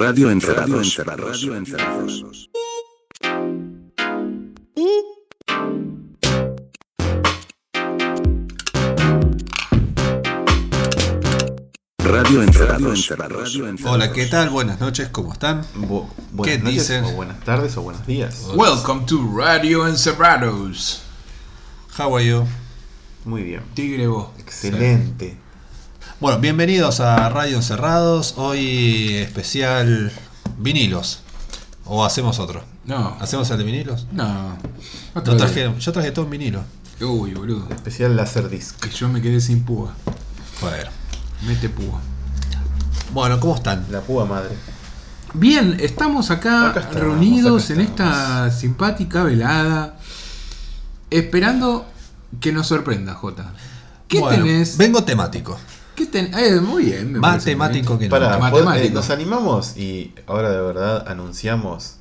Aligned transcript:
Radio 0.00 0.30
Encerrados. 0.30 0.96
Radio 0.96 1.56
Encerrados. 1.56 2.50
Radio 11.98 12.42
Encerrados. 12.42 13.08
Radio 13.08 13.68
Encerrados. 13.68 13.84
Hola, 13.84 14.12
¿qué 14.12 14.26
tal? 14.26 14.50
Buenas 14.50 14.80
noches, 14.80 15.08
¿cómo 15.08 15.32
están? 15.32 15.62
Bu- 15.74 16.08
¿Qué 16.08 16.22
buenas 16.32 16.58
noches, 16.62 16.88
dicen? 16.88 17.04
O 17.04 17.12
buenas 17.12 17.40
tardes 17.44 17.76
o 17.76 17.82
buenos 17.82 18.06
días. 18.06 18.46
Welcome 18.54 19.04
to 19.06 19.18
Radio 19.36 19.86
Encerrados. 19.86 21.02
How 21.98 22.16
are 22.16 22.24
you? 22.26 22.44
Muy 23.24 23.42
bien. 23.42 23.62
Tigre 23.74 24.06
vos. 24.06 24.28
Excelente. 24.38 25.36
Bueno, 26.20 26.38
bienvenidos 26.40 27.00
a 27.00 27.28
Radio 27.28 27.56
Encerrados. 27.56 28.34
Hoy 28.36 29.14
especial 29.16 30.12
vinilos. 30.58 31.20
¿O 31.84 32.04
hacemos 32.04 32.38
otro? 32.38 32.64
No. 32.84 33.16
¿Hacemos 33.20 33.50
el 33.50 33.58
de 33.58 33.64
vinilos? 33.64 34.06
No. 34.12 34.56
Otro 35.14 35.36
traje- 35.36 35.72
yo 35.78 35.92
traje 35.92 36.10
todo 36.10 36.24
en 36.24 36.30
vinilo. 36.30 36.64
Uy, 37.00 37.34
boludo. 37.34 37.68
Especial 37.70 38.16
Laserdisc. 38.16 38.76
Que 38.80 38.90
yo 38.90 39.08
me 39.08 39.20
quedé 39.20 39.40
sin 39.40 39.62
púa. 39.64 39.92
Bueno. 40.60 40.90
Mete 41.46 41.68
púa. 41.68 42.00
Bueno, 43.12 43.38
¿cómo 43.38 43.54
están? 43.54 43.86
La 43.90 44.00
púa 44.00 44.24
madre. 44.24 44.56
Bien, 45.34 45.76
estamos 45.80 46.30
acá, 46.30 46.70
Acá 46.70 46.80
estamos, 46.80 47.00
reunidos 47.00 47.64
acá 47.66 47.74
en 47.74 47.80
esta 47.82 48.50
simpática 48.50 49.22
velada. 49.22 49.96
Esperando 51.10 51.86
que 52.40 52.52
nos 52.52 52.66
sorprenda, 52.66 53.14
Jota. 53.14 53.52
¿Qué 54.08 54.18
Bueno, 54.20 54.44
tenés? 54.44 54.76
Vengo 54.78 55.04
temático. 55.04 55.58
¿Qué 55.96 56.06
ten- 56.06 56.30
eh, 56.38 56.60
muy 56.60 56.84
bien. 56.84 57.12
me 57.12 57.18
Más 57.20 57.30
parece 57.32 57.50
temático 57.50 57.94
muy 57.94 58.04
que. 58.04 58.10
Para, 58.10 58.38
Matemático. 58.38 58.94
¿nos 58.94 59.10
animamos 59.10 59.76
y 59.76 60.12
ahora 60.26 60.50
de 60.50 60.60
verdad 60.60 61.08
anunciamos 61.08 61.94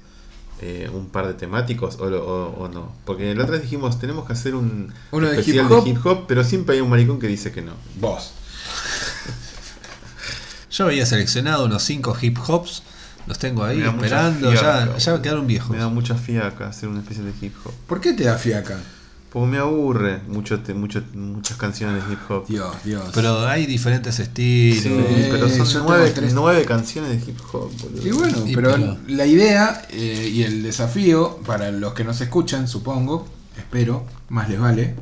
eh, 0.61 0.89
un 0.93 1.07
par 1.07 1.27
de 1.27 1.33
temáticos 1.33 1.97
o, 1.99 2.09
lo- 2.09 2.25
o- 2.25 2.63
o 2.65 2.67
no? 2.69 2.91
Porque 3.05 3.33
la 3.33 3.43
otra 3.43 3.53
vez 3.53 3.63
dijimos, 3.63 3.97
tenemos 3.99 4.25
que 4.27 4.33
hacer 4.33 4.53
un 4.55 4.93
Uno 5.11 5.27
de 5.29 5.39
especial 5.39 5.65
hip 5.65 5.71
hop. 5.71 5.83
de 5.85 5.89
hip 5.91 6.05
hop, 6.05 6.25
pero 6.27 6.43
siempre 6.43 6.75
hay 6.75 6.81
un 6.81 6.89
maricón 6.89 7.19
que 7.19 7.27
dice 7.27 7.51
que 7.51 7.61
no. 7.61 7.71
Vos. 7.99 8.31
Yo 10.71 10.85
había 10.85 11.05
seleccionado 11.05 11.65
unos 11.65 11.83
5 11.83 12.17
hip 12.21 12.37
hops. 12.47 12.83
Los 13.27 13.39
tengo 13.39 13.63
ahí 13.63 13.81
esperando. 13.81 14.51
fiaca, 14.51 14.85
Ya, 14.85 14.97
ya 14.97 15.21
quedaron 15.21 15.47
viejos. 15.47 15.71
Me 15.71 15.77
da 15.77 15.87
mucha 15.87 16.15
fiaca 16.15 16.67
hacer 16.67 16.89
un 16.89 16.97
especial 16.99 17.25
de 17.25 17.45
hip 17.47 17.55
hop. 17.65 17.73
¿Por 17.87 17.99
qué 18.01 18.13
te 18.13 18.25
da 18.25 18.37
fiaca? 18.37 18.77
Porque 19.35 19.51
me 19.51 19.57
aburre 19.57 20.21
mucho, 20.29 20.61
te- 20.61 20.73
mucho- 20.73 21.03
muchas 21.13 21.57
canciones 21.57 22.07
de 22.07 22.13
hip 22.13 22.19
hop. 22.29 22.47
Dios, 22.47 22.73
Dios. 22.85 23.03
Pero 23.13 23.45
hay 23.45 23.65
diferentes 23.65 24.17
estilos. 24.19 24.81
Sí, 24.81 24.89
Eh, 24.89 25.27
pero 25.29 25.49
son 25.49 25.83
nueve, 25.85 26.11
tres. 26.15 26.33
nueve 26.33 26.63
canciones 26.63 27.09
de 27.25 27.31
hip 27.31 27.37
hop, 27.51 27.69
boludo. 27.81 28.07
Y 28.07 28.11
bueno, 28.11 28.37
Y 28.47 28.55
pero, 28.55 28.71
pero- 28.71 28.97
la 29.09 29.25
idea 29.25 29.81
eh, 29.89 30.31
y 30.33 30.43
el 30.43 30.63
desafío 30.63 31.41
para 31.45 31.69
los 31.71 31.93
que 31.93 32.05
nos 32.05 32.21
escuchan, 32.21 32.69
supongo, 32.69 33.27
espero, 33.57 34.05
más 34.29 34.47
les 34.49 34.57
vale, 34.57 34.95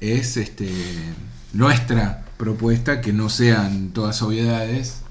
es 0.00 0.38
este 0.38 0.70
nuestra 1.52 2.24
propuesta 2.38 3.02
que 3.02 3.12
no 3.12 3.28
sean 3.28 3.90
todas 3.90 4.22
obviedades 4.22 5.02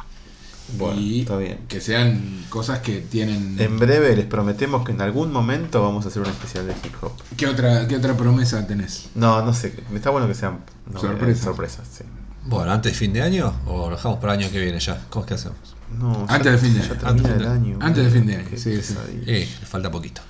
Bueno, 0.77 0.99
y 0.99 1.21
está 1.21 1.37
bien. 1.37 1.59
que 1.67 1.79
sean 1.79 2.43
cosas 2.49 2.79
que 2.79 2.99
tienen 3.01 3.55
En 3.59 3.77
breve 3.79 4.15
les 4.15 4.25
prometemos 4.25 4.83
que 4.83 4.91
en 4.91 5.01
algún 5.01 5.31
momento 5.31 5.81
vamos 5.83 6.05
a 6.05 6.07
hacer 6.09 6.21
un 6.23 6.27
especial 6.29 6.65
de 6.67 6.73
hip 6.83 6.93
hop. 7.01 7.11
¿Qué 7.37 7.47
otra 7.47 7.87
qué 7.87 7.95
otra 7.97 8.17
promesa 8.17 8.65
tenés? 8.67 9.09
No, 9.15 9.43
no 9.45 9.53
sé, 9.53 9.73
está 9.93 10.09
bueno 10.09 10.27
que 10.27 10.33
sean 10.33 10.59
no, 10.91 10.99
Sorpresas. 10.99 11.41
eh, 11.41 11.43
sorpresas. 11.43 11.87
Sí. 11.97 12.03
Bueno, 12.45 12.71
antes 12.71 12.91
de 12.93 12.97
fin 12.97 13.13
de 13.13 13.21
año 13.21 13.53
o 13.67 13.89
lo 13.89 13.95
dejamos 13.95 14.19
para 14.19 14.33
el 14.33 14.39
año 14.41 14.51
que 14.51 14.59
viene 14.59 14.79
ya. 14.79 14.99
¿Cómo 15.09 15.23
es 15.25 15.27
que 15.29 15.33
hacemos? 15.35 15.57
No, 15.99 16.25
Antes 16.27 16.45
ya- 16.45 16.51
de 16.51 16.57
fin 16.57 16.73
de 16.73 16.81
año. 16.81 16.93
Antes 17.03 17.23
de 17.23 17.29
el 17.29 17.35
fin 17.35 17.37
de- 17.43 17.47
año. 17.47 17.77
antes 17.81 18.03
de 18.05 18.11
fin 18.11 18.25
de 18.27 18.35
año, 18.35 18.47
Qué 18.49 18.57
sí, 18.57 18.81
sí. 18.81 18.95
Eh, 19.27 19.47
le 19.59 19.65
falta 19.67 19.89
poquito. 19.91 20.21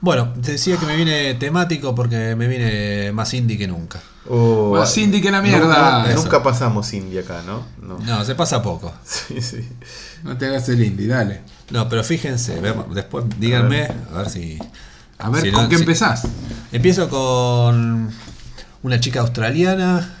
Bueno, 0.00 0.32
te 0.42 0.52
decía 0.52 0.76
que 0.76 0.86
me 0.86 0.96
viene 0.96 1.34
temático 1.34 1.94
porque 1.94 2.34
me 2.34 2.48
viene 2.48 3.12
más 3.12 3.32
indie 3.34 3.56
que 3.56 3.68
nunca. 3.68 4.00
Oh, 4.28 4.76
Más 4.76 4.96
indie 4.98 5.20
que 5.20 5.30
la 5.32 5.42
mierda. 5.42 6.06
nunca 6.14 6.42
pasamos 6.42 6.92
indie 6.92 7.20
acá, 7.20 7.42
¿no? 7.44 7.64
No. 7.82 7.98
No, 7.98 8.24
se 8.24 8.34
pasa 8.34 8.62
poco. 8.62 8.92
Sí, 9.04 9.40
sí. 9.42 9.68
No 10.22 10.36
te 10.38 10.46
hagas 10.46 10.68
el 10.68 10.82
indie, 10.84 11.08
dale. 11.08 11.40
No, 11.70 11.88
pero 11.88 12.04
fíjense, 12.04 12.60
después 12.94 13.24
díganme, 13.38 13.88
a 14.14 14.18
ver 14.18 14.30
si. 14.30 14.58
A 15.18 15.28
ver, 15.30 15.42
si 15.42 15.50
¿con 15.50 15.64
no- 15.64 15.68
qué 15.68 15.76
si- 15.76 15.82
empezás? 15.82 16.22
Empiezo 16.70 17.08
con 17.08 18.10
una 18.82 19.00
chica 19.00 19.20
australiana. 19.20 20.18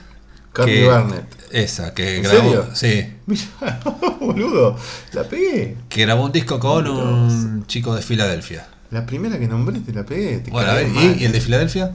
Carly 0.52 0.72
que- 0.72 0.86
Barnett. 0.88 1.24
Esa, 1.52 1.94
que 1.94 2.16
¿En 2.16 2.22
grabó. 2.24 2.40
serio? 2.40 2.66
Sí. 2.74 3.12
Mira, 3.26 3.80
boludo, 4.20 4.76
la 5.12 5.22
pegué. 5.24 5.76
Que 5.88 6.02
grabó 6.02 6.24
un 6.24 6.32
disco 6.32 6.58
con 6.58 6.88
un 6.88 7.66
chico 7.66 7.94
de 7.94 8.02
Filadelfia. 8.02 8.66
La 8.90 9.06
primera 9.06 9.38
que 9.38 9.46
nombré 9.46 9.78
te 9.80 9.92
la 9.92 10.04
pegué. 10.04 10.38
Te 10.38 10.50
Bueno, 10.50 10.70
a 10.70 10.74
ver, 10.74 10.88
mal. 10.88 11.04
¿y, 11.18 11.22
y 11.22 11.24
el 11.24 11.32
de 11.32 11.40
Filadelfia? 11.40 11.92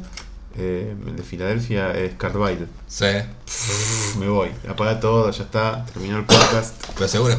Eh, 0.60 0.96
el 1.06 1.16
de 1.16 1.24
Filadelfia 1.24 1.92
es 1.92 2.16
Carville. 2.16 2.68
Sí. 2.88 3.06
Me 4.18 4.28
voy, 4.28 4.50
apaga 4.68 5.00
todo, 5.00 5.30
ya 5.30 5.44
está, 5.44 5.86
terminó 5.86 6.18
el 6.18 6.26
podcast. 6.26 6.74
Pero 6.96 7.08
seguro. 7.08 7.36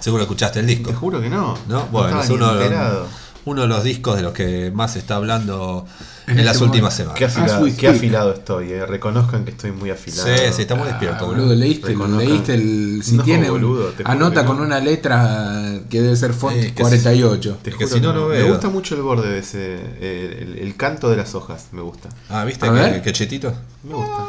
Seguro 0.00 0.22
escuchaste 0.22 0.60
el 0.60 0.66
disco. 0.66 0.90
Te 0.90 0.96
juro 0.96 1.20
que 1.20 1.28
no. 1.28 1.56
¿No? 1.68 1.86
Bueno, 1.86 2.20
es 2.20 2.30
uno 2.30 2.54
de, 2.54 2.64
enterado. 2.64 3.00
los, 3.02 3.10
uno 3.50 3.62
de 3.62 3.68
los 3.68 3.82
discos 3.84 4.16
de 4.16 4.22
los 4.22 4.32
que 4.32 4.70
más 4.72 4.92
se 4.92 4.98
está 5.00 5.16
hablando 5.16 5.84
En 6.26 6.32
en, 6.34 6.38
este 6.38 6.44
las 6.44 6.60
últimas 6.60 6.94
momento. 6.98 7.14
Qué 7.18 7.28
semanas. 7.28 7.52
afilado, 7.54 7.64
we 7.64 7.76
qué 7.76 7.88
afilado 7.88 8.32
estoy, 8.32 8.72
eh. 8.72 8.86
reconozcan 8.86 9.44
que 9.44 9.50
estoy 9.50 9.72
muy 9.72 9.90
afilado. 9.90 10.28
Sí, 10.28 10.34
sí, 10.52 10.62
está 10.62 10.74
muy 10.76 10.86
despierto, 10.86 11.24
Ah, 11.24 11.28
boludo. 11.28 11.54
leíste, 11.54 11.94
Reconozcan- 11.94 12.16
leíste 12.18 12.54
el. 12.54 13.00
Si 13.02 13.16
No, 13.16 13.22
tiene. 13.24 13.50
un- 13.50 13.60
boludo, 13.60 13.88
te 13.88 14.02
anota 14.06 14.42
no. 14.42 14.48
con 14.48 14.60
una 14.60 14.78
letra 14.78 15.80
que 15.90 16.00
debe 16.00 16.14
ser 16.16 16.32
font 16.32 16.56
que 16.56 16.74
48. 16.74 17.58
Te 17.62 17.70
Es 17.70 17.76
que 17.76 17.84
juro 17.84 17.96
si 17.96 18.00
no 18.02 18.12
lo 18.12 18.28
Me 18.28 18.42
gusta 18.44 18.68
mucho 18.68 18.94
el 18.94 19.02
borde 19.02 19.28
de 19.30 19.38
ese. 19.40 19.58
eh, 20.00 20.38
El, 20.42 20.58
el 20.58 20.76
canto 20.76 21.10
de 21.10 21.16
las 21.16 21.34
hojas, 21.34 21.66
me 21.72 21.82
gusta. 21.82 22.08
Ah, 22.28 22.44
¿viste 22.44 22.66
que 23.04 23.12
chetito? 23.12 23.52
Me 23.82 23.94
gusta. 23.94 24.24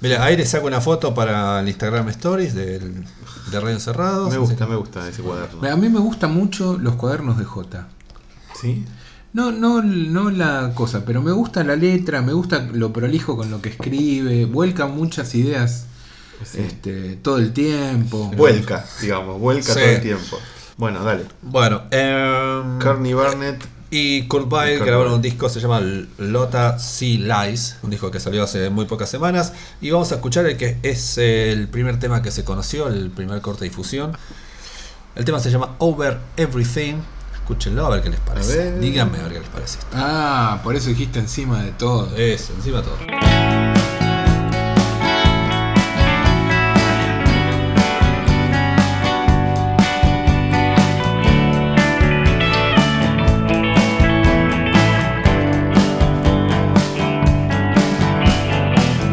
Mira, 0.00 0.22
ahí 0.24 0.36
le 0.36 0.44
saco 0.44 0.66
una 0.66 0.80
foto 0.80 1.14
para 1.14 1.60
el 1.60 1.68
Instagram 1.68 2.08
Stories 2.10 2.54
del, 2.54 3.04
de 3.50 3.60
Radio 3.60 3.70
Encerrados. 3.74 4.30
Me 4.30 4.36
gusta, 4.36 4.66
me 4.66 4.76
gusta 4.76 5.08
ese 5.08 5.22
cuaderno. 5.22 5.66
A 5.66 5.76
mí 5.76 5.88
me 5.88 6.00
gustan 6.00 6.34
mucho 6.34 6.76
los 6.78 6.96
cuadernos 6.96 7.38
de 7.38 7.44
J. 7.44 7.88
¿Sí? 8.60 8.84
No, 9.32 9.52
no, 9.52 9.82
no 9.82 10.30
la 10.30 10.72
cosa, 10.74 11.04
pero 11.04 11.20
me 11.22 11.32
gusta 11.32 11.62
la 11.62 11.76
letra, 11.76 12.22
me 12.22 12.32
gusta 12.32 12.66
lo 12.72 12.92
prolijo 12.92 13.36
con 13.36 13.50
lo 13.50 13.60
que 13.60 13.68
escribe, 13.70 14.46
vuelca 14.46 14.86
muchas 14.86 15.34
ideas 15.34 15.86
Sí. 16.44 16.58
este, 16.60 17.16
todo 17.16 17.38
el 17.38 17.52
tiempo. 17.52 18.30
Vuelca, 18.36 18.84
digamos, 19.00 19.40
vuelca 19.40 19.72
Sí. 19.74 19.80
todo 19.80 19.88
el 19.88 20.00
tiempo. 20.02 20.38
Bueno, 20.76 21.02
dale. 21.04 21.24
Bueno, 21.42 21.82
em, 21.90 22.78
Carney 22.78 23.14
Barnett. 23.14 23.64
y 23.90 24.22
Kurt 24.26 24.50
grabaron 24.50 25.12
un 25.14 25.22
disco 25.22 25.48
se 25.48 25.60
llama 25.60 25.80
Lota 26.18 26.78
Sea 26.78 27.46
Lies, 27.46 27.76
un 27.82 27.90
disco 27.90 28.10
que 28.10 28.20
salió 28.20 28.42
hace 28.42 28.68
muy 28.68 28.84
pocas 28.84 29.08
semanas. 29.08 29.52
Y 29.80 29.90
vamos 29.90 30.10
a 30.12 30.16
escuchar 30.16 30.44
el 30.46 30.56
que 30.56 30.76
es 30.82 31.16
el 31.18 31.68
primer 31.68 31.98
tema 31.98 32.20
que 32.20 32.30
se 32.30 32.44
conoció, 32.44 32.88
el 32.88 33.10
primer 33.10 33.40
corte 33.40 33.60
de 33.64 33.68
difusión. 33.70 34.12
El 35.14 35.24
tema 35.24 35.40
se 35.40 35.50
llama 35.50 35.76
Over 35.78 36.18
Everything. 36.36 36.96
Escúchenlo 37.48 37.86
a 37.86 37.90
ver 37.90 38.02
qué 38.02 38.10
les 38.10 38.18
parece. 38.18 38.56
ver. 38.56 38.80
Díganme 38.80 39.18
a 39.20 39.22
ver 39.22 39.34
qué 39.34 39.38
les 39.38 39.48
parece. 39.48 39.78
Ah, 39.94 40.58
por 40.64 40.74
eso 40.74 40.88
dijiste 40.88 41.20
encima 41.20 41.62
de 41.62 41.70
todo. 41.70 42.10
Eso, 42.16 42.52
encima 42.54 42.82
todo. 42.82 42.96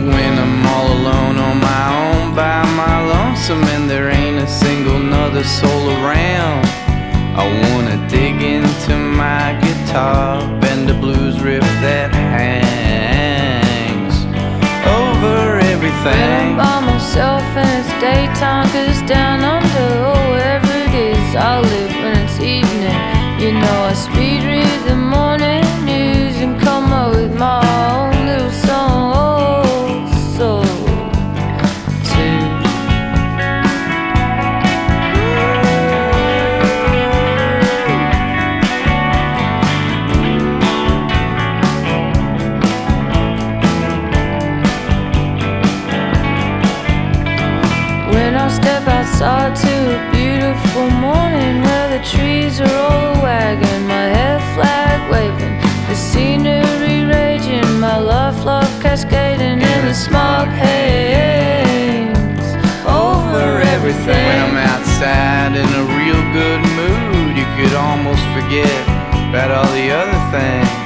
When 0.09 0.39
I'm 0.39 0.65
all 0.65 0.87
alone 0.87 1.37
on 1.37 1.59
my 1.59 1.85
own 2.01 2.33
by 2.33 2.65
my 2.75 3.07
lonesome 3.07 3.63
and 3.75 3.87
there 3.87 4.09
ain't 4.09 4.39
a 4.39 4.47
single 4.47 4.97
nother 4.97 5.43
soul 5.43 5.91
around. 6.01 6.65
I 7.35 7.45
wanna 7.47 7.97
dig 8.09 8.22
into 8.83 8.97
my 8.97 9.57
guitar, 9.61 10.39
bend 10.59 10.89
a 10.89 10.93
blues 10.93 11.39
riff 11.39 11.61
that 11.81 12.13
hangs 12.13 12.62
forget 68.53 68.87
about 69.29 69.51
all 69.51 69.73
the 69.73 69.89
other 69.89 70.31
things. 70.31 70.82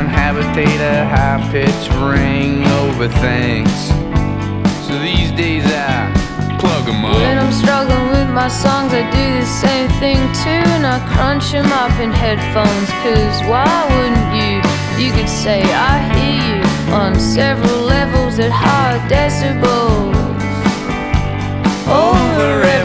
Inhabitate 0.00 0.80
a 0.80 1.04
high 1.14 1.40
pitched 1.52 1.90
ring 2.10 2.64
over 2.80 3.08
things. 3.24 3.76
So 4.86 4.92
these 4.98 5.30
days, 5.32 5.64
I 5.66 6.10
plug 6.58 6.88
'em 6.88 7.02
When 7.02 7.38
up. 7.38 7.44
I'm 7.44 7.52
struggling 7.52 8.08
with 8.16 8.30
my 8.30 8.48
songs, 8.48 8.92
I 8.92 9.02
do 9.18 9.24
the 9.40 9.46
same 9.46 9.88
thing 10.02 10.20
too, 10.44 10.64
and 10.76 10.86
I 10.86 10.98
crunch 11.12 11.52
them 11.52 11.70
up 11.82 11.94
in 12.04 12.10
headphones. 12.12 12.88
Cause 13.02 13.36
why 13.50 13.72
wouldn't 13.92 14.30
you? 14.40 14.54
You 15.02 15.12
could 15.16 15.28
say, 15.28 15.60
I 15.62 15.94
hear 16.14 16.38
you 16.48 16.60
on 16.94 17.18
several 17.18 17.80
levels 17.96 18.38
at 18.38 18.52
high 18.52 18.98
decibels 19.08 20.14
over 21.88 22.52
everything. 22.62 22.83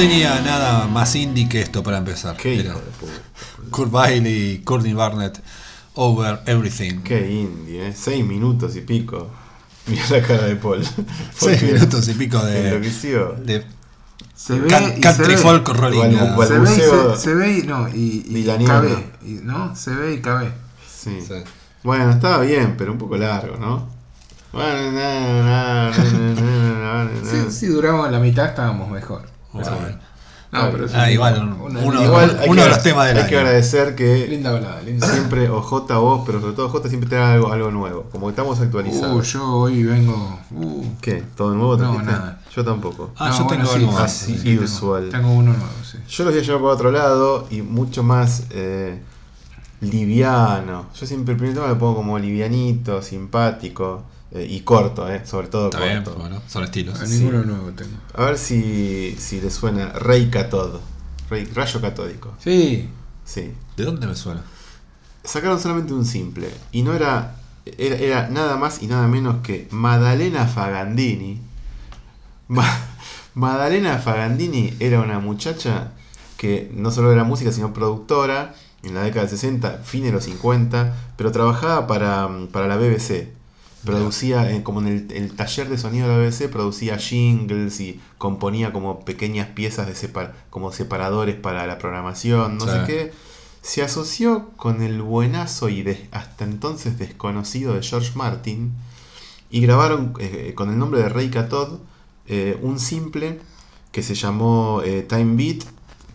Tenía 0.00 0.40
nada 0.40 0.86
más 0.86 1.14
indie 1.14 1.48
que 1.48 1.60
esto 1.60 1.82
para 1.82 1.98
empezar. 1.98 2.36
Qué 2.36 2.60
Era 2.60 2.70
hijo 2.70 2.78
de 2.80 2.90
puta. 2.98 3.12
Kurt 3.70 3.92
Weill 3.92 4.26
y 4.26 4.58
Courtney 4.64 4.94
Barnett, 4.94 5.40
Over 5.94 6.40
Everything. 6.46 7.02
Qué 7.02 7.30
indie, 7.30 7.88
¿eh? 7.88 7.94
Seis 7.96 8.24
minutos 8.24 8.76
y 8.76 8.80
pico. 8.80 9.28
Mira 9.86 10.02
la 10.10 10.22
cara 10.22 10.44
de 10.44 10.56
Paul. 10.56 10.82
Seis 11.36 11.62
minutos 11.62 12.08
y 12.08 12.14
pico 12.14 12.38
de, 12.44 12.68
Enloqueció. 12.68 13.34
de 13.44 13.64
Se 14.34 14.58
ve 14.58 14.68
can- 14.68 14.94
y 14.96 15.00
country 15.00 15.24
se 15.24 15.30
ve. 15.32 15.36
folk 15.36 15.68
rolling. 15.68 16.10
Igual- 16.12 16.48
Se 16.48 16.54
ve, 16.58 16.58
y 16.58 16.64
Balbuceo 16.64 17.16
se, 17.16 17.22
se 17.22 17.34
ve 17.34 17.58
y 17.58 17.62
no, 17.64 17.88
y, 17.88 18.24
y 18.26 18.64
cabe, 18.64 19.10
y- 19.22 19.40
¿no? 19.42 19.74
Se 19.76 19.90
ve 19.94 20.14
y 20.14 20.20
cabe. 20.20 20.52
Sí. 20.88 21.18
Sí. 21.26 21.34
Bueno, 21.82 22.10
estaba 22.10 22.40
bien, 22.40 22.74
pero 22.78 22.92
un 22.92 22.98
poco 22.98 23.16
largo, 23.16 23.56
¿no? 23.56 23.88
Bueno, 24.52 24.92
na, 24.92 25.90
na, 25.90 25.90
na. 25.90 27.10
Si, 27.24 27.52
si 27.52 27.66
duramos 27.66 28.10
la 28.10 28.18
mitad 28.18 28.46
estábamos 28.46 28.90
mejor. 28.90 29.22
Bueno, 29.52 29.70
No, 30.52 30.68
pero 30.72 30.86
es 30.86 30.94
Ah, 30.96 31.04
un- 31.04 31.10
igual, 31.12 31.42
un- 31.44 31.60
una 31.60 31.78
uno- 31.80 32.02
Igual 32.04 32.40
uno 32.48 32.54
que, 32.56 32.62
de 32.62 32.68
los 32.70 32.82
temas 32.82 33.06
del 33.06 33.18
hay 33.18 33.28
que 33.28 33.36
agradecer 33.38 33.94
que 33.94 34.26
Linda 34.26 34.50
balada. 34.50 34.80
siempre, 35.12 35.48
o 35.48 35.62
J 35.62 35.96
vos, 35.98 36.22
pero 36.26 36.40
sobre 36.40 36.54
todo 36.54 36.68
J 36.68 36.88
siempre 36.88 37.08
te 37.08 37.14
da 37.14 37.34
algo, 37.34 37.52
algo 37.52 37.70
nuevo. 37.70 38.02
Como 38.10 38.26
que 38.26 38.30
estamos 38.30 38.58
Uh, 38.58 38.62
actualizados. 38.64 39.32
yo 39.32 39.44
hoy 39.48 39.84
vengo. 39.84 40.40
Uh, 40.50 40.84
¿Qué? 41.00 41.22
¿Todo 41.36 41.54
nuevo 41.54 41.76
No, 41.76 42.02
nada. 42.02 42.40
Yo 42.52 42.64
tampoco. 42.64 43.12
Ah, 43.16 43.28
no, 43.28 43.38
yo 43.38 43.44
bueno, 43.44 43.62
tengo 43.62 43.72
sí, 43.76 43.78
algo 43.84 43.92
más. 43.92 44.12
sí, 44.12 44.38
tengo- 44.42 44.64
usual. 44.64 45.08
Tengo 45.10 45.30
uno 45.30 45.52
nuevo, 45.52 45.72
sí. 45.88 45.98
Yo 46.08 46.24
los 46.24 46.32
voy 46.34 46.42
a 46.42 46.44
llevar 46.44 46.60
para 46.62 46.74
otro 46.74 46.90
lado 46.90 47.46
y 47.48 47.62
mucho 47.62 48.02
más 48.02 48.42
eh, 48.50 49.00
liviano. 49.80 50.86
Yo 50.98 51.06
siempre 51.06 51.32
el 51.32 51.38
primer 51.38 51.54
tema 51.54 51.68
lo 51.68 51.78
pongo 51.78 51.96
como 51.96 52.18
livianito, 52.18 53.02
simpático 53.02 54.02
eh, 54.32 54.46
y 54.48 54.60
corto, 54.60 55.08
eh, 55.10 55.22
sobre 55.26 55.48
todo 55.48 55.66
Está 55.70 55.84
bien, 55.84 56.02
corto. 56.04 56.18
bueno, 56.20 56.40
son 56.48 56.64
estilos. 56.64 56.98
Ah, 57.00 57.06
Ninguno 57.06 57.42
nuevo 57.42 57.70
tengo. 57.72 57.96
A 58.14 58.24
ver 58.24 58.38
si, 58.38 59.16
si 59.18 59.40
le 59.40 59.50
suena 59.50 59.92
Rey 59.92 60.30
Catod. 60.30 60.80
Rey- 61.28 61.46
rayo 61.54 61.80
catódico. 61.80 62.34
Sí, 62.38 62.88
Sí. 63.24 63.52
¿De 63.76 63.84
dónde 63.84 64.06
me 64.08 64.16
suena? 64.16 64.42
Sacaron 65.22 65.60
solamente 65.60 65.92
un 65.92 66.04
simple. 66.04 66.48
Y 66.72 66.82
no 66.82 66.92
era, 66.94 67.36
era. 67.78 67.96
Era 67.96 68.28
nada 68.28 68.56
más 68.56 68.82
y 68.82 68.86
nada 68.88 69.06
menos 69.06 69.36
que 69.42 69.68
Madalena 69.70 70.46
Fagandini. 70.46 71.40
Ma- 72.48 72.78
Madalena 73.34 73.98
Fagandini 73.98 74.74
era 74.80 75.00
una 75.00 75.20
muchacha 75.20 75.92
que 76.36 76.70
no 76.74 76.90
solo 76.90 77.12
era 77.12 77.22
música, 77.22 77.52
sino 77.52 77.72
productora 77.72 78.54
en 78.82 78.94
la 78.94 79.02
década 79.02 79.22
del 79.26 79.30
60, 79.30 79.78
fin 79.84 80.02
de 80.02 80.10
los 80.10 80.24
50, 80.24 80.94
pero 81.16 81.30
trabajaba 81.30 81.86
para, 81.86 82.28
para 82.52 82.66
la 82.66 82.76
BBC. 82.76 83.28
Producía, 83.84 84.50
eh, 84.52 84.62
como 84.62 84.80
en 84.80 84.86
el, 84.88 85.12
el 85.12 85.32
taller 85.34 85.68
de 85.68 85.78
sonido 85.78 86.06
de 86.08 86.14
la 86.14 86.20
BBC, 86.20 86.48
producía 86.50 86.98
jingles 86.98 87.80
y 87.80 88.00
componía 88.18 88.72
como 88.72 89.00
pequeñas 89.04 89.48
piezas 89.48 89.86
de 89.86 89.94
separ, 89.94 90.34
como 90.50 90.70
separadores 90.72 91.36
para 91.36 91.66
la 91.66 91.78
programación, 91.78 92.58
no 92.58 92.66
Sí. 92.66 92.70
sé 92.72 92.80
qué. 92.86 93.12
Se 93.62 93.82
asoció 93.82 94.50
con 94.56 94.82
el 94.82 95.00
buenazo 95.02 95.68
y 95.68 95.82
de- 95.82 96.08
hasta 96.12 96.44
entonces 96.44 96.98
desconocido 96.98 97.74
de 97.74 97.82
George 97.82 98.12
Martin 98.14 98.72
y 99.50 99.60
grabaron 99.60 100.14
eh, 100.18 100.52
con 100.54 100.70
el 100.70 100.78
nombre 100.78 101.00
de 101.02 101.08
Ray 101.08 101.30
Catod 101.30 101.78
eh, 102.26 102.58
un 102.62 102.78
simple 102.78 103.40
que 103.92 104.02
se 104.02 104.14
llamó 104.14 104.82
eh, 104.84 105.02
Time 105.02 105.36
Beat 105.36 105.64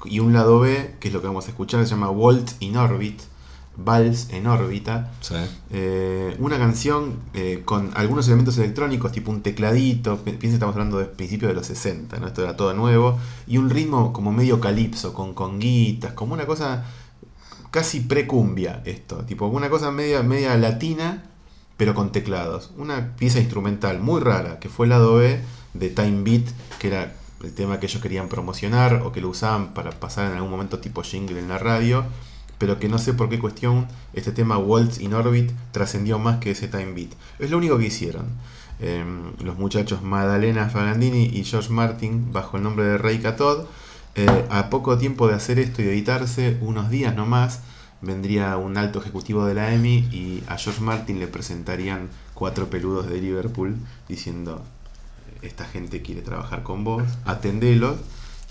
y 0.05 0.19
un 0.19 0.33
lado 0.33 0.59
B, 0.59 0.95
que 0.99 1.07
es 1.09 1.13
lo 1.13 1.21
que 1.21 1.27
vamos 1.27 1.45
a 1.47 1.49
escuchar, 1.49 1.83
se 1.83 1.89
llama 1.91 2.09
Waltz 2.11 2.55
in 2.59 2.77
Orbit, 2.77 3.19
Vals 3.77 4.29
en 4.31 4.47
órbita. 4.47 5.11
Sí. 5.21 5.35
Eh, 5.71 6.35
una 6.39 6.57
canción 6.57 7.15
eh, 7.33 7.61
con 7.65 7.91
algunos 7.95 8.27
elementos 8.27 8.57
electrónicos, 8.57 9.11
tipo 9.11 9.31
un 9.31 9.41
tecladito, 9.41 10.17
pi- 10.17 10.31
piensa 10.31 10.41
que 10.41 10.53
estamos 10.53 10.75
hablando 10.75 10.97
de 10.99 11.05
principios 11.05 11.49
de 11.49 11.55
los 11.55 11.67
60, 11.67 12.17
¿no? 12.19 12.27
esto 12.27 12.41
era 12.43 12.55
todo 12.55 12.73
nuevo, 12.73 13.17
y 13.47 13.57
un 13.57 13.69
ritmo 13.69 14.13
como 14.13 14.31
medio 14.31 14.59
calipso, 14.61 15.13
con 15.13 15.33
conguitas, 15.33 16.13
como 16.13 16.33
una 16.33 16.45
cosa 16.45 16.85
casi 17.71 17.99
precumbia 18.01 18.81
esto, 18.85 19.17
tipo 19.25 19.47
una 19.47 19.69
cosa 19.69 19.91
media, 19.91 20.23
media 20.23 20.55
latina, 20.57 21.23
pero 21.77 21.93
con 21.93 22.11
teclados. 22.13 22.71
Una 22.77 23.15
pieza 23.17 23.39
instrumental 23.39 23.99
muy 23.99 24.21
rara, 24.21 24.59
que 24.59 24.69
fue 24.69 24.85
el 24.85 24.91
lado 24.91 25.15
B 25.15 25.41
de 25.73 25.89
Time 25.89 26.23
Beat, 26.23 26.45
que 26.79 26.87
era 26.87 27.13
el 27.43 27.53
tema 27.53 27.79
que 27.81 27.87
ellos 27.87 28.01
querían 28.01 28.29
promocionar 28.29 29.01
o 29.03 29.11
que 29.11 29.19
lo 29.19 29.27
usaban 29.27 29.73
para 29.73 29.91
pasar 29.91 30.27
en 30.31 30.37
algún 30.37 30.49
momento 30.49 30.79
tipo 30.79 31.01
jingle 31.03 31.37
en 31.39 31.49
la 31.49 31.57
radio, 31.57 32.05
pero 32.57 32.79
que 32.79 32.87
no 32.87 32.97
sé 32.97 33.13
por 33.13 33.29
qué 33.29 33.39
cuestión 33.39 33.87
este 34.13 34.31
tema 34.31 34.57
Waltz 34.57 34.99
in 34.99 35.13
Orbit 35.13 35.51
trascendió 35.71 36.19
más 36.19 36.37
que 36.37 36.51
ese 36.51 36.67
Time 36.67 36.93
Beat. 36.93 37.09
Es 37.39 37.51
lo 37.51 37.57
único 37.57 37.77
que 37.77 37.87
hicieron. 37.87 38.25
Eh, 38.79 39.05
los 39.43 39.57
muchachos 39.57 40.01
Madalena 40.01 40.69
Fagandini 40.69 41.25
y 41.25 41.43
George 41.43 41.69
Martin, 41.69 42.31
bajo 42.33 42.57
el 42.57 42.63
nombre 42.63 42.85
de 42.85 42.97
Ray 42.97 43.19
Catod, 43.19 43.65
eh, 44.15 44.45
a 44.49 44.69
poco 44.69 44.97
tiempo 44.97 45.27
de 45.27 45.33
hacer 45.33 45.59
esto 45.59 45.81
y 45.81 45.85
editarse, 45.85 46.57
unos 46.61 46.89
días 46.89 47.15
nomás, 47.15 47.61
vendría 48.01 48.55
un 48.57 48.77
alto 48.77 48.99
ejecutivo 48.99 49.45
de 49.45 49.53
la 49.53 49.73
EMI 49.73 50.09
y 50.11 50.43
a 50.47 50.57
George 50.57 50.81
Martin 50.81 51.19
le 51.19 51.27
presentarían 51.27 52.09
cuatro 52.33 52.69
peludos 52.69 53.07
de 53.07 53.19
Liverpool 53.19 53.75
diciendo, 54.07 54.63
esta 55.41 55.65
gente 55.65 56.01
quiere 56.01 56.21
trabajar 56.21 56.63
con 56.63 56.83
vos, 56.83 57.03
atendelos. 57.25 57.97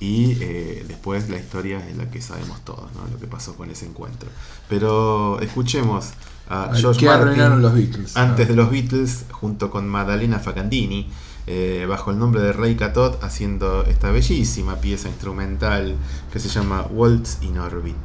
Y 0.00 0.36
eh, 0.40 0.84
después 0.88 1.28
la 1.30 1.38
historia 1.38 1.78
es 1.88 1.96
la 1.96 2.10
que 2.10 2.20
sabemos 2.20 2.60
todos, 2.64 2.92
¿no? 2.94 3.06
lo 3.12 3.18
que 3.18 3.26
pasó 3.26 3.54
con 3.56 3.70
ese 3.70 3.86
encuentro. 3.86 4.28
Pero 4.68 5.40
escuchemos 5.40 6.10
a 6.48 6.64
A 6.64 6.74
George 6.74 7.00
¿qué 7.00 7.06
Martin 7.06 7.28
arruinaron 7.28 7.62
los 7.62 7.74
Beatles? 7.74 8.16
antes 8.16 8.48
de 8.48 8.54
los 8.54 8.70
Beatles, 8.70 9.24
junto 9.30 9.70
con 9.70 9.88
Madalena 9.88 10.40
Facandini, 10.40 11.08
eh, 11.46 11.86
bajo 11.88 12.10
el 12.10 12.18
nombre 12.18 12.40
de 12.42 12.52
Ray 12.52 12.74
Catot, 12.76 13.22
haciendo 13.22 13.84
esta 13.84 14.10
bellísima 14.10 14.76
pieza 14.76 15.08
instrumental 15.08 15.96
que 16.32 16.40
se 16.40 16.48
llama 16.48 16.86
Waltz 16.90 17.38
in 17.42 17.58
Orbit. 17.58 17.96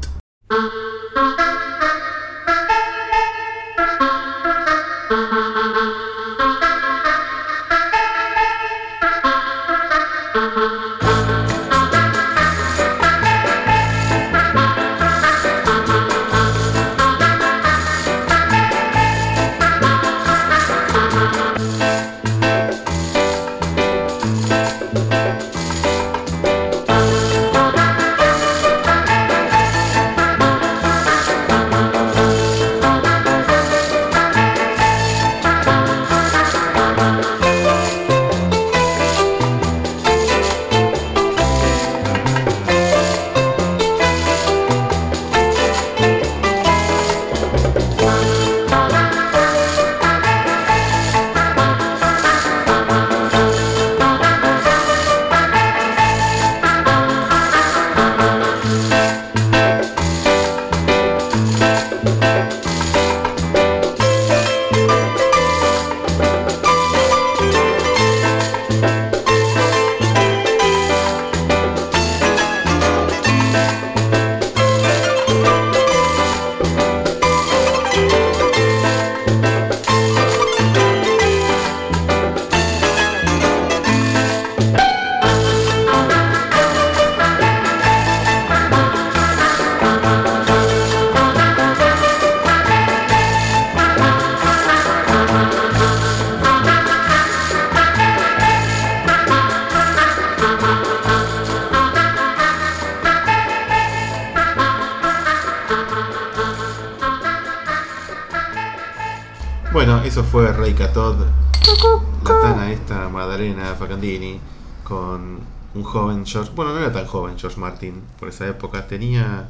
Facandini, 113.94 114.40
con 114.84 115.40
un 115.74 115.84
joven 115.84 116.26
George. 116.26 116.52
Bueno, 116.56 116.74
no 116.74 116.80
era 116.80 116.92
tan 116.94 117.06
joven 117.08 117.38
George 117.40 117.60
Martin 117.60 117.96
por 118.20 118.30
esa 118.30 118.48
época. 118.48 118.88
Tenía 118.88 119.48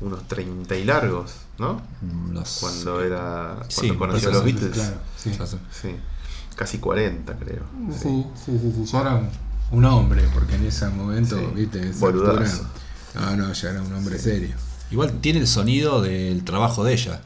unos 0.00 0.26
30 0.28 0.76
y 0.76 0.84
largos, 0.84 1.32
¿no? 1.58 1.82
No 2.30 2.44
sé. 2.44 2.60
Cuando 2.60 3.02
era. 3.02 3.54
Cuando 3.56 3.66
Sí, 3.68 3.88
conoció 3.90 4.28
a 4.28 4.32
los 4.32 4.44
Beatles. 4.44 4.72
Claro, 4.72 4.96
sí. 5.16 5.30
Sí. 5.72 5.96
Casi 6.54 6.78
40, 6.78 7.34
creo. 7.36 7.62
Sí, 7.92 8.24
sí, 8.36 8.58
sí, 8.60 8.72
sí, 8.76 8.84
Ya 8.92 9.00
era 9.00 9.20
un, 9.72 9.84
hombre, 9.84 10.22
porque 10.34 10.54
en 10.56 10.66
ese 10.66 10.86
momento, 10.88 11.36
Sí, 11.36 11.44
viste, 11.54 11.90
esa 11.90 12.06
altura- 12.06 12.44
No, 13.14 13.36
no, 13.36 13.52
ya 13.52 13.70
era 13.70 13.82
un 13.82 13.92
hombre 13.92 14.18
serio. 14.18 14.54
Igual 14.92 15.20
tiene 15.20 15.40
el 15.40 15.46
sonido 15.48 16.02
del 16.02 16.44
trabajo 16.44 16.84
de 16.84 16.92
ella. 16.92 17.20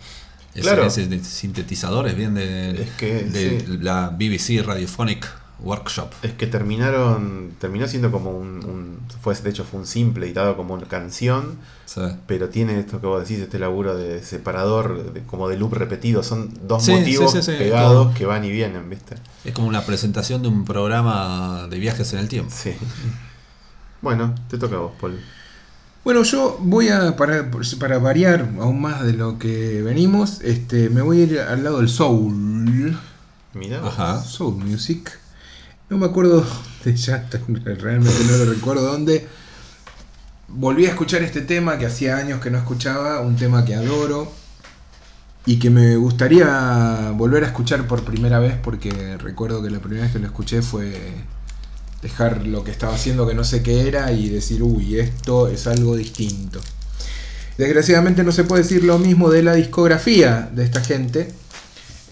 Ese, 0.54 0.62
Claro. 0.62 0.84
ese 0.84 1.06
de- 1.08 1.22
sintetizador 1.24 2.06
es 2.06 2.16
bien 2.16 2.34
de, 2.34 2.82
Es 2.82 2.90
que, 2.92 3.24
de 3.24 3.60
sí. 3.66 3.76
la 3.80 4.10
BBC 4.10 4.62
Radiophonic 4.64 5.26
Workshop. 5.60 6.10
Es 6.22 6.32
que 6.32 6.46
terminaron. 6.46 7.52
Terminó 7.60 7.86
siendo 7.88 8.10
como 8.10 8.30
un. 8.30 8.64
un- 8.64 8.98
fue, 9.22 9.34
de 9.34 9.50
hecho, 9.50 9.64
fue 9.64 9.80
un 9.80 9.86
simple 9.86 10.26
editado 10.26 10.56
como 10.56 10.74
una 10.74 10.86
canción. 10.86 11.56
Sí. 11.86 12.00
Pero 12.26 12.48
tiene 12.48 12.78
esto 12.80 13.00
que 13.00 13.06
vos 13.06 13.20
decís, 13.26 13.38
este 13.42 13.58
laburo 13.58 13.96
de 13.96 14.22
separador, 14.22 15.12
de- 15.12 15.22
como 15.22 15.48
de 15.48 15.56
loop 15.56 15.74
repetido. 15.74 16.22
Son 16.22 16.50
dos 16.66 16.84
Sí, 16.84 16.92
motivos 16.92 17.32
sí, 17.32 17.42
sí, 17.42 17.52
sí, 17.52 17.58
pegados 17.58 18.06
como- 18.06 18.14
que 18.18 18.26
van 18.26 18.44
y 18.44 18.50
vienen, 18.50 18.90
¿viste? 18.90 19.16
Es 19.44 19.54
como 19.54 19.68
una 19.68 19.82
presentación 19.86 20.42
de 20.42 20.48
un 20.48 20.64
programa 20.64 21.66
de 21.70 21.78
viajes 21.78 22.12
en 22.12 22.18
el 22.18 22.28
tiempo. 22.28 22.52
Sí. 22.54 22.74
Bueno, 24.02 24.34
te 24.48 24.58
toca 24.58 24.76
a 24.76 24.80
vos, 24.80 24.92
Paul. 25.00 25.18
Bueno, 26.04 26.22
yo 26.24 26.58
voy 26.60 26.88
a, 26.88 27.16
para, 27.16 27.50
para 27.80 27.98
variar 27.98 28.50
aún 28.60 28.82
más 28.82 29.02
de 29.04 29.14
lo 29.14 29.38
que 29.38 29.80
venimos, 29.80 30.42
este, 30.42 30.90
me 30.90 31.00
voy 31.00 31.20
a 31.20 31.24
ir 31.24 31.40
al 31.40 31.64
lado 31.64 31.78
del 31.78 31.88
soul. 31.88 32.98
Mira. 33.54 33.80
Ajá. 33.86 34.20
Soul 34.20 34.56
Music. 34.56 35.18
No 35.94 36.00
me 36.00 36.06
acuerdo 36.06 36.44
de 36.84 36.96
ya, 36.96 37.28
realmente 37.64 38.24
no 38.28 38.36
lo 38.36 38.52
recuerdo 38.52 38.82
dónde. 38.82 39.28
Volví 40.48 40.86
a 40.86 40.88
escuchar 40.88 41.22
este 41.22 41.40
tema 41.40 41.78
que 41.78 41.86
hacía 41.86 42.16
años 42.16 42.40
que 42.40 42.50
no 42.50 42.58
escuchaba, 42.58 43.20
un 43.20 43.36
tema 43.36 43.64
que 43.64 43.76
adoro 43.76 44.32
y 45.46 45.60
que 45.60 45.70
me 45.70 45.94
gustaría 45.94 47.12
volver 47.14 47.44
a 47.44 47.46
escuchar 47.46 47.86
por 47.86 48.02
primera 48.02 48.40
vez 48.40 48.56
porque 48.60 49.16
recuerdo 49.18 49.62
que 49.62 49.70
la 49.70 49.78
primera 49.78 50.02
vez 50.02 50.12
que 50.12 50.18
lo 50.18 50.26
escuché 50.26 50.62
fue 50.62 50.92
dejar 52.02 52.44
lo 52.44 52.64
que 52.64 52.72
estaba 52.72 52.96
haciendo 52.96 53.24
que 53.28 53.34
no 53.34 53.44
sé 53.44 53.62
qué 53.62 53.86
era 53.86 54.10
y 54.10 54.30
decir, 54.30 54.64
uy, 54.64 54.98
esto 54.98 55.46
es 55.46 55.68
algo 55.68 55.94
distinto. 55.94 56.60
Desgraciadamente 57.56 58.24
no 58.24 58.32
se 58.32 58.42
puede 58.42 58.64
decir 58.64 58.82
lo 58.82 58.98
mismo 58.98 59.30
de 59.30 59.44
la 59.44 59.54
discografía 59.54 60.50
de 60.52 60.64
esta 60.64 60.80
gente, 60.80 61.32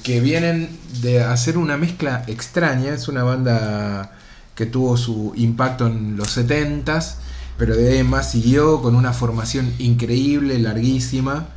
que 0.03 0.21
vienen 0.21 0.79
de 1.01 1.23
hacer 1.23 1.59
una 1.59 1.77
mezcla 1.77 2.25
extraña. 2.27 2.93
Es 2.93 3.09
una 3.09 3.23
banda 3.23 4.13
que 4.55 4.67
tuvo 4.67 4.97
su 4.97 5.33
impacto 5.37 5.87
en 5.87 6.17
los 6.17 6.37
70s, 6.37 7.15
pero 7.57 7.77
de 7.77 7.93
ahí 7.93 7.99
en 7.99 8.11
más 8.11 8.31
siguió 8.31 8.83
con 8.83 8.95
una 8.95 9.13
formación 9.13 9.73
increíble, 9.79 10.59
larguísima 10.59 11.49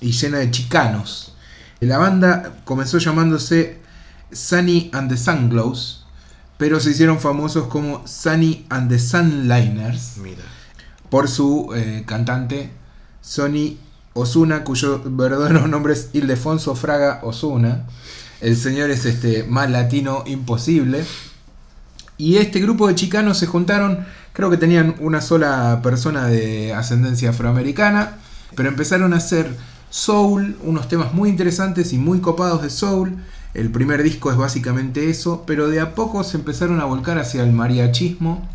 y 0.00 0.12
llena 0.12 0.38
de 0.38 0.50
chicanos. 0.50 1.34
La 1.80 1.98
banda 1.98 2.56
comenzó 2.64 2.98
llamándose 2.98 3.78
Sunny 4.32 4.90
and 4.92 5.10
the 5.10 5.16
Sunglows, 5.16 6.04
pero 6.56 6.80
se 6.80 6.90
hicieron 6.90 7.20
famosos 7.20 7.68
como 7.68 8.06
Sunny 8.06 8.66
and 8.68 8.90
the 8.90 8.98
Sunliners 8.98 10.18
Mira. 10.18 10.42
por 11.08 11.28
su 11.28 11.72
eh, 11.74 12.04
cantante 12.06 12.70
Sonny 13.22 13.78
Osuna, 14.12 14.64
cuyo 14.64 15.00
verdadero 15.04 15.68
nombre 15.68 15.92
es 15.92 16.10
Ildefonso 16.12 16.74
Fraga 16.74 17.20
Osuna. 17.22 17.86
El 18.40 18.56
señor 18.56 18.90
es 18.90 19.04
este 19.04 19.44
más 19.44 19.70
latino 19.70 20.24
imposible. 20.26 21.04
Y 22.16 22.36
este 22.36 22.60
grupo 22.60 22.88
de 22.88 22.94
chicanos 22.94 23.38
se 23.38 23.46
juntaron, 23.46 24.04
creo 24.32 24.50
que 24.50 24.56
tenían 24.56 24.94
una 25.00 25.20
sola 25.20 25.80
persona 25.82 26.26
de 26.26 26.74
ascendencia 26.74 27.30
afroamericana, 27.30 28.18
pero 28.56 28.68
empezaron 28.68 29.14
a 29.14 29.16
hacer 29.16 29.56
soul, 29.90 30.56
unos 30.62 30.88
temas 30.88 31.14
muy 31.14 31.30
interesantes 31.30 31.92
y 31.92 31.98
muy 31.98 32.20
copados 32.20 32.62
de 32.62 32.70
soul. 32.70 33.16
El 33.54 33.70
primer 33.70 34.02
disco 34.02 34.30
es 34.30 34.36
básicamente 34.36 35.08
eso, 35.08 35.44
pero 35.46 35.68
de 35.68 35.80
a 35.80 35.94
poco 35.94 36.22
se 36.22 36.36
empezaron 36.36 36.80
a 36.80 36.84
volcar 36.84 37.18
hacia 37.18 37.42
el 37.42 37.52
mariachismo. 37.52 38.48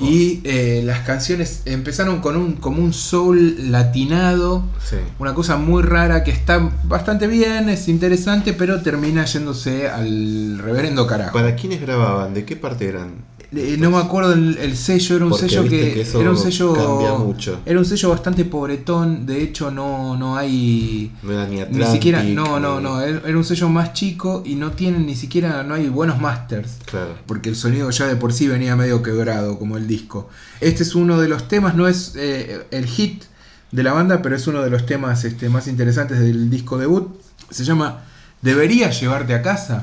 Y 0.00 0.40
eh, 0.44 0.82
las 0.84 1.00
canciones 1.00 1.62
empezaron 1.66 2.20
con 2.20 2.36
un, 2.36 2.52
como 2.54 2.82
un 2.82 2.92
soul 2.92 3.70
latinado, 3.70 4.64
Sí. 4.88 4.96
una 5.18 5.34
cosa 5.34 5.56
muy 5.56 5.82
rara 5.82 6.24
que 6.24 6.30
está 6.30 6.70
bastante 6.84 7.26
bien, 7.26 7.68
es 7.68 7.88
interesante, 7.88 8.52
pero 8.52 8.82
termina 8.82 9.24
yéndose 9.24 9.88
al 9.88 10.58
reverendo 10.58 11.06
carajo. 11.06 11.32
¿Para 11.32 11.54
quiénes 11.56 11.80
grababan? 11.80 12.34
¿De 12.34 12.44
qué 12.44 12.56
parte 12.56 12.88
eran? 12.88 13.12
Eh, 13.54 13.76
no 13.78 13.90
me 13.90 13.98
acuerdo 13.98 14.32
el, 14.32 14.56
el 14.56 14.74
sello, 14.78 15.16
era 15.16 15.24
un 15.26 15.30
Porque 15.32 15.48
sello 15.50 15.62
que, 15.64 15.92
que 15.92 16.00
eso 16.00 16.20
era 16.22 16.30
un 16.30 16.38
sello 16.38 16.72
cambia 16.72 17.12
mucho. 17.18 17.60
era 17.66 17.78
un 17.78 17.84
sello 17.84 18.08
bastante 18.08 18.46
pobretón, 18.46 19.26
de 19.26 19.42
hecho 19.42 19.70
no, 19.70 20.16
no 20.16 20.36
hay 20.38 21.12
No 21.22 21.32
era 21.32 21.46
ni 21.46 21.56
ni 21.56 21.60
Atlantic. 21.60 21.92
siquiera 21.92 22.22
no, 22.22 22.58
no, 22.58 22.80
no, 22.80 23.02
era 23.02 23.36
un 23.36 23.44
sello 23.44 23.68
más 23.68 23.92
chico 23.92 24.42
y 24.46 24.54
no 24.54 24.70
tienen 24.72 25.04
ni 25.04 25.14
siquiera 25.14 25.62
no 25.64 25.74
hay 25.74 25.88
buenos 25.88 26.18
masters. 26.18 26.78
Claro. 26.86 27.14
Porque 27.26 27.50
el 27.50 27.56
sonido 27.56 27.90
ya 27.90 28.06
de 28.06 28.16
por 28.16 28.32
sí 28.32 28.48
venía 28.48 28.74
medio 28.74 29.02
quebrado, 29.02 29.58
como 29.58 29.76
el 29.76 29.86
disco. 29.86 30.30
Este 30.62 30.82
es 30.82 30.94
uno 30.94 31.20
de 31.20 31.28
los 31.28 31.46
temas, 31.48 31.74
no 31.74 31.88
es 31.88 32.14
eh, 32.16 32.66
el 32.70 32.86
hit 32.86 33.24
de 33.70 33.82
la 33.82 33.92
banda, 33.92 34.22
pero 34.22 34.34
es 34.34 34.46
uno 34.46 34.62
de 34.62 34.70
los 34.70 34.86
temas 34.86 35.24
este, 35.24 35.50
más 35.50 35.68
interesantes 35.68 36.18
del 36.20 36.48
disco 36.48 36.78
debut. 36.78 37.08
Se 37.50 37.64
llama 37.64 38.04
¿Deberías 38.40 38.98
llevarte 38.98 39.34
a 39.34 39.42
casa? 39.42 39.82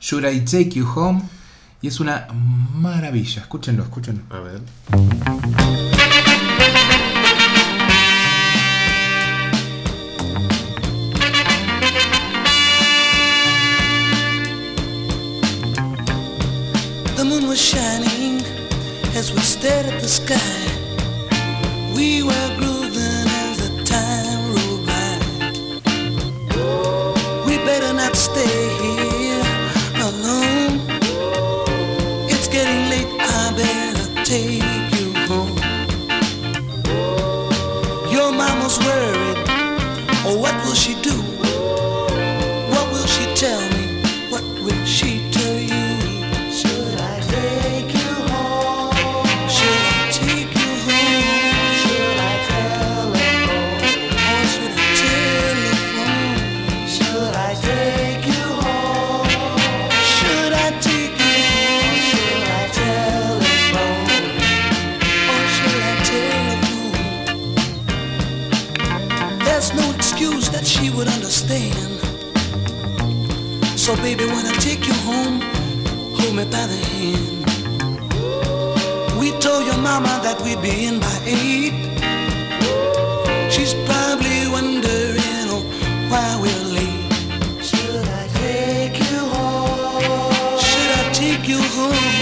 Should 0.00 0.24
I 0.24 0.40
take 0.44 0.70
you 0.70 0.86
home? 0.94 1.22
Y 1.80 1.86
es 1.86 2.00
una 2.00 2.26
maravilla. 2.74 3.42
Escúchenlo, 3.42 3.84
escúchenlo. 3.84 4.22
A 4.30 4.40
ver. 4.40 4.60
The 17.16 17.24
moon 17.24 17.46
was 17.46 17.60
shining 17.60 18.42
as 19.16 19.32
we 19.32 19.40
stared 19.40 19.86
at 19.86 20.00
the 20.00 20.08
sky. 20.08 20.36
We 21.94 22.24
were 22.24 22.56
grooving 22.58 23.28
as 23.46 23.58
the 23.58 23.84
time 23.84 24.52
rolled 24.52 24.84
by. 24.84 25.18
We 27.46 27.56
better 27.58 27.92
not 27.94 28.16
stay 28.16 28.67
baby, 74.08 74.24
when 74.24 74.46
I 74.46 74.52
take 74.68 74.86
you 74.86 74.94
home, 75.08 75.40
hold 76.16 76.34
me 76.34 76.44
by 76.44 76.64
the 76.72 76.78
hand. 76.92 77.44
We 79.20 79.32
told 79.44 79.66
your 79.66 79.80
mama 79.88 80.20
that 80.24 80.40
we'd 80.42 80.62
be 80.62 80.86
in 80.86 80.98
by 80.98 81.16
eight. 81.26 81.74
She's 83.52 83.74
probably 83.88 84.40
wondering 84.56 85.46
oh, 85.56 85.62
why 86.10 86.26
we're 86.42 86.64
late. 86.76 87.12
Should 87.62 88.06
I 88.20 88.24
take 88.44 88.96
you 89.10 89.20
home? 89.34 90.58
Should 90.68 90.90
I 91.00 91.02
take 91.12 91.46
you 91.46 91.60
home? 91.76 92.17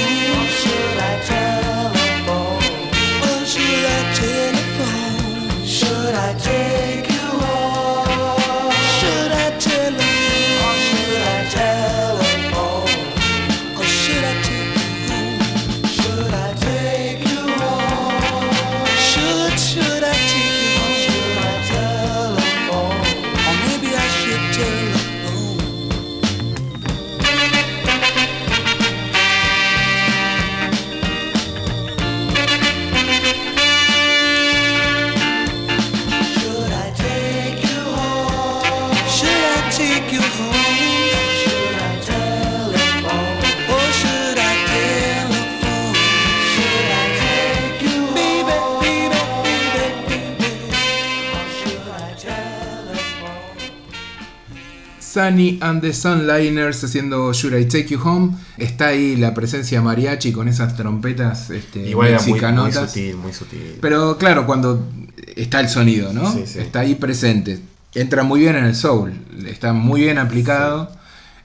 Sunny 55.17 55.59
and 55.63 55.81
the 55.81 55.95
Sunliners 55.95 56.85
haciendo 56.85 57.33
Should 57.33 57.59
I 57.59 57.65
Take 57.65 57.87
You 57.87 57.99
Home. 58.05 58.35
Está 58.59 58.89
ahí 58.89 59.17
la 59.17 59.33
presencia 59.33 59.79
de 59.79 59.85
mariachi 59.85 60.31
con 60.31 60.47
esas 60.47 60.77
trompetas 60.77 61.49
este, 61.49 61.89
Igual 61.89 62.09
era 62.09 62.21
muy, 62.21 62.39
muy 62.39 62.73
sutil, 62.73 63.17
muy 63.17 63.33
sutil. 63.33 63.79
Pero 63.81 64.19
claro, 64.19 64.45
cuando 64.45 64.87
está 65.35 65.61
el 65.61 65.71
sonido, 65.71 66.13
¿no? 66.13 66.31
Sí, 66.31 66.43
sí. 66.45 66.59
Está 66.59 66.81
ahí 66.81 66.97
presente. 66.97 67.61
Entra 67.95 68.25
muy 68.25 68.41
bien 68.41 68.57
en 68.57 68.67
el 68.67 68.77
soul, 68.77 69.15
está 69.47 69.73
muy 69.73 70.03
bien 70.03 70.19
aplicado. 70.19 70.93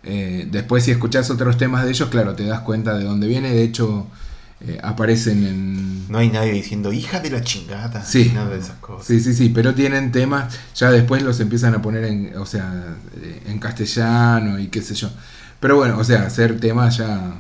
Eh, 0.04 0.50
después 0.52 0.84
si 0.84 0.92
escuchás 0.92 1.30
otros 1.30 1.56
temas 1.56 1.86
de 1.86 1.92
ellos, 1.92 2.10
claro, 2.10 2.36
te 2.36 2.44
das 2.44 2.60
cuenta 2.62 2.98
de 2.98 3.06
dónde 3.06 3.28
viene. 3.28 3.54
De 3.54 3.64
hecho, 3.64 4.06
eh, 4.68 4.80
aparecen 4.84 5.46
en... 5.46 6.12
No 6.12 6.18
hay 6.18 6.30
nadie 6.30 6.52
diciendo, 6.52 6.92
hija 6.92 7.20
de 7.20 7.30
la 7.30 7.42
chingada. 7.42 8.04
Sí. 8.04 8.32
Nada 8.34 8.50
de 8.50 8.60
esas 8.60 8.78
cosas. 8.78 9.08
Sí, 9.08 9.20
sí, 9.20 9.34
sí, 9.34 9.50
pero 9.50 9.74
tienen 9.74 10.12
temas, 10.12 10.54
ya 10.76 10.92
después 10.92 11.24
los 11.24 11.40
empiezan 11.40 11.74
a 11.74 11.82
poner 11.82 12.04
en, 12.04 12.38
o 12.38 12.46
sea, 12.46 12.96
eh, 13.22 13.44
en 13.48 13.60
castellano 13.60 14.60
y 14.60 14.68
qué 14.68 14.82
sé 14.82 14.94
yo. 14.94 15.10
Pero 15.60 15.78
bueno, 15.78 15.98
o 15.98 16.04
sea, 16.04 16.24
hacer 16.24 16.60
temas 16.60 16.98
ya 16.98 17.36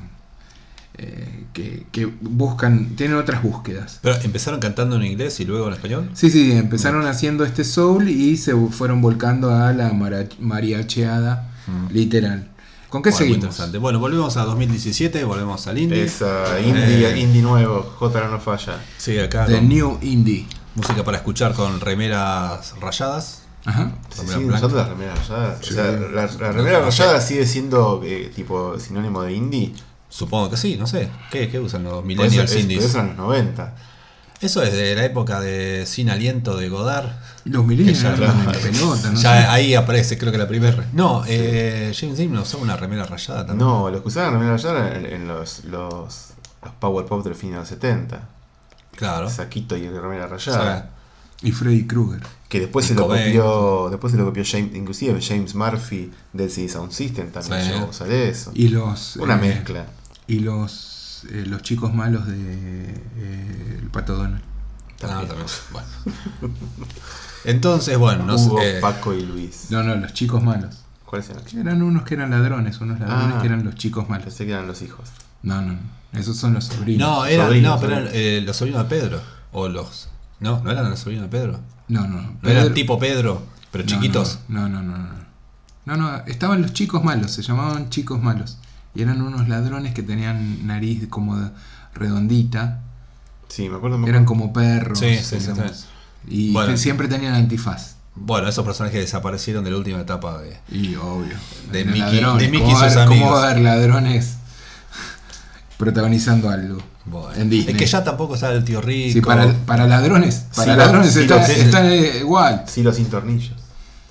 eh, 0.97 1.45
que, 1.53 1.85
que 1.91 2.05
buscan, 2.05 2.95
tienen 2.95 3.17
otras 3.17 3.43
búsquedas. 3.43 3.99
Pero 4.01 4.15
empezaron 4.23 4.59
cantando 4.59 4.95
en 4.95 5.03
inglés 5.03 5.39
y 5.39 5.45
luego 5.45 5.67
en 5.67 5.73
español. 5.73 6.09
Sí, 6.13 6.29
sí, 6.29 6.51
empezaron 6.51 7.05
haciendo 7.07 7.43
este 7.43 7.63
soul 7.63 8.09
y 8.09 8.37
se 8.37 8.55
fueron 8.55 9.01
volcando 9.01 9.53
a 9.53 9.73
la 9.73 9.91
mariacheada 10.39 11.49
literal. 11.91 12.47
¿Con 12.91 13.01
qué 13.01 13.09
Bueno, 13.09 13.17
muy 13.17 13.17
seguimos? 13.17 13.35
interesante. 13.45 13.77
Bueno, 13.79 13.97
volvemos 13.99 14.37
a 14.37 14.43
2017, 14.43 15.23
volvemos 15.23 15.65
al 15.65 15.77
indie. 15.79 16.03
Esa 16.03 16.59
indie, 16.59 17.07
Eh. 17.09 17.19
indie 17.19 17.41
nuevo, 17.41 17.83
J 17.97 18.27
no 18.27 18.39
falla. 18.39 18.79
Sí, 18.97 19.17
acá 19.17 19.45
The 19.47 19.55
con 19.55 19.69
New 19.69 19.97
Indie. 20.03 20.45
música 20.75 21.03
para 21.03 21.17
escuchar 21.17 21.53
con 21.53 21.79
remeras 21.79 22.73
rayadas. 22.79 23.43
Ajá. 23.65 23.91
Sí, 24.09 24.21
sí, 24.27 24.39
nosotros 24.41 24.73
las 24.73 24.89
remeras 24.89 25.27
rayadas. 25.29 25.59
Sí. 25.65 25.71
O 25.71 25.73
sea, 25.75 25.85
la, 25.91 26.25
la 26.27 26.51
remera 26.51 26.79
No, 26.79 26.85
no 26.85 26.91
sé. 26.91 27.03
rayada 27.03 27.21
sigue 27.21 27.45
siendo 27.47 28.01
eh, 28.03 28.31
tipo 28.35 28.77
sinónimo 28.79 29.21
de 29.23 29.33
indie. 29.33 29.73
Supongo 30.09 30.49
que 30.49 30.57
sí, 30.57 30.75
no 30.77 30.85
sé. 30.87 31.09
¿Qué, 31.31 31.47
qué 31.47 31.59
usan 31.59 31.83
los 31.85 32.03
millennials 32.03 32.51
es- 32.51 32.61
indies? 32.61 32.83
eso 32.83 32.97
eran 32.97 33.07
los 33.09 33.17
90. 33.17 33.73
Eso 34.41 34.63
es 34.63 34.73
de 34.73 34.95
la 34.95 35.05
época 35.05 35.39
de 35.39 35.85
Sin 35.85 36.09
Aliento 36.09 36.57
de 36.57 36.67
Godard. 36.69 37.11
Los 37.45 37.63
millennials 37.65 37.99
Que 37.99 38.03
ya- 38.03 38.15
pelota, 38.61 39.11
no 39.11 39.15
ya 39.21 39.53
ahí 39.53 39.75
aparece, 39.75 40.17
creo 40.17 40.31
que 40.31 40.37
la 40.37 40.47
primera. 40.47 40.89
No, 40.93 41.23
eh, 41.27 41.93
James 41.97 42.17
Dean 42.17 42.33
no 42.33 42.41
usaba 42.41 42.63
una 42.63 42.75
remera 42.75 43.05
rayada 43.05 43.45
también. 43.45 43.67
No, 43.67 43.89
los 43.89 44.01
que 44.01 44.07
usaban 44.07 44.33
remera 44.33 44.57
rayada 44.57 44.97
en, 44.97 45.05
en 45.05 45.27
los, 45.27 45.63
los, 45.65 46.29
los 46.63 46.73
power 46.79 47.05
pop 47.05 47.23
del 47.23 47.35
fin 47.35 47.51
de 47.51 47.57
los 47.57 47.67
70. 47.67 48.19
Claro. 48.95 49.29
Saquito 49.29 49.77
y 49.77 49.87
remera 49.89 50.25
O 50.25 50.29
rayada. 50.29 50.89
Y 51.43 51.51
Freddy 51.51 51.87
Krueger. 51.87 52.21
Que 52.49 52.59
después 52.59 52.85
Y 52.85 52.89
se 52.89 52.93
lo 52.95 53.07
copió, 53.07 53.87
después 53.89 54.11
se 54.11 54.17
lo 54.17 54.25
copió 54.25 54.43
James, 54.45 54.75
inclusive 54.75 55.19
James 55.21 55.55
Murphy 55.55 56.11
del 56.33 56.51
CD 56.51 56.67
Sound 56.67 56.91
System 56.91 57.31
también 57.31 57.61
Sí. 57.63 57.69
llegó 57.71 57.85
a 57.85 57.89
usar 57.89 58.11
eso. 58.11 58.51
Y 58.53 58.67
los. 58.67 59.15
Una 59.15 59.35
eh, 59.35 59.37
mezcla. 59.37 59.85
Y 60.27 60.39
los. 60.39 60.87
Eh, 61.29 61.45
los 61.47 61.61
chicos 61.61 61.93
malos 61.93 62.25
de. 62.27 62.35
eh, 62.37 63.79
el 63.81 63.89
Pato 63.89 64.15
Donald. 64.15 64.41
ah, 65.03 65.23
también. 65.27 65.45
Bueno. 65.71 65.87
Entonces, 67.43 67.97
bueno, 67.97 68.25
no 68.25 68.35
Hugo, 68.35 68.59
sé. 68.59 68.77
eh, 68.77 68.81
Paco 68.81 69.13
y 69.13 69.25
Luis. 69.25 69.67
No, 69.69 69.83
no, 69.83 69.95
los 69.95 70.13
chicos 70.13 70.43
malos. 70.43 70.77
¿Cuáles 71.05 71.29
eran? 71.29 71.43
Eran 71.59 71.81
unos 71.81 72.03
que 72.03 72.13
eran 72.13 72.29
ladrones, 72.29 72.79
unos 72.79 72.99
ladrones 72.99 73.35
Ah. 73.37 73.41
que 73.41 73.47
eran 73.47 73.63
los 73.65 73.75
chicos 73.75 74.07
malos. 74.09 74.25
Pensé 74.25 74.45
que 74.45 74.51
eran 74.51 74.67
los 74.67 74.81
hijos. 74.81 75.09
No, 75.43 75.61
no, 75.61 75.73
no. 75.73 75.79
Esos 76.19 76.37
son 76.37 76.53
los 76.53 76.65
sobrinos. 76.65 77.07
no, 77.07 77.25
eran, 77.25 77.47
Sobrinos, 77.47 77.75
no, 77.75 77.79
pero 77.81 77.93
eran 77.97 78.09
eh, 78.13 78.41
los 78.45 78.55
sobrinos 78.57 78.83
de 78.83 78.89
Pedro. 78.95 79.21
O 79.51 79.67
los. 79.67 80.09
No, 80.39 80.61
no 80.63 80.71
eran 80.71 80.89
los 80.89 80.99
sobrinos 80.99 81.29
de 81.29 81.37
Pedro. 81.37 81.59
no, 81.87 82.07
no. 82.07 82.21
No 82.21 82.39
Pedro- 82.41 82.59
eran 82.61 82.73
tipo 82.73 82.99
Pedro, 82.99 83.43
pero 83.71 83.83
no, 83.83 83.89
chiquitos. 83.89 84.39
No, 84.47 84.69
no, 84.69 84.81
no, 84.81 84.97
no. 84.97 85.21
No, 85.83 85.97
no, 85.97 86.15
estaban 86.27 86.61
los 86.61 86.73
chicos 86.73 87.03
malos, 87.03 87.31
se 87.31 87.41
llamaban 87.41 87.89
chicos 87.89 88.21
malos. 88.21 88.57
Y 88.95 89.01
eran 89.03 89.21
unos 89.21 89.47
ladrones 89.47 89.93
que 89.93 90.03
tenían 90.03 90.67
nariz 90.67 91.07
como 91.09 91.37
de- 91.37 91.51
redondita. 91.93 92.79
Sí, 93.47 93.69
me 93.69 93.77
acuerdo. 93.77 93.97
me 93.97 94.09
Eran 94.09 94.25
como 94.25 94.51
perros. 94.53 94.99
Sí, 94.99 95.17
sí, 95.21 95.39
sí. 95.39 95.51
Y 96.27 96.51
Bueno. 96.53 96.75
siempre 96.77 97.07
tenían 97.07 97.33
antifaz. 97.33 97.95
Bueno, 98.15 98.47
esos 98.49 98.65
personajes 98.65 98.99
desaparecieron 98.99 99.63
de 99.63 99.71
la 99.71 99.77
última 99.77 99.99
etapa 100.01 100.37
de. 100.39 100.57
Y 100.69 100.95
obvio. 100.95 101.35
De 101.71 101.85
Mickey- 101.85 101.99
ladrones. 102.21 102.41
de 102.43 102.49
Mickey 102.51 102.67
¿Cómo 102.73 102.85
y 102.85 102.89
sus 102.89 102.97
va 102.97 103.01
a 103.01 103.05
haber- 103.05 103.19
¿Cómo 103.19 103.31
va 103.31 103.43
a 103.43 103.49
haber 103.51 103.61
ladrones 103.63 104.35
protagonizando 105.77 106.49
algo? 106.49 106.81
Bueno, 107.05 107.33
en 107.35 107.49
Disney. 107.49 107.73
Es 107.73 107.79
que 107.79 107.87
ya 107.87 108.03
tampoco 108.03 108.35
está 108.35 108.51
el 108.51 108.63
tío 108.63 108.79
rico. 108.81 109.13
Sí, 109.13 109.21
para, 109.21 109.51
para 109.65 109.87
ladrones, 109.87 110.45
para 110.55 110.73
Sí, 110.73 110.77
ladrones 110.77 111.13
sí, 111.13 111.21
está, 111.21 111.45
sí, 111.45 111.53
sí. 111.55 111.59
está, 111.61 111.91
eh, 111.91 112.19
igual. 112.19 112.63
Sí, 112.67 112.83
los 112.83 112.95
sin 112.95 113.05
tornillos. 113.07 113.55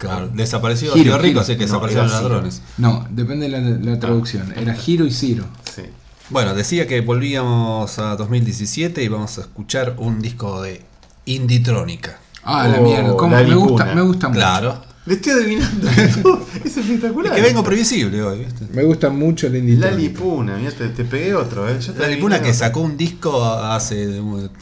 Claro, 0.00 0.28
desapareció 0.32 0.92
Giro, 0.94 1.16
rico, 1.18 1.26
giro. 1.28 1.40
así 1.42 1.52
que 1.52 1.58
No, 1.58 1.66
desaparecieron 1.66 2.08
los 2.08 2.16
Ciro. 2.16 2.28
ladrones. 2.30 2.62
No, 2.78 3.06
depende 3.10 3.48
de 3.48 3.60
la, 3.60 3.92
la 3.92 3.98
traducción. 4.00 4.52
Era 4.56 4.74
Giro 4.74 5.04
y 5.06 5.12
Ciro. 5.12 5.44
Sí. 5.72 5.82
Bueno, 6.30 6.54
decía 6.54 6.86
que 6.86 7.00
volvíamos 7.02 7.98
a 7.98 8.16
2017 8.16 9.02
y 9.02 9.08
vamos 9.08 9.36
a 9.38 9.42
escuchar 9.42 9.94
un 9.98 10.20
disco 10.22 10.62
de 10.62 10.82
Inditrónica. 11.26 12.18
Ah, 12.44 12.66
la 12.68 12.78
Oh, 12.80 12.82
mierda. 12.82 13.16
¿Cómo? 13.16 13.36
la 13.36 13.42
Me 13.42 13.54
gusta, 13.54 13.84
me 13.94 14.00
gusta 14.02 14.28
mucho. 14.28 14.38
Claro. 14.40 14.82
Le 15.06 15.14
estoy 15.14 15.32
adivinando. 15.32 15.88
es 16.64 16.76
espectacular. 16.76 17.32
Es 17.32 17.40
que 17.42 17.46
vengo 17.48 17.64
previsible 17.64 18.22
hoy, 18.22 18.40
¿viste? 18.40 18.66
Me 18.72 18.82
gusta 18.84 19.10
mucho 19.10 19.46
el 19.46 19.56
indie. 19.56 19.76
La 19.76 19.90
Lipuna, 19.90 20.56
mira, 20.56 20.70
te, 20.72 20.88
te 20.88 21.04
pegué 21.04 21.34
otro, 21.34 21.68
¿eh? 21.68 21.74
Te 21.78 21.98
La 21.98 22.08
Lipuna 22.08 22.36
que 22.40 22.48
otro. 22.50 22.58
sacó 22.58 22.80
un 22.80 22.96
disco 22.96 23.44
hace 23.44 24.20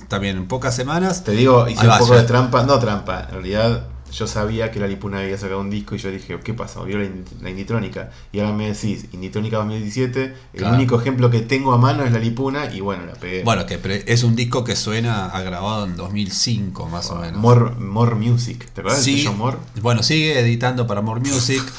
también 0.08 0.36
en 0.36 0.46
pocas 0.46 0.74
semanas. 0.74 1.24
Te 1.24 1.32
digo, 1.32 1.68
hice 1.68 1.82
un 1.84 1.90
va, 1.90 1.98
poco 1.98 2.14
de 2.16 2.22
trampa. 2.22 2.62
No 2.64 2.78
trampa, 2.78 3.24
en 3.28 3.30
realidad 3.34 3.86
yo 4.12 4.26
sabía 4.26 4.70
que 4.70 4.80
la 4.80 4.86
Lipuna 4.86 5.18
había 5.20 5.36
sacado 5.38 5.60
un 5.60 5.70
disco 5.70 5.94
y 5.94 5.98
yo 5.98 6.10
dije, 6.10 6.38
¿qué 6.42 6.54
pasa? 6.54 6.82
Vio 6.82 6.98
la, 6.98 7.04
Ind- 7.04 7.40
la 7.40 7.50
Inditrónica. 7.50 8.10
Y 8.32 8.40
ahora 8.40 8.52
me 8.56 8.66
decís, 8.72 9.06
Inditrónica 9.12 9.58
2017. 9.58 10.24
El 10.24 10.58
Claro. 10.58 10.74
único 10.76 11.00
ejemplo 11.00 11.30
que 11.30 11.40
tengo 11.40 11.72
a 11.72 11.78
mano 11.78 12.04
es 12.04 12.12
la 12.12 12.18
Lipuna 12.18 12.72
y 12.72 12.80
bueno, 12.80 13.04
la 13.06 13.12
pegué. 13.14 13.42
Bueno, 13.44 13.66
que 13.66 13.78
pre- 13.78 14.04
es 14.06 14.22
un 14.24 14.34
disco 14.36 14.64
que 14.64 14.76
suena 14.76 15.26
a 15.26 15.40
grabado 15.42 15.84
en 15.86 15.96
2005 15.96 16.86
más 16.88 17.10
o 17.10 17.16
menos. 17.16 17.40
More, 17.40 17.72
More 17.76 18.14
Music. 18.14 18.66
¿Te 18.72 18.80
acuerdas 18.80 19.02
Sí, 19.02 19.28
More? 19.36 19.58
bueno, 19.82 20.02
sigue 20.02 20.38
editando 20.40 20.86
para 20.86 21.00
More 21.02 21.20
Music. 21.20 21.62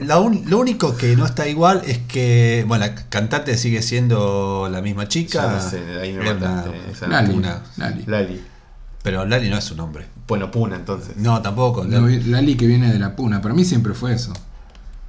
La 0.00 0.18
un- 0.18 0.44
lo 0.48 0.58
único 0.58 0.96
que 0.96 1.14
no 1.14 1.26
está 1.26 1.46
igual 1.46 1.82
es 1.86 1.98
que, 1.98 2.64
bueno, 2.66 2.86
la 2.86 2.94
cantante 2.94 3.58
sigue 3.58 3.82
siendo 3.82 4.66
la 4.70 4.80
misma 4.80 5.08
chica. 5.08 5.42
Ya 5.42 5.52
no 5.52 5.60
sé, 5.70 6.00
ahí 6.00 6.14
me 6.14 6.24
Lali. 7.06 8.04
Lali. 8.06 8.42
pero 9.02 9.26
Lali 9.26 9.50
no 9.50 9.58
es 9.58 9.64
su 9.64 9.76
nombre. 9.76 10.06
Bueno, 10.30 10.50
Puna 10.50 10.76
entonces. 10.76 11.16
No, 11.16 11.42
tampoco. 11.42 11.84
No, 11.84 12.08
Lali 12.08 12.56
que 12.56 12.66
viene 12.66 12.90
de 12.92 12.98
la 12.98 13.14
puna. 13.14 13.42
Para 13.42 13.52
mí 13.54 13.64
siempre 13.64 13.92
fue 13.94 14.14
eso. 14.14 14.32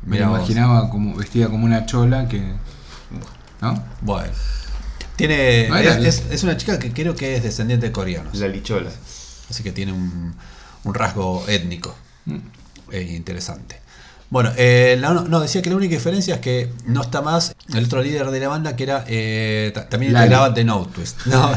Me 0.03 0.13
Mirá 0.17 0.25
la 0.25 0.29
vos. 0.31 0.39
imaginaba 0.39 0.89
como 0.89 1.15
vestida 1.15 1.47
como 1.47 1.63
una 1.65 1.85
chola 1.85 2.27
que. 2.27 2.41
¿No? 3.61 3.83
Bueno. 4.01 4.33
Tiene, 5.15 5.67
No 5.69 5.77
es, 5.77 5.85
la- 5.85 6.07
es- 6.07 6.23
es 6.31 6.43
una 6.43 6.57
chica 6.57 6.79
que 6.79 6.91
creo 6.91 7.15
que 7.15 7.35
es 7.35 7.43
descendiente 7.43 7.85
de 7.87 7.91
coreanos. 7.91 8.35
La 8.37 8.47
Lichola. 8.47 8.89
Así 9.49 9.61
que 9.63 9.71
tiene 9.71 9.91
un, 9.93 10.33
un 10.83 10.93
rasgo 10.93 11.43
étnico 11.47 11.93
Mm. 12.25 12.37
eh, 12.91 13.01
interesante. 13.15 13.79
Bueno, 14.31 14.51
eh, 14.57 14.97
la- 14.99 15.13
no, 15.13 15.39
decía 15.41 15.61
que 15.61 15.69
la 15.69 15.75
única 15.75 15.93
diferencia 15.93 16.35
es 16.35 16.41
que 16.41 16.71
no 16.85 17.01
está 17.01 17.21
más 17.21 17.53
el 17.75 17.85
otro 17.85 18.01
líder 18.01 18.31
de 18.31 18.39
la 18.39 18.47
banda 18.47 18.75
que 18.75 18.83
era 18.83 19.03
eh, 19.07 19.71
ta- 19.75 19.87
también 19.89 20.13
Lali. 20.13 20.25
integraba 20.25 20.53
The 20.53 20.63
No 20.63 20.85
Twist. 20.87 21.19
No, 21.27 21.51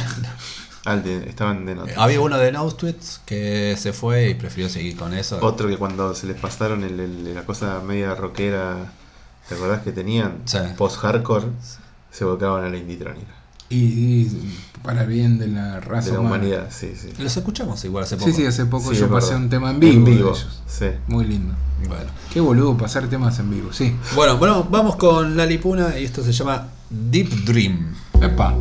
Ah, 0.87 0.97
de- 0.97 1.29
estaban 1.29 1.64
de 1.64 1.75
nota. 1.75 1.92
había 1.97 2.20
uno 2.20 2.37
de 2.38 2.53
No 2.53 2.66
Twist 2.70 3.18
que 3.25 3.75
se 3.79 3.92
fue 3.92 4.31
y 4.31 4.35
prefirió 4.35 4.68
seguir 4.68 4.97
con 4.97 5.14
eso. 5.14 5.38
Otro 5.40 5.68
que 5.68 5.77
cuando 5.79 6.14
se 6.14 6.27
les 6.27 6.37
pasaron 6.38 6.85
el- 6.85 7.01
el- 7.01 7.35
la 7.35 7.44
cosa 7.47 7.81
media 7.81 8.14
rockera, 8.14 8.92
¿te 9.49 9.55
acordás 9.55 9.83
que 9.83 9.92
tenían? 9.92 10.38
Sí. 10.44 10.59
Post-hardcore, 10.77 11.47
se 12.11 12.25
volcaban 12.25 12.64
a 12.64 12.68
la 12.68 12.77
Inditrónica. 12.77 13.33
Y, 13.70 13.77
y 13.79 14.59
para 14.83 15.03
el 15.03 15.09
bien 15.09 15.38
de 15.38 15.49
la 15.49 15.81
raza 15.81 16.09
De 16.09 16.12
la 16.14 16.20
humana. 16.20 16.37
humanidad, 16.37 16.68
sí, 16.70 16.92
sí. 16.94 17.09
Los 17.18 17.35
escuchamos 17.35 17.83
igual 17.87 18.05
hace 18.05 18.16
poco. 18.18 18.31
Sí, 18.31 18.37
sí, 18.37 18.47
hace 18.47 18.66
poco 18.66 18.90
Sí, 18.92 19.01
yo 19.01 19.09
pasé 19.09 19.29
verdad. 19.29 19.42
un 19.44 19.49
tema 19.49 19.70
en 19.70 19.81
vivo, 19.81 20.05
de 20.07 20.12
ellos. 20.12 20.61
sí. 20.66 20.87
Muy 21.09 21.25
lindo. 21.25 21.55
Bueno. 21.88 22.11
Qué 22.33 22.40
boludo 22.40 22.77
pasar 22.77 23.09
temas 23.09 23.38
en 23.38 23.51
vivo, 23.51 23.73
sí. 23.73 23.97
Bueno, 24.14 24.37
bueno, 24.37 24.64
vamos 24.70 24.97
con 24.97 25.35
Lali 25.37 25.57
Puna 25.59 25.99
y 25.99 26.05
esto 26.05 26.23
se 26.23 26.33
llama 26.33 26.68
Deep 26.90 27.44
Dream. 27.47 27.94
Epa. 28.20 28.55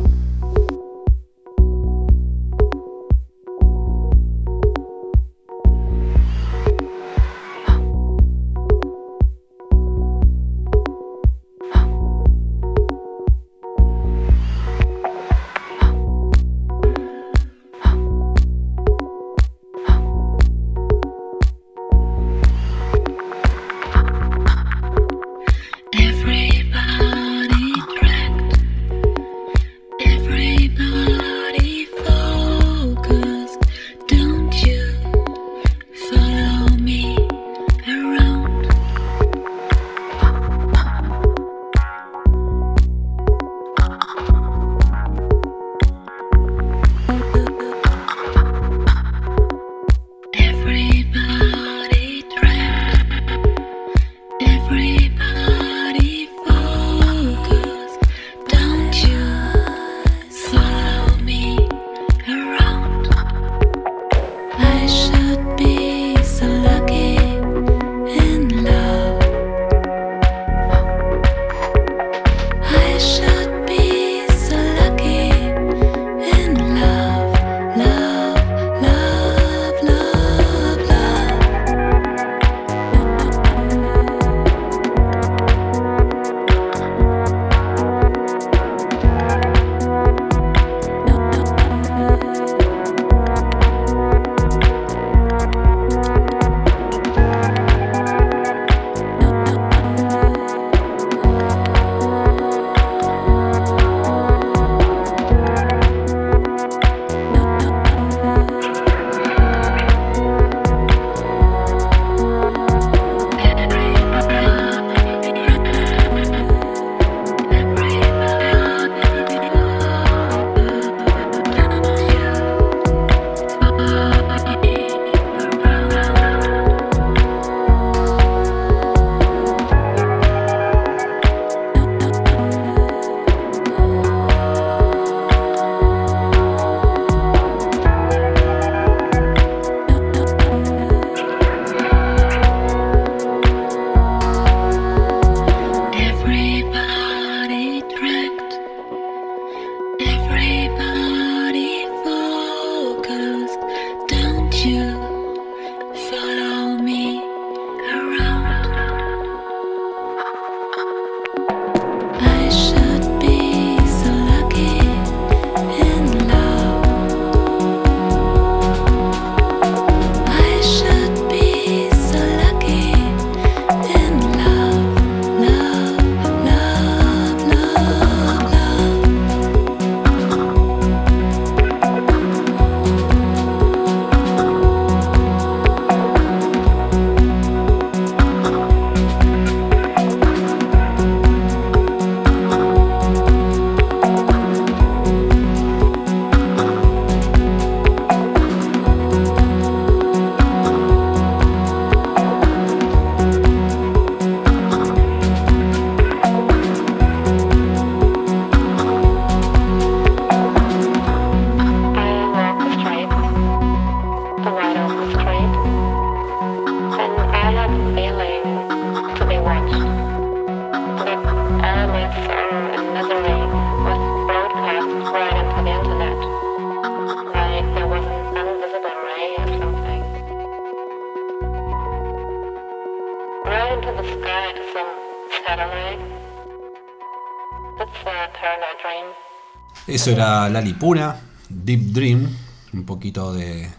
Eso 239.94 240.10
era 240.10 240.48
Lali 240.48 240.72
Puna, 240.74 241.16
Deep 241.48 241.92
Dream, 241.92 242.28
un 242.72 242.84
poquito 242.84 243.32
de 243.32 243.70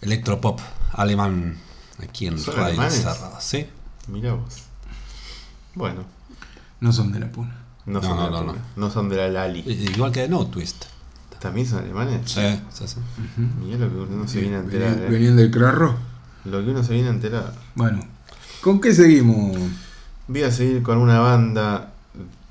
electropop 0.00 0.60
alemán 0.92 1.56
aquí 2.00 2.28
en 2.28 2.38
¿Son 2.38 2.54
Radio? 2.54 2.88
Cerrada. 2.88 3.40
¿Sí? 3.40 3.66
Mira 4.06 4.34
vos. 4.34 4.62
Bueno, 5.74 6.04
No 6.80 6.92
son 6.92 7.10
de 7.12 7.18
la 7.20 7.30
puna. 7.32 7.52
no, 7.86 8.00
No, 8.00 8.02
son, 8.06 8.16
no, 8.16 8.24
de 8.26 8.30
la 8.30 8.40
no, 8.42 8.46
Puna. 8.52 8.64
no 8.76 8.90
son 8.90 9.08
de 9.08 9.16
la 9.16 9.28
Lali. 9.28 9.60
I- 9.66 9.90
Igual 9.94 10.12
que 10.12 10.28
No 10.28 10.46
Twist. 10.46 10.84
¿También 11.40 11.66
son 11.66 11.80
alemanes? 11.80 12.30
Sí, 12.30 12.40
sí, 12.72 12.86
sí. 12.86 12.96
Mirá 13.60 13.78
lo 13.78 13.88
que 14.06 14.12
uno 14.12 14.28
se 14.28 14.40
viene 14.42 14.56
a 14.56 14.60
enterar. 14.60 14.90
Venían, 14.90 15.06
eh. 15.08 15.10
venían 15.10 15.36
del 15.36 15.50
Crarro. 15.50 15.96
Lo 16.44 16.62
que 16.64 16.70
uno 16.70 16.84
se 16.84 16.92
viene 16.92 17.08
a 17.08 17.12
enterar. 17.12 17.54
Bueno, 17.74 18.02
¿con 18.60 18.80
qué 18.80 18.94
seguimos? 18.94 19.56
Voy 20.28 20.42
a 20.44 20.52
seguir 20.52 20.82
con 20.82 20.98
una 20.98 21.18
banda 21.20 21.89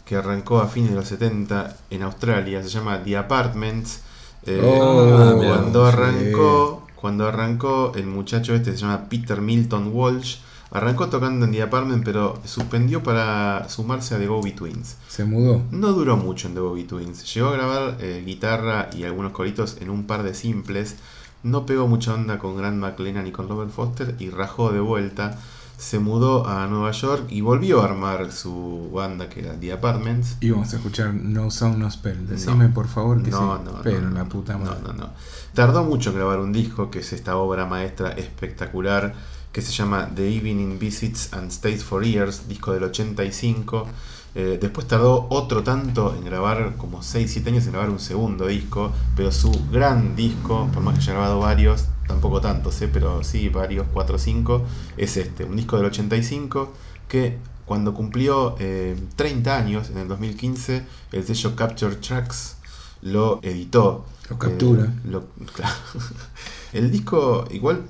que 0.10 0.16
arrancó 0.16 0.60
a 0.60 0.68
fines 0.68 0.90
de 0.90 0.96
los 0.96 1.08
70 1.08 1.78
en 1.92 2.02
Australia, 2.02 2.64
se 2.64 2.70
llama 2.70 3.04
The 3.04 3.16
Apartments. 3.16 4.02
Eh, 4.44 4.60
Oh, 4.60 5.38
cuando 5.38 5.88
sí. 5.88 5.96
arrancó, 5.96 6.88
cuando 6.96 7.28
arrancó, 7.28 7.92
el 7.94 8.08
muchacho 8.08 8.56
este 8.56 8.72
se 8.72 8.78
llama 8.80 9.08
Peter 9.08 9.40
Milton 9.40 9.92
Walsh. 9.94 10.38
Arrancó 10.72 11.10
tocando 11.10 11.46
en 11.46 11.52
The 11.52 11.62
Apartment, 11.62 12.04
pero 12.04 12.40
suspendió 12.44 13.04
para 13.04 13.70
sumarse 13.70 14.16
a 14.16 14.18
The 14.18 14.26
Go 14.26 14.42
Twins. 14.56 14.98
Se 15.08 15.26
mudó. 15.26 15.62
No 15.70 15.90
duró 15.94 16.18
mucho 16.18 16.48
en 16.48 16.56
The 16.56 16.60
Bobby 16.60 16.86
Twins. 16.86 17.32
Llegó 17.32 17.50
a 17.50 17.54
grabar 17.54 17.98
eh, 18.00 18.24
guitarra 18.26 18.90
y 18.92 19.04
algunos 19.04 19.32
coritos 19.32 19.78
en 19.80 19.92
un 19.92 20.08
par 20.08 20.24
de 20.24 20.34
simples. 20.34 20.96
No 21.44 21.68
pegó 21.68 21.88
mucha 21.88 22.16
onda 22.16 22.40
con 22.40 22.58
Grant 22.58 22.78
McLennan 22.80 23.28
y 23.28 23.32
con 23.32 23.48
Robert 23.48 23.70
Foster 23.70 24.16
y 24.18 24.32
rajó 24.32 24.72
de 24.72 24.80
vuelta. 24.80 25.38
Se 25.80 25.98
mudó 25.98 26.46
a 26.46 26.68
Nueva 26.68 26.92
York 26.92 27.28
y 27.30 27.40
volvió 27.40 27.82
a 27.82 27.86
armar 27.86 28.34
su 28.34 28.90
banda 28.94 29.30
que 29.30 29.40
era 29.40 29.54
The 29.58 29.72
Apartments. 29.72 30.36
Y 30.42 30.50
vamos 30.52 30.74
a 30.74 30.76
escuchar 30.76 31.14
No 31.14 31.50
Sound 31.50 31.78
No 31.78 31.90
Spell. 31.90 32.28
Decime 32.28 32.68
No. 32.68 32.74
por 32.74 32.88
favor 32.90 33.24
que 33.24 33.32
No, 33.32 33.58
sí. 33.58 33.64
no, 33.64 33.82
Pero 33.82 34.02
no, 34.02 34.10
la 34.10 34.24
no, 34.24 34.30
puta 34.30 34.54
no, 34.54 34.66
madre. 34.66 34.82
No, 34.88 34.94
no, 34.94 35.10
Tardó 35.54 35.86
mucho 35.86 36.10
en 36.10 36.18
grabar 36.18 36.40
un 36.40 36.52
disco, 36.52 36.92
que 36.92 37.00
es 37.00 37.14
esta 37.14 37.38
obra 37.38 37.66
maestra 37.66 38.12
espectacular, 38.12 39.14
que 39.54 39.62
se 39.62 39.72
llama 39.72 40.10
The 40.14 40.28
Evening 40.36 40.78
Visits 40.80 41.32
and 41.34 41.50
Stays 41.50 41.84
for 41.84 42.04
Years, 42.04 42.50
disco 42.50 42.74
del 42.74 42.84
85. 42.84 43.88
Eh, 44.36 44.60
después 44.62 44.86
tardó 44.86 45.28
otro 45.30 45.64
tanto 45.64 46.14
en 46.14 46.26
grabar, 46.26 46.76
como 46.78 47.02
6-7 47.02 47.48
años 47.48 47.66
en 47.66 47.72
grabar 47.72 47.90
un 47.90 48.00
segundo 48.00 48.48
disco, 48.48 48.92
pero 49.16 49.32
su 49.32 49.50
gran 49.72 50.16
disco, 50.18 50.70
por 50.74 50.84
más 50.84 50.96
que 50.96 51.02
haya 51.04 51.14
grabado 51.14 51.40
varios, 51.40 51.86
tampoco 52.10 52.42
tantos, 52.42 52.82
eh, 52.82 52.90
pero 52.92 53.24
sí 53.24 53.48
varios, 53.48 53.88
4 53.94 54.16
o 54.18 54.20
5, 54.20 54.64
es 54.98 55.16
este, 55.16 55.46
un 55.46 55.56
disco 55.56 55.78
del 55.78 55.86
85 55.86 56.74
que 57.08 57.38
cuando 57.66 57.94
cumplió 57.94 58.56
eh, 58.60 58.98
30 59.16 59.56
años, 59.56 59.90
en 59.92 60.00
el 60.00 60.08
2015, 60.10 60.84
el 61.14 61.24
sello 61.26 61.56
Capture 61.56 61.96
Tracks 61.96 62.58
lo 63.04 63.40
editó. 63.44 64.06
Lo 64.30 64.38
captura. 64.40 64.84
Eh, 64.86 64.90
lo- 65.06 65.28
claro. 65.54 65.76
El 66.74 66.92
disco 66.92 67.46
igual 67.52 67.84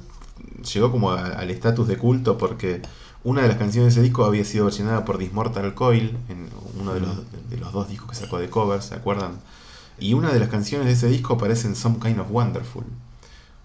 llegó 0.74 0.92
como 0.92 1.12
a- 1.12 1.26
al 1.28 1.50
estatus 1.50 1.88
de 1.88 1.98
culto 1.98 2.38
porque 2.38 2.82
una 3.24 3.42
de 3.42 3.48
las 3.50 3.58
canciones 3.58 3.94
de 3.96 4.02
ese 4.02 4.08
disco 4.08 4.24
había 4.26 4.46
sido 4.46 4.66
versionada 4.66 5.04
por 5.06 5.18
Dismortal 5.18 5.74
Coil 5.74 6.18
en 6.30 6.48
uno 6.80 6.94
de 6.94 7.00
los, 7.02 7.18
de 7.50 7.58
los 7.58 7.72
dos 7.74 7.90
discos 7.90 8.10
que 8.10 8.16
sacó 8.16 8.38
de 8.38 8.50
covers, 8.50 8.86
¿se 8.86 8.96
acuerdan? 8.96 9.40
Y 10.00 10.14
una 10.14 10.32
de 10.32 10.40
las 10.40 10.48
canciones 10.50 10.88
de 10.88 10.94
ese 10.94 11.08
disco 11.08 11.34
aparece 11.34 11.68
en 11.68 11.76
Some 11.76 12.00
Kind 12.02 12.20
of 12.20 12.28
Wonderful, 12.32 12.86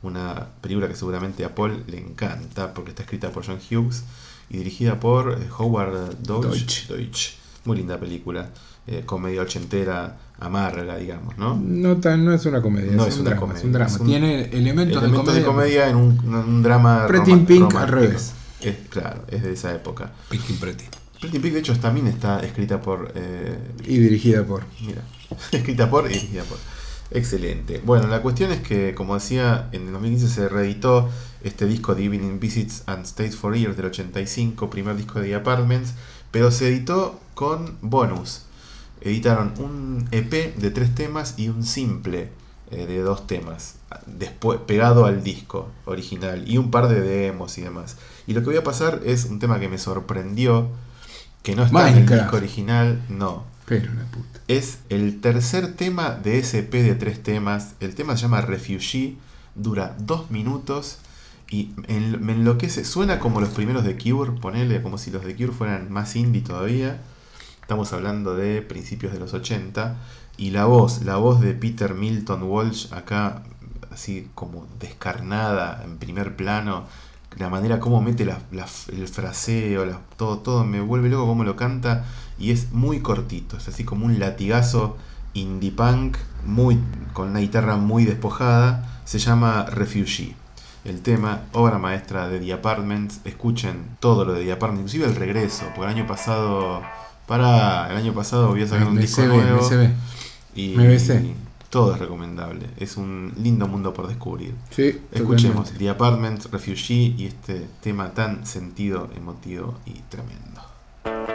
una 0.05 0.47
película 0.61 0.87
que 0.89 0.95
seguramente 0.95 1.45
a 1.45 1.55
Paul 1.55 1.83
le 1.87 1.99
encanta 1.99 2.73
porque 2.75 2.91
está 2.91 3.03
escrita 3.03 3.31
por 3.31 3.45
John 3.45 3.59
Hughes 3.71 4.05
y 4.51 4.59
dirigida 4.59 5.01
por 5.01 5.33
eh, 5.41 5.49
Howard 5.59 6.17
Deutsch. 6.21 6.89
Deutsch. 6.89 6.89
Deutsch. 6.89 7.31
Muy 7.65 7.79
linda 7.79 7.99
película, 7.99 8.51
eh, 8.87 9.03
comedia 9.07 9.41
ochentera, 9.41 10.19
amarga, 10.39 10.97
digamos, 10.99 11.39
¿no? 11.39 11.57
No, 11.59 11.97
tan, 11.97 12.25
no 12.25 12.35
es 12.35 12.45
una 12.45 12.61
comedia, 12.61 12.93
No 12.93 13.07
es, 13.07 13.15
un 13.15 13.21
una 13.23 13.31
drama, 13.31 13.41
comedia, 13.41 13.59
es 13.61 13.65
un 13.65 13.73
drama. 13.73 13.91
es 13.91 14.01
un- 14.01 14.07
Tiene 14.07 14.45
elementos, 14.53 15.03
Elementos 15.03 15.35
de 15.35 15.43
comedia. 15.43 15.89
en 15.89 15.97
un, 15.97 16.35
un 16.35 16.63
drama 16.63 17.07
Pretty 17.07 17.31
roma- 17.31 17.47
Pink 17.47 17.75
al 17.75 17.89
revés. 17.89 18.33
Es, 18.61 18.77
claro, 18.91 19.23
es 19.29 19.43
de 19.43 19.53
esa 19.55 19.75
época. 19.75 20.13
Pretty 20.29 20.53
Pretty. 20.55 20.85
Pretty 21.21 21.37
in 21.37 21.43
Pink, 21.43 21.55
de 21.55 21.61
hecho, 21.61 21.79
también 21.79 22.07
está 22.09 22.41
escrita 22.41 22.79
por. 22.83 23.13
eh, 23.15 23.57
Y 23.87 23.97
dirigida 23.99 24.45
por. 24.45 24.65
mira, 24.83 25.01
escrita 25.53 25.89
por 25.89 26.05
y 26.11 26.15
dirigida 26.15 26.43
por. 26.43 26.59
Excelente. 27.15 27.81
Bueno, 27.85 28.09
la 28.09 28.23
cuestión 28.23 28.51
es 28.51 28.61
que, 28.61 28.95
como 28.95 29.15
decía, 29.15 29.69
en 29.71 29.87
el 29.87 29.93
2015 29.93 30.29
se 30.29 30.49
reeditó 30.49 31.09
este 31.45 31.67
disco 31.67 31.95
The 31.95 32.05
Evening 32.05 32.41
Visits 32.41 32.83
and 32.87 33.07
Stays 33.07 33.37
for 33.37 33.57
Years 33.57 33.77
del 33.77 33.87
85, 33.87 34.69
primer 34.69 34.97
disco 34.97 35.21
de 35.21 35.29
The 35.29 35.37
Apartments, 35.37 35.95
pero 36.33 36.51
se 36.51 36.69
editó 36.69 37.21
con 37.35 37.79
bonus. 37.83 38.43
Editaron 39.01 39.55
un 39.59 40.09
EP 40.11 40.57
de 40.57 40.71
tres 40.71 40.93
temas 40.95 41.35
y 41.37 41.49
un 41.49 41.63
simple 41.63 42.31
eh, 42.73 42.87
de 42.87 42.99
dos 43.01 43.29
temas, 43.29 43.77
después 44.07 44.59
pegado 44.67 45.05
al 45.05 45.23
disco 45.23 45.69
original 45.85 46.43
y 46.49 46.59
un 46.59 46.73
par 46.73 46.89
de 46.89 47.01
demos 47.01 47.57
y 47.59 47.61
demás. 47.61 47.97
Y 48.27 48.33
lo 48.33 48.41
que 48.41 48.47
voy 48.47 48.57
a 48.57 48.65
pasar 48.65 49.03
es 49.05 49.27
un 49.27 49.39
tema 49.39 49.61
que 49.61 49.69
me 49.69 49.79
sorprendió, 49.79 50.69
que 51.45 51.55
no 51.55 51.63
está 51.65 51.83
en 51.83 51.87
el 51.87 51.95
Minecraft. 51.95 52.23
disco 52.23 52.37
original, 52.39 53.05
no. 53.09 53.45
Pero 53.67 53.93
la 53.95 54.05
puta. 54.07 54.34
Es 54.47 54.81
el 54.91 55.21
tercer 55.21 55.75
tema 55.75 56.11
de 56.11 56.39
EP 56.39 56.71
de 56.83 56.95
tres 56.95 57.23
temas. 57.23 57.75
El 57.81 57.95
tema 57.95 58.17
se 58.17 58.23
llama 58.23 58.43
Refugee, 58.43 59.17
dura 59.55 59.97
dos 59.99 60.31
minutos 60.31 60.99
y 61.51 61.73
en- 61.89 62.25
me 62.25 62.33
enloquece. 62.35 62.85
Suena 62.85 63.19
como 63.19 63.41
los 63.41 63.51
primeros 63.51 63.85
de 63.85 63.97
Cure, 63.97 64.33
ponele 64.33 64.83
como 64.83 64.99
si 64.99 65.11
los 65.11 65.25
de 65.25 65.35
Cure 65.35 65.53
fueran 65.53 65.91
más 65.91 66.15
indie 66.17 66.43
todavía. 66.43 67.01
Estamos 67.63 67.93
hablando 67.95 68.37
de 68.37 68.61
principios 68.61 69.13
de 69.13 69.19
los 69.21 69.33
80. 69.33 69.97
Y 70.37 70.51
la 70.51 70.67
voz, 70.67 71.03
la 71.05 71.17
voz 71.17 71.41
de 71.41 71.55
Peter 71.55 71.95
Milton 71.95 72.43
Walsh 72.43 72.93
acá, 72.93 73.45
así 73.93 74.29
como 74.35 74.67
descarnada 74.81 75.83
en 75.85 75.97
primer 75.99 76.37
plano. 76.37 76.85
La 77.39 77.49
manera 77.49 77.81
como 77.81 78.01
mete 78.03 78.25
la- 78.27 78.41
el 78.93 79.09
fraseo, 79.09 80.01
todo, 80.17 80.39
todo 80.39 80.65
me 80.65 80.81
vuelve 80.81 81.09
loco 81.09 81.27
como 81.27 81.45
lo 81.45 81.57
canta. 81.57 82.05
Y 82.39 82.51
es 82.51 82.73
muy 82.73 83.01
cortito, 83.01 83.57
es 83.57 83.69
así 83.69 83.85
como 83.85 84.07
un 84.07 84.19
latigazo 84.19 84.97
indie 85.35 85.73
punk, 85.73 86.17
muy, 86.45 86.79
con 87.13 87.29
una 87.29 87.41
guitarra 87.41 87.77
muy 87.77 88.05
despojada. 88.05 89.01
Se 89.05 89.19
llama 89.19 89.67
Refugee. 89.67 90.35
El 90.85 91.01
tema, 91.01 91.43
obra 91.53 91.79
maestra 91.79 92.29
de 92.29 92.41
The 92.41 92.53
Apartments. 92.53 93.21
Escuchen 93.25 93.97
todo 94.01 94.25
lo 94.25 94.33
de 94.33 94.45
The 94.45 94.53
Apartments, 94.53 94.95
inclusive 94.95 95.07
el 95.07 95.17
regreso, 95.17 95.65
porque 95.75 95.91
el 95.91 95.99
año 95.99 96.07
pasado, 96.07 96.83
para 97.27 97.91
el 97.91 97.97
año 97.97 98.13
pasado 98.13 98.49
voy 98.49 98.63
a 98.63 98.67
sacar 98.67 98.89
un 98.89 98.99
disco 98.99 99.23
nuevo. 99.23 99.63
MCB. 99.63 99.91
Y 100.57 100.77
todo 101.71 101.95
es 101.95 101.99
recomendable. 101.99 102.69
Es 102.77 102.97
un 102.97 103.33
lindo 103.37 103.67
mundo 103.67 103.93
por 103.93 104.07
descubrir. 104.07 104.55
Sí, 104.71 105.01
Escuchemos 105.11 105.71
totalmente. 105.71 105.79
The 105.79 105.89
Apartment, 105.91 106.45
Refugee 106.53 107.15
y 107.19 107.27
este 107.27 107.67
tema 107.83 108.15
tan 108.15 108.47
sentido, 108.47 109.11
emotivo 109.17 109.75
y 109.87 109.95
tremendo. 110.09 111.34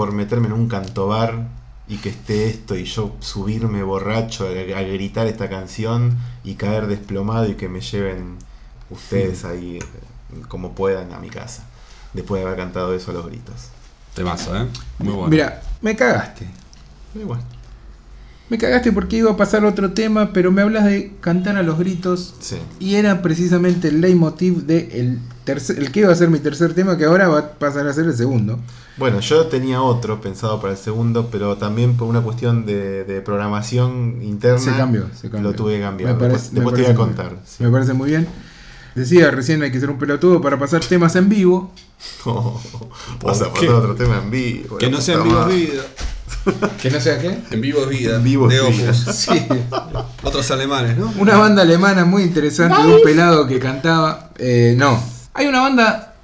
Por 0.00 0.12
meterme 0.12 0.46
en 0.46 0.54
un 0.54 0.66
cantobar 0.66 1.46
y 1.86 1.98
que 1.98 2.08
esté 2.08 2.48
esto 2.48 2.74
y 2.74 2.84
yo 2.84 3.14
subirme 3.20 3.82
borracho 3.82 4.46
a, 4.46 4.78
a 4.78 4.82
gritar 4.82 5.26
esta 5.26 5.50
canción 5.50 6.16
y 6.42 6.54
caer 6.54 6.86
desplomado 6.86 7.46
y 7.50 7.52
que 7.52 7.68
me 7.68 7.82
lleven 7.82 8.38
ustedes 8.88 9.44
ahí 9.44 9.76
eh, 9.76 9.82
como 10.48 10.72
puedan 10.72 11.12
a 11.12 11.18
mi 11.18 11.28
casa, 11.28 11.66
después 12.14 12.40
de 12.40 12.46
haber 12.46 12.58
cantado 12.58 12.94
eso 12.94 13.10
a 13.10 13.14
los 13.14 13.26
gritos. 13.26 13.68
Temazo, 14.14 14.56
¿eh? 14.56 14.68
Muy 15.00 15.12
bueno. 15.12 15.28
Mira, 15.28 15.60
me 15.82 15.94
cagaste. 15.94 16.46
Pero 17.12 17.26
bueno, 17.26 17.42
Me 18.48 18.56
cagaste 18.56 18.92
porque 18.92 19.16
iba 19.16 19.32
a 19.32 19.36
pasar 19.36 19.66
otro 19.66 19.92
tema, 19.92 20.32
pero 20.32 20.50
me 20.50 20.62
hablas 20.62 20.86
de 20.86 21.12
cantar 21.20 21.58
a 21.58 21.62
los 21.62 21.78
gritos. 21.78 22.36
sí. 22.40 22.56
Y 22.78 22.94
era 22.94 23.20
precisamente 23.20 23.88
el 23.88 24.00
leitmotiv 24.00 24.64
de 24.64 24.98
el, 24.98 25.18
tercer, 25.44 25.78
el 25.78 25.90
que 25.92 26.00
iba 26.00 26.12
a 26.12 26.14
ser 26.14 26.28
mi 26.30 26.38
tercer 26.38 26.74
tema, 26.74 26.96
que 26.96 27.04
ahora 27.04 27.28
va 27.28 27.38
a 27.38 27.50
pasar 27.52 27.86
a 27.88 27.92
ser 27.92 28.04
el 28.06 28.16
segundo. 28.16 28.58
Bueno, 28.96 29.20
yo 29.20 29.46
tenía 29.46 29.80
otro 29.82 30.20
pensado 30.20 30.60
para 30.60 30.72
el 30.74 30.78
segundo, 30.78 31.28
pero 31.32 31.56
también 31.56 31.96
por 31.96 32.06
una 32.08 32.20
cuestión 32.20 32.66
de, 32.66 33.04
de 33.04 33.20
programación 33.22 34.18
interna 34.22 34.58
Se 34.58 34.70
cambió, 34.76 35.06
se 35.14 35.30
cambió. 35.30 35.50
lo 35.50 35.56
tuve 35.56 35.76
que 35.76 35.80
cambiar. 35.82 36.12
Me 36.14 36.18
parece- 36.18 36.50
después 36.52 36.52
me 36.52 36.60
después 36.60 36.74
te 36.76 36.82
voy 36.82 36.90
a 36.92 36.94
contar. 36.94 37.36
sí. 37.46 37.62
Me 37.64 37.70
parece 37.70 37.92
muy 37.94 38.10
bien. 38.10 38.26
Decía 38.94 39.30
recién 39.30 39.62
hay 39.62 39.70
que 39.70 39.78
ser 39.80 39.88
un 39.88 39.98
pelotudo 39.98 40.40
para 40.40 40.58
pasar 40.58 40.80
temas 40.84 41.14
en 41.16 41.28
vivo. 41.28 41.72
Vas 43.22 43.40
a 43.42 43.52
pasar 43.52 43.70
otro 43.70 43.94
tema 43.94 44.18
en 44.22 44.30
vivo. 44.30 44.78
que 44.78 44.90
no 44.90 45.00
sea 45.00 45.16
en 45.16 45.24
vivo 45.24 45.44
vida. 45.46 45.82
Que 46.80 46.90
no 46.90 46.98
sea 47.00 47.18
qué. 47.20 47.38
En 47.50 47.60
vivo 47.60 47.82
es 47.82 47.88
vida. 47.90 48.16
En 48.16 48.24
vivo 48.24 48.48
de. 48.48 48.60
Opus. 48.60 49.04
Sí. 49.14 49.46
Otros 50.22 50.50
alemanes, 50.50 50.96
¿no? 50.96 51.12
Una 51.18 51.36
banda 51.36 51.62
alemana 51.62 52.04
muy 52.06 52.22
interesante 52.22 52.80
de 52.82 52.94
un 52.96 53.02
pelado 53.02 53.46
que 53.46 53.58
cantaba. 53.58 54.30
eh, 54.38 54.74
no. 54.76 55.02
Hay 55.40 55.46
una 55.46 55.60
banda. 55.60 56.14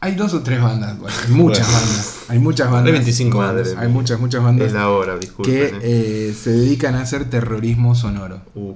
Hay 0.00 0.14
dos 0.14 0.32
o 0.34 0.40
tres 0.42 0.62
bandas. 0.62 0.98
bueno, 0.98 1.14
hay 1.26 1.32
muchas 1.32 1.66
Bueno. 1.66 1.80
bandas. 1.86 2.16
Hay 2.28 2.38
muchas 2.38 2.70
bandas. 2.70 2.86
Hay 2.86 2.92
25 2.92 3.38
Madre 3.38 3.62
bandas. 3.62 3.74
Hay 3.78 3.88
muchas, 3.88 4.20
muchas 4.20 4.42
bandas 4.42 4.66
Es 4.68 4.72
la 4.72 4.88
hora, 4.88 5.16
disculpen. 5.18 5.54
que 5.54 5.64
eh. 5.66 5.80
eh, 6.30 6.34
se 6.34 6.50
dedican 6.52 6.94
a 6.94 7.02
hacer 7.02 7.28
terrorismo 7.28 7.94
sonoro. 7.94 8.40
Uh. 8.54 8.74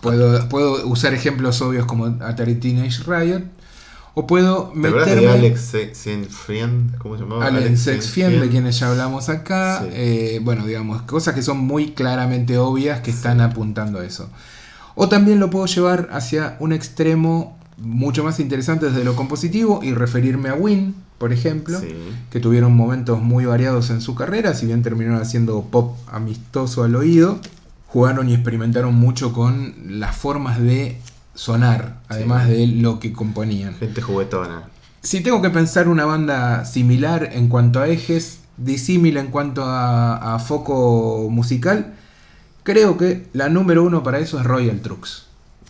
Puedo, 0.00 0.48
puedo 0.48 0.86
usar 0.86 1.14
ejemplos 1.14 1.60
obvios 1.62 1.86
como 1.86 2.06
Atari 2.06 2.56
Teenage 2.56 3.02
Riot. 3.04 3.42
O 4.14 4.26
puedo 4.26 4.72
¿Te 4.80 4.88
acuerdas 4.88 5.08
de 5.08 5.14
meterme. 5.16 5.38
Alex 5.38 5.60
Se- 5.60 5.94
Senfriend? 5.94 6.98
¿Cómo 6.98 7.16
se 7.16 7.22
llamaba? 7.22 7.46
Allen 7.46 7.78
Sexfiend, 7.78 8.42
de 8.42 8.48
quienes 8.50 8.78
ya 8.78 8.90
hablamos 8.90 9.28
acá. 9.30 9.80
Sí. 9.82 9.88
eh, 9.92 10.40
bueno, 10.42 10.66
digamos, 10.66 11.02
cosas 11.02 11.34
que 11.34 11.42
son 11.42 11.58
muy 11.58 11.92
claramente 11.92 12.58
obvias 12.58 13.00
que 13.00 13.10
están 13.10 13.40
apuntando 13.40 14.00
a 14.00 14.04
eso. 14.04 14.28
O 14.94 15.08
también 15.08 15.40
lo 15.40 15.48
puedo 15.48 15.64
llevar 15.66 16.10
hacia 16.12 16.56
un 16.60 16.72
extremo 16.74 17.58
mucho 17.78 18.22
más 18.24 18.38
interesante 18.40 18.86
desde 18.86 19.04
lo 19.04 19.16
compositivo 19.16 19.80
y 19.82 19.92
referirme 19.94 20.48
a 20.48 20.54
Win, 20.54 20.94
por 21.18 21.32
ejemplo, 21.32 21.80
Sí. 21.80 21.94
que 22.30 22.40
tuvieron 22.40 22.76
momentos 22.76 23.20
muy 23.20 23.44
variados 23.44 23.90
en 23.90 24.00
su 24.00 24.14
carrera, 24.14 24.54
si 24.54 24.66
bien 24.66 24.82
terminaron 24.82 25.20
haciendo 25.20 25.62
pop 25.62 25.96
amistoso 26.10 26.84
al 26.84 26.94
oído, 26.96 27.38
jugaron 27.88 28.28
y 28.28 28.34
experimentaron 28.34 28.94
mucho 28.94 29.32
con 29.32 29.74
las 29.86 30.16
formas 30.16 30.60
de 30.60 30.98
sonar, 31.34 32.00
además 32.08 32.48
de 32.48 32.66
lo 32.66 33.00
que 33.00 33.12
componían. 33.12 33.74
Gente 33.74 34.02
juguetona. 34.02 34.64
Si 35.02 35.20
tengo 35.20 35.42
que 35.42 35.50
pensar 35.50 35.88
una 35.88 36.04
banda 36.04 36.64
similar 36.64 37.30
en 37.32 37.48
cuanto 37.48 37.80
a 37.80 37.88
ejes, 37.88 38.38
disímil 38.56 39.16
en 39.16 39.28
cuanto 39.28 39.64
a, 39.64 40.34
a 40.34 40.38
foco 40.38 41.28
musical, 41.30 41.94
creo 42.62 42.96
que 42.98 43.26
la 43.32 43.48
número 43.48 43.82
uno 43.82 44.02
para 44.02 44.18
eso 44.18 44.38
es 44.38 44.44
Royal 44.46 44.80
Trux. 44.80 45.26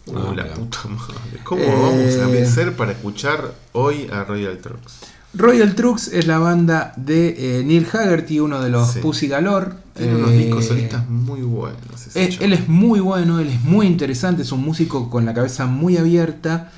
Uh, 0.06 0.16
Ah, 0.16 0.32
la 0.36 0.42
mira. 0.44 0.54
puta 0.54 0.78
madre. 0.88 1.38
¿Cómo 1.44 1.62
Eh, 1.62 1.68
vamos 1.80 2.16
a 2.16 2.26
vencer 2.26 2.74
para 2.74 2.92
escuchar 2.92 3.54
hoy 3.72 4.08
a 4.12 4.24
Royal 4.24 4.58
Trucks? 4.58 4.94
Royal 5.34 5.74
Trux 5.74 6.08
es 6.08 6.26
la 6.26 6.38
banda 6.38 6.92
de 6.96 7.60
eh, 7.60 7.64
Neil 7.64 7.86
Haggerty, 7.90 8.40
uno 8.40 8.60
de 8.60 8.68
los 8.68 8.90
Sí. 8.92 8.98
Pussy 9.00 9.28
Galore. 9.28 9.72
Tiene 9.96 10.16
unos 10.16 10.30
Eh, 10.32 10.36
discos 10.38 10.66
solistas 10.66 11.08
muy 11.08 11.40
buenos. 11.42 11.80
Él, 12.16 12.36
él 12.40 12.52
es 12.52 12.68
muy 12.68 13.00
bueno, 13.00 13.38
él 13.40 13.48
es 13.48 13.62
muy 13.62 13.86
interesante, 13.86 14.42
es 14.42 14.52
un 14.52 14.60
músico 14.62 15.08
con 15.08 15.24
la 15.24 15.32
cabeza 15.34 15.66
muy 15.66 15.96
abierta 15.96 16.70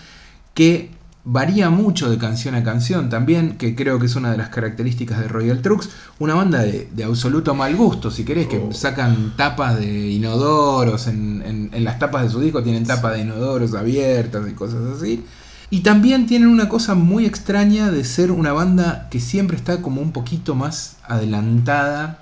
que 0.52 0.90
varía 1.24 1.70
mucho 1.70 2.10
de 2.10 2.18
canción 2.18 2.54
a 2.54 2.62
canción 2.62 3.08
también, 3.08 3.56
que 3.56 3.74
creo 3.74 3.98
que 3.98 4.06
es 4.06 4.14
una 4.16 4.30
de 4.30 4.36
las 4.36 4.50
características 4.50 5.20
de 5.20 5.28
Royal 5.28 5.62
Trux. 5.62 5.88
Una 6.18 6.34
banda 6.34 6.58
de, 6.62 6.88
de 6.94 7.04
absoluto 7.04 7.54
mal 7.54 7.74
gusto, 7.76 8.10
si 8.10 8.24
querés, 8.24 8.46
que 8.46 8.58
Oh. 8.58 8.72
sacan 8.72 9.32
tapas 9.36 9.78
de 9.78 10.10
inodoros, 10.10 11.06
en, 11.06 11.42
en- 11.46 11.70
en 11.72 11.84
las 11.84 11.98
tapas 11.98 12.24
de 12.24 12.30
su 12.30 12.40
disco 12.40 12.62
tienen 12.62 12.84
tapas 12.84 13.14
de 13.14 13.22
inodoros 13.22 13.74
abiertas 13.74 14.46
y 14.48 14.52
cosas 14.52 14.80
así. 14.98 15.24
Y 15.70 15.80
también 15.80 16.26
tienen 16.26 16.48
una 16.48 16.68
cosa 16.68 16.94
muy 16.94 17.24
extraña 17.24 17.90
de 17.90 18.04
ser 18.04 18.30
una 18.30 18.52
banda 18.52 19.08
que 19.10 19.18
siempre 19.18 19.56
está 19.56 19.80
como 19.82 20.02
un 20.02 20.12
poquito 20.12 20.54
más 20.54 20.96
adelantada 21.08 22.18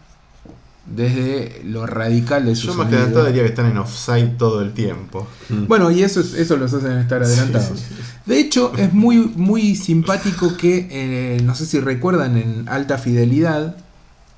desde 0.87 1.63
lo 1.65 1.87
radical 1.87 2.45
de 2.45 2.57
su 2.57 2.69
Yo 2.69 2.75
más 2.75 2.89
que 2.89 2.97
adelantado 2.97 3.27
diría 3.27 3.43
que 3.43 3.49
están 3.51 3.67
en 3.71 3.79
offside 3.79 4.37
todo 4.37 4.63
el 4.63 4.73
tiempo. 4.73 5.27
Bueno, 5.69 5.91
y 5.91 6.03
eso, 6.03 6.21
es- 6.21 6.35
eso 6.35 6.57
los 6.57 6.73
hacen 6.75 6.99
estar 6.99 7.23
adelantados. 7.23 7.79
Sí, 7.79 7.85
sí, 7.89 7.95
sí. 7.97 8.03
De 8.27 8.39
hecho, 8.41 8.73
es 8.77 8.93
muy, 8.93 9.17
muy 9.19 9.77
simpático 9.77 10.57
que, 10.57 10.89
eh, 10.91 11.41
no 11.43 11.55
sé 11.55 11.67
si 11.67 11.79
recuerdan, 11.81 12.37
en 12.37 12.69
Alta 12.69 12.99
Fidelidad, 12.99 13.77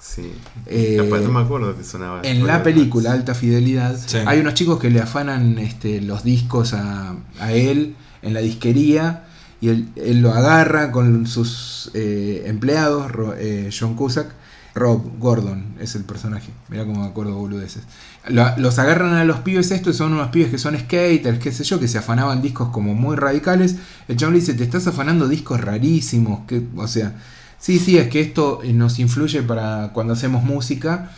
Sí. 0.06 0.30
Eh, 0.66 0.98
Capaz, 1.02 1.22
no 1.22 1.30
me 1.32 1.40
acuerdo 1.40 1.74
que 1.78 1.82
sonaba. 1.82 2.20
en 2.24 2.46
la 2.46 2.62
película. 2.62 3.12
Alta 3.12 3.34
Fidelidad, 3.34 3.98
Sí. 4.04 4.18
hay 4.26 4.38
unos 4.40 4.52
chicos 4.52 4.78
que 4.78 4.90
le 4.90 5.00
afanan 5.00 5.58
este, 5.58 6.02
los 6.02 6.22
discos 6.24 6.74
a, 6.74 7.16
a 7.40 7.52
él 7.54 7.94
en 8.20 8.34
la 8.34 8.40
disquería 8.40 9.24
y 9.62 9.70
él, 9.70 9.88
él 9.96 10.20
lo 10.20 10.34
agarra 10.34 10.92
con 10.92 11.26
sus 11.26 11.90
eh, 11.94 12.42
empleados, 12.46 13.10
eh, 13.38 13.70
John 13.76 13.94
Cusack. 13.96 14.26
Rob 14.74 15.18
Gordon 15.20 15.76
es 15.80 15.94
el 15.94 16.02
personaje, 16.02 16.50
mira 16.68 16.84
cómo 16.84 17.02
me 17.02 17.06
acuerdo 17.06 17.36
boludeces. 17.36 17.84
Lo- 18.28 18.56
los 18.58 18.78
agarran 18.80 19.14
a 19.14 19.24
los 19.24 19.38
pibes 19.40 19.70
estos, 19.70 19.96
son 19.96 20.12
unos 20.14 20.28
pibes 20.30 20.50
que 20.50 20.58
son 20.58 20.76
skaters, 20.78 21.38
qué 21.38 21.52
sé 21.52 21.62
yo, 21.62 21.78
que 21.78 21.86
se 21.86 21.98
afanaban 21.98 22.42
discos 22.42 22.70
como 22.70 22.94
muy 22.94 23.14
radicales. 23.16 23.76
El 24.08 24.16
chabón 24.16 24.34
le 24.34 24.40
dice, 24.40 24.54
te 24.54 24.64
estás 24.64 24.86
afanando 24.88 25.28
discos 25.28 25.60
rarísimos, 25.60 26.40
que, 26.48 26.62
o 26.76 26.88
sea, 26.88 27.14
sí, 27.58 27.78
sí, 27.78 27.98
es 27.98 28.08
que 28.08 28.20
esto 28.20 28.60
eh, 28.64 28.72
nos 28.72 28.98
influye 28.98 29.42
para 29.42 29.90
cuando 29.92 30.12
hacemos 30.14 30.42
música. 30.42 31.10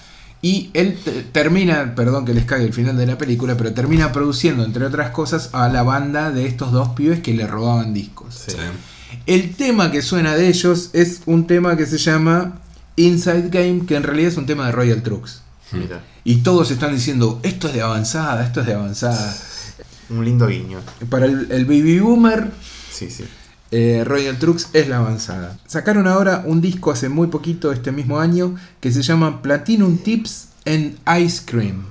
Y 0.43 0.71
él 0.75 0.99
te- 1.03 1.23
termina, 1.23 1.95
perdón 1.95 2.27
que 2.27 2.35
les 2.35 2.45
cague 2.45 2.67
el 2.67 2.75
final 2.75 2.97
de 2.99 3.07
la 3.07 3.17
película, 3.17 3.57
pero 3.57 3.73
termina 3.73 4.13
produciendo, 4.13 4.65
entre 4.65 4.85
otras 4.85 5.11
cosas, 5.11 5.49
a 5.55 5.69
la 5.69 5.83
banda 5.83 6.31
de 6.31 6.47
estos 6.47 6.73
dos 6.73 6.91
pibes 6.91 7.21
que 7.21 7.33
le 7.33 7.47
robaban 7.47 7.95
discos. 7.95 8.45
Sí. 8.49 8.57
El 9.25 9.55
tema 9.55 9.91
que 9.91 10.03
suena 10.03 10.35
de 10.35 10.49
ellos 10.49 10.91
es 10.93 11.23
un 11.25 11.47
tema 11.47 11.75
que 11.77 11.87
se 11.87 11.97
llama 11.97 12.61
Inside 12.97 13.49
Game, 13.51 13.87
que 13.87 13.97
en 13.97 14.03
realidad 14.03 14.29
es 14.31 14.37
un 14.37 14.47
tema 14.47 14.67
de 14.67 14.73
Royal. 14.73 15.03
Mira, 15.73 16.03
Y 16.25 16.37
todos 16.39 16.71
están 16.71 16.95
diciendo, 16.95 17.41
esto 17.43 17.69
es 17.69 17.75
de 17.75 17.83
avanzada, 17.83 18.45
esto 18.45 18.61
es 18.61 18.67
de 18.67 18.75
avanzada. 18.75 19.37
un 20.11 20.25
lindo 20.25 20.47
guiño. 20.47 20.79
Para 21.11 21.27
el, 21.27 21.51
el 21.51 21.65
baby 21.67 21.99
boomer, 22.01 22.51
Sí, 22.91 23.11
sí. 23.11 23.25
eh, 23.73 24.03
Royal 24.07 24.39
Trux 24.39 24.69
es 24.73 24.89
la 24.89 24.99
avanzada. 24.99 25.59
Sacaron 25.67 26.07
ahora 26.07 26.43
un 26.47 26.61
disco 26.61 26.91
hace 26.91 27.09
muy 27.09 27.27
poquito, 27.27 27.73
este 27.73 27.93
mismo 27.93 28.19
año, 28.21 28.55
que 28.81 28.93
se 28.93 29.03
llama 29.03 29.43
Platinum 29.43 29.99
Tips 29.99 30.49
and 30.65 30.97
Ice 31.21 31.43
Cream. 31.45 31.87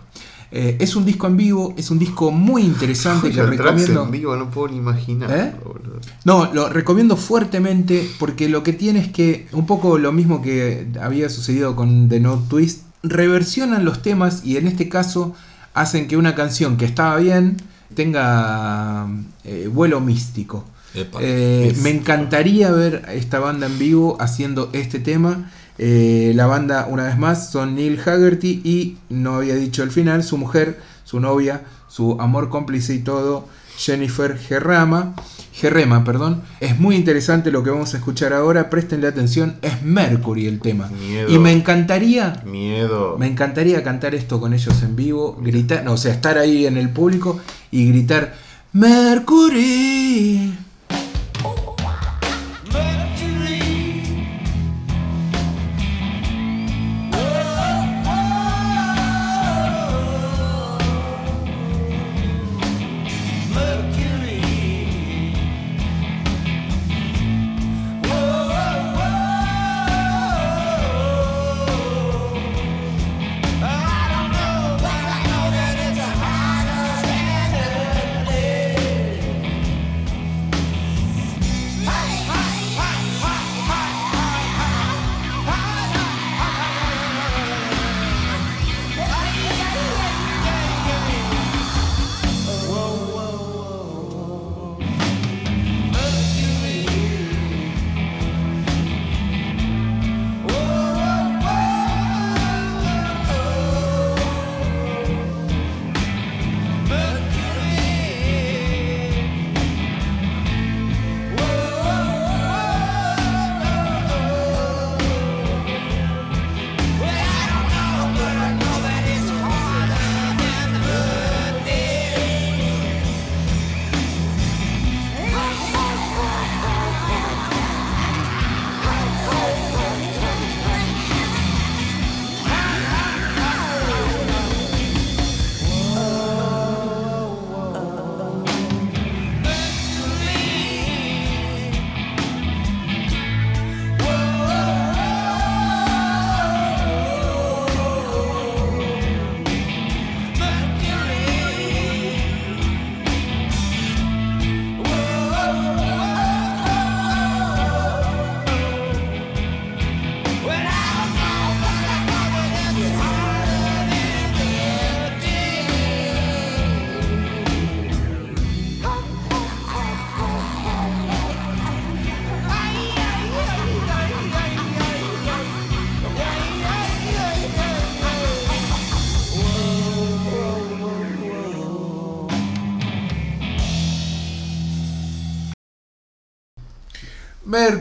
Eh, 0.57 0.77
es 0.79 0.95
un 0.95 1.03
disco 1.03 1.27
en 1.27 1.35
vivo, 1.35 1.73
es 1.75 1.91
un 1.91 1.99
disco 1.99 2.31
muy 2.31 2.61
interesante 2.61 3.29
que 3.29 3.43
Royal 3.43 3.57
Trucks 3.57 3.71
recomiendo. 3.71 4.03
en 4.05 4.11
vivo 4.11 4.35
no 4.37 4.49
puedo 4.49 4.69
ni 4.69 4.77
imaginar. 4.77 5.29
¿Eh? 5.29 5.53
boludo. 5.61 5.99
No, 6.23 6.53
lo 6.53 6.69
recomiendo 6.69 7.17
fuertemente 7.17 8.09
porque 8.19 8.47
lo 8.47 8.63
que 8.63 8.71
tiene 8.71 8.99
es 8.99 9.09
que, 9.09 9.49
un 9.51 9.65
poco 9.65 9.97
lo 9.97 10.13
mismo 10.13 10.41
que 10.41 10.87
había 11.01 11.27
sucedido 11.27 11.75
con 11.75 12.07
The 12.07 12.21
No 12.21 12.37
Twist, 12.47 12.83
reversionan 13.03 13.83
los 13.83 14.01
temas 14.01 14.45
y 14.45 14.55
en 14.55 14.67
este 14.67 14.87
caso 14.87 15.35
hacen 15.73 16.07
que 16.07 16.15
una 16.15 16.35
canción 16.35 16.77
que 16.77 16.85
estaba 16.85 17.17
bien 17.17 17.57
tenga 17.93 19.07
eh, 19.43 19.69
vuelo 19.69 19.99
místico. 19.99 20.63
Epa. 20.93 21.19
Eh, 21.21 21.75
me 21.81 21.89
encantaría 21.89 22.71
ver 22.71 23.03
a 23.09 23.13
esta 23.13 23.39
banda 23.39 23.67
en 23.67 23.77
vivo 23.77 24.15
haciendo 24.21 24.69
este 24.71 24.99
tema. 24.99 25.51
Eh, 25.77 26.31
la 26.35 26.47
banda, 26.47 26.87
una 26.89 27.03
vez 27.03 27.17
más, 27.17 27.51
son 27.51 27.75
Neil 27.75 27.99
Haggerty 27.99 28.61
y, 28.63 28.97
no 29.09 29.35
había 29.35 29.55
dicho 29.55 29.83
el 29.83 29.91
final, 29.91 30.23
su 30.23 30.37
mujer, 30.37 30.79
su 31.03 31.19
novia, 31.19 31.63
su 31.87 32.19
amor 32.19 32.49
cómplice 32.49 32.93
y 32.93 32.99
todo, 32.99 33.47
Jennifer 33.77 34.37
Gerrama. 34.37 35.15
Gerrema, 35.53 36.03
perdón. 36.03 36.41
Es 36.59 36.77
muy 36.79 36.97
interesante 36.97 37.49
lo 37.49 37.63
que 37.63 37.69
vamos 37.69 37.93
a 37.93 37.97
escuchar 37.97 38.33
ahora. 38.33 38.69
Préstenle 38.69 39.07
atención. 39.07 39.55
Es 39.61 39.83
Mercury 39.83 40.47
el 40.47 40.59
tema. 40.59 40.89
Miedo. 40.89 41.29
Y 41.29 41.39
me 41.39 41.53
encantaría 41.53 42.43
Miedo. 42.45 43.15
me 43.17 43.27
encantaría 43.27 43.81
cantar 43.81 44.15
esto 44.15 44.41
con 44.41 44.53
ellos 44.53 44.83
en 44.83 44.97
vivo, 44.97 45.39
gritar, 45.41 45.85
no, 45.85 45.93
o 45.93 45.97
sea, 45.97 46.11
estar 46.11 46.37
ahí 46.37 46.65
en 46.65 46.75
el 46.75 46.89
público 46.89 47.39
y 47.71 47.87
gritar 47.87 48.35
Mercury. 48.73 50.64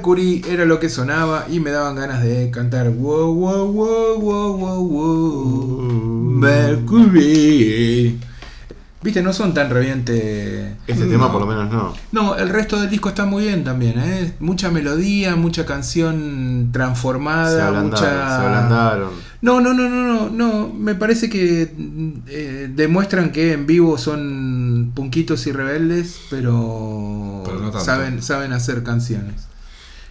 Mercury 0.04 0.44
era 0.46 0.66
lo 0.66 0.78
que 0.78 0.90
sonaba 0.90 1.46
y 1.50 1.60
me 1.60 1.70
daban 1.70 1.96
ganas 1.96 2.22
de 2.22 2.50
cantar 2.50 2.90
wow 2.90 3.32
wow 3.32 3.72
wow 3.72 4.20
wow 4.20 4.58
wow 4.58 4.86
wow 4.86 5.80
Mercury. 6.40 8.20
Viste, 9.00 9.22
no 9.22 9.32
son 9.32 9.54
tan 9.54 9.70
reviente. 9.70 10.76
Este 10.86 11.06
tema 11.06 11.32
por 11.32 11.40
lo 11.40 11.46
menos 11.46 11.72
no. 11.72 11.94
No, 12.12 12.36
el 12.36 12.50
resto 12.50 12.78
del 12.78 12.90
disco 12.90 13.08
está 13.08 13.24
muy 13.24 13.44
bien 13.44 13.64
también, 13.64 13.98
¿eh? 13.98 14.34
Mucha 14.40 14.70
melodía, 14.70 15.36
mucha 15.36 15.64
canción 15.64 16.66
Se 16.66 16.72
transformada, 16.74 17.68
ablandaron, 17.68 17.86
mucha. 17.90 18.28
se 18.28 18.44
ablandaron. 18.44 19.10
No, 19.40 19.62
no, 19.62 19.72
no, 19.72 19.88
no, 19.88 20.04
no, 20.04 20.28
no. 20.28 20.68
Me 20.68 20.94
parece 20.94 21.30
que 21.30 21.72
eh, 22.28 22.70
demuestran 22.74 23.32
que 23.32 23.52
en 23.54 23.66
vivo 23.66 23.96
son 23.96 24.92
punquitos 24.94 25.46
y 25.46 25.52
rebeldes, 25.52 26.20
pero, 26.28 27.42
Pero 27.46 27.58
no 27.60 27.80
saben, 27.80 28.20
saben 28.22 28.52
hacer 28.52 28.82
canciones. 28.82 29.46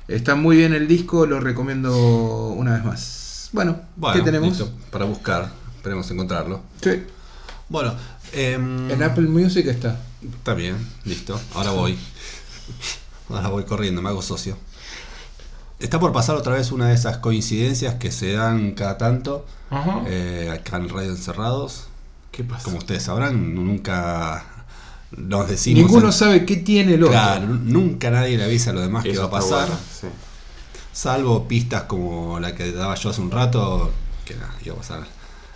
Está 0.07 0.35
muy 0.35 0.57
bien 0.57 0.73
el 0.73 0.87
disco, 0.87 1.25
lo 1.25 1.39
recomiendo 1.39 2.47
una 2.49 2.73
vez 2.75 2.83
más. 2.83 3.49
Bueno, 3.53 3.77
Bueno, 3.95 4.15
¿qué 4.17 4.21
tenemos? 4.23 4.49
listo, 4.49 4.71
para 4.91 5.05
buscar. 5.05 5.51
Esperemos 5.77 6.09
encontrarlo. 6.11 6.61
Sí. 6.81 7.03
Bueno, 7.69 7.93
em, 8.33 8.89
En 8.91 9.01
Apple 9.03 9.27
Music 9.27 9.65
está. 9.67 9.99
está 10.37 10.53
bien, 10.53 10.75
listo. 11.05 11.39
Ahora 11.53 11.71
voy. 11.71 11.97
Ahora 13.29 13.49
voy 13.49 13.63
corriendo, 13.63 14.01
me 14.01 14.09
hago 14.09 14.21
socio. 14.21 14.57
Está 15.79 15.99
por 15.99 16.11
pasar 16.13 16.35
otra 16.35 16.53
vez 16.53 16.71
una 16.71 16.87
de 16.89 16.95
esas 16.95 17.17
coincidencias 17.17 17.95
que 17.95 18.11
se 18.11 18.33
dan 18.33 18.71
cada 18.71 18.97
tanto 18.97 19.45
Ajá. 19.69 20.01
eh, 20.07 20.49
acá 20.53 20.77
en 20.77 20.89
Radio 20.89 21.09
Encerrados. 21.11 21.87
¿Qué 22.31 22.43
pasa? 22.43 22.63
Como 22.63 22.77
ustedes 22.77 23.03
sabrán, 23.03 23.53
nunca 23.55 24.45
nos 25.17 25.49
decimos. 25.49 25.83
Ninguno 25.83 26.07
en- 26.07 26.13
sabe 26.13 26.45
qué 26.45 26.57
tiene 26.57 26.95
el 26.95 27.03
otro. 27.03 27.13
Claro, 27.13 27.47
nunca 27.47 28.09
nadie 28.11 28.37
le 28.37 28.43
avisa 28.45 28.71
a 28.71 28.73
lo 28.73 28.81
demás 28.81 29.03
que 29.03 29.17
va 29.17 29.25
a 29.25 29.29
pasar. 29.29 29.67
bueno, 29.67 29.81
sí. 30.01 30.07
Salvo 30.91 31.47
pistas 31.47 31.83
como 31.83 32.39
la 32.39 32.53
que 32.55 32.71
daba 32.71 32.95
yo 32.95 33.09
hace 33.09 33.21
un 33.21 33.31
rato, 33.31 33.91
que 34.25 34.35
nada, 34.35 34.53
iba 34.63 34.75
a 34.75 34.77
pasar. 34.77 35.03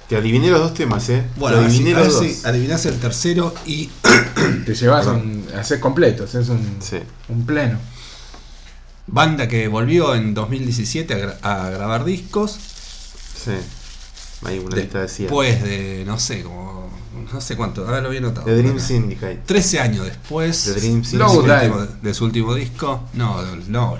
Te 0.09 0.15
adiviné 0.15 0.49
los 0.49 0.59
dos 0.61 0.73
temas, 0.73 1.07
eh. 1.09 1.23
Bueno, 1.35 1.57
adiviné 1.57 1.91
los 1.91 2.17
si 2.19 2.27
dos. 2.33 2.45
adivinás 2.45 2.85
el 2.85 2.97
tercero 2.99 3.53
y 3.65 3.89
Te 4.65 4.73
llevas 4.73 5.05
un. 5.07 5.45
Haces 5.57 5.79
completo, 5.79 6.23
haces 6.23 6.49
un, 6.49 6.77
Sí. 6.79 6.97
un 7.29 7.45
pleno. 7.45 7.77
banda 9.07 9.47
que 9.47 9.67
volvió 9.67 10.15
en 10.15 10.33
2017 10.33 11.13
a, 11.13 11.17
gra- 11.17 11.37
a 11.41 11.69
grabar 11.69 12.03
discos. 12.05 12.51
Sí. 13.43 13.51
Hay 14.45 14.59
una 14.59 14.75
lista 14.75 15.01
de 15.01 15.07
100. 15.07 15.27
Después 15.27 15.63
de, 15.63 16.03
no 16.05 16.19
sé, 16.19 16.41
como. 16.43 16.86
No 17.33 17.41
sé 17.41 17.55
cuánto, 17.55 17.85
ahora 17.85 18.01
lo 18.01 18.07
había 18.09 18.21
notado. 18.21 18.45
The 18.45 18.55
Dream 18.55 18.79
Syndicate. 18.79 19.41
13 19.45 19.79
años 19.79 20.05
después 20.05 20.63
The 20.65 20.73
Dream 20.79 21.01
de, 21.01 21.05
su 21.05 21.09
Syndicate. 21.11 21.69
Último, 21.69 21.87
de 22.01 22.13
su 22.13 22.25
último 22.25 22.53
disco. 22.55 23.03
No, 23.13 23.41
no, 23.67 23.97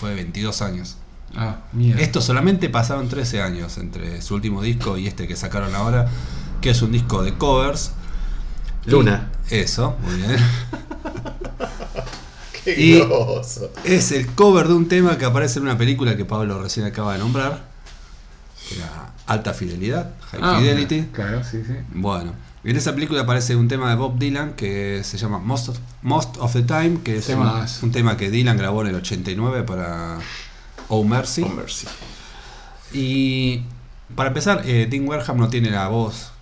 fue 0.00 0.14
22 0.14 0.62
años. 0.62 0.96
Ah, 1.36 1.58
mierda. 1.72 2.00
Esto 2.02 2.20
solamente 2.20 2.68
pasaron 2.68 3.08
13 3.08 3.40
años 3.42 3.78
entre 3.78 4.20
su 4.22 4.34
último 4.34 4.62
disco 4.62 4.96
y 4.98 5.06
este 5.06 5.28
que 5.28 5.36
sacaron 5.36 5.74
ahora, 5.74 6.08
que 6.60 6.70
es 6.70 6.82
un 6.82 6.92
disco 6.92 7.22
de 7.22 7.34
covers. 7.34 7.92
Y- 8.86 8.90
Luna. 8.90 9.30
Eso, 9.50 9.96
muy 10.02 10.14
bien. 10.16 10.36
Qué 12.64 12.78
Y- 12.80 13.00
groso. 13.00 13.70
Es 13.84 14.12
el 14.12 14.26
cover 14.28 14.68
de 14.68 14.74
un 14.74 14.88
tema 14.88 15.16
que 15.18 15.24
aparece 15.24 15.58
en 15.58 15.64
una 15.66 15.78
película 15.78 16.16
que 16.16 16.24
Pablo 16.24 16.62
recién 16.62 16.86
acaba 16.86 17.14
de 17.14 17.18
nombrar. 17.20 17.68
Que 18.68 18.76
era 18.76 19.12
Alta 19.26 19.54
Fidelidad, 19.54 20.10
High 20.30 20.40
Ah, 20.42 20.58
Fidelity. 20.60 21.08
Claro, 21.12 21.42
sí, 21.42 21.62
sí. 21.66 21.72
Bueno, 21.94 22.32
en 22.62 22.76
esa 22.76 22.94
película 22.94 23.22
aparece 23.22 23.56
un 23.56 23.68
tema 23.68 23.88
de 23.90 23.96
Bob 23.96 24.18
Dylan 24.18 24.52
que 24.52 25.02
se 25.04 25.16
llama 25.16 25.38
Most 25.38 25.70
of, 25.70 25.78
Most 26.02 26.36
of 26.38 26.52
the 26.52 26.62
Time, 26.62 27.00
que 27.02 27.16
es 27.16 27.28
un, 27.82 27.92
tema 27.92 28.16
que 28.16 28.30
Dylan 28.30 28.56
grabó 28.58 28.82
en 28.82 28.88
el 28.88 28.96
89 28.96 29.62
para 29.62 30.18
Oh 30.88 31.04
Mercy. 31.04 31.42
Oh, 31.42 31.48
mercy. 31.48 31.86
Y 32.92 33.62
para 34.14 34.28
empezar, 34.28 34.62
eh, 34.66 34.86
Dean 34.90 35.08
Warham 35.08 35.38
no 35.38 35.48
tiene 35.48 35.70
la 35.70 35.88
voz 35.88 36.32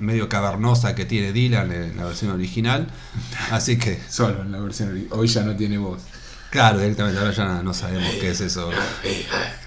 medio 0.00 0.28
cavernosa 0.28 0.94
que 0.94 1.04
tiene 1.04 1.32
Dylan 1.32 1.72
en 1.72 1.96
la 1.96 2.04
versión 2.04 2.32
original. 2.32 2.88
Así 3.50 3.78
que, 3.78 4.00
Solo 4.08 4.42
en 4.42 4.52
la 4.52 4.60
versión 4.60 4.94
ori- 4.94 5.08
Hoy 5.10 5.28
ya 5.28 5.42
no 5.42 5.54
tiene 5.56 5.78
voz. 5.78 6.02
claro, 6.50 6.78
directamente 6.78 7.18
ahora 7.18 7.32
ya 7.32 7.62
no 7.62 7.74
sabemos 7.74 8.10
qué 8.20 8.30
es 8.30 8.40
eso. 8.40 8.70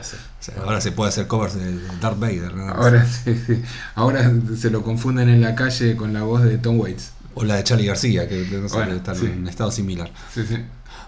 O 0.00 0.42
sea, 0.42 0.54
ahora 0.64 0.80
se 0.80 0.92
puede 0.92 1.08
hacer 1.10 1.26
covers 1.26 1.54
de 1.54 1.78
Darth 2.00 2.18
Vader. 2.18 2.54
¿no? 2.54 2.68
Ahora 2.68 3.06
sí, 3.24 3.34
sí. 3.46 3.62
Ahora 3.94 4.30
se 4.58 4.70
lo 4.70 4.82
confunden 4.82 5.28
en 5.28 5.40
la 5.40 5.54
calle 5.54 5.96
con 5.96 6.12
la 6.12 6.22
voz 6.22 6.42
de 6.42 6.58
Tom 6.58 6.78
Waits. 6.80 7.12
O 7.34 7.44
la 7.44 7.56
de 7.56 7.64
Charlie 7.64 7.86
García, 7.86 8.28
que 8.28 8.46
no 8.50 8.68
sé, 8.68 8.74
Bueno, 8.76 8.94
están 8.94 9.16
sí. 9.16 9.26
en 9.26 9.46
estado 9.46 9.70
similar. 9.70 10.10
Sí, 10.34 10.42
sí. 10.48 10.56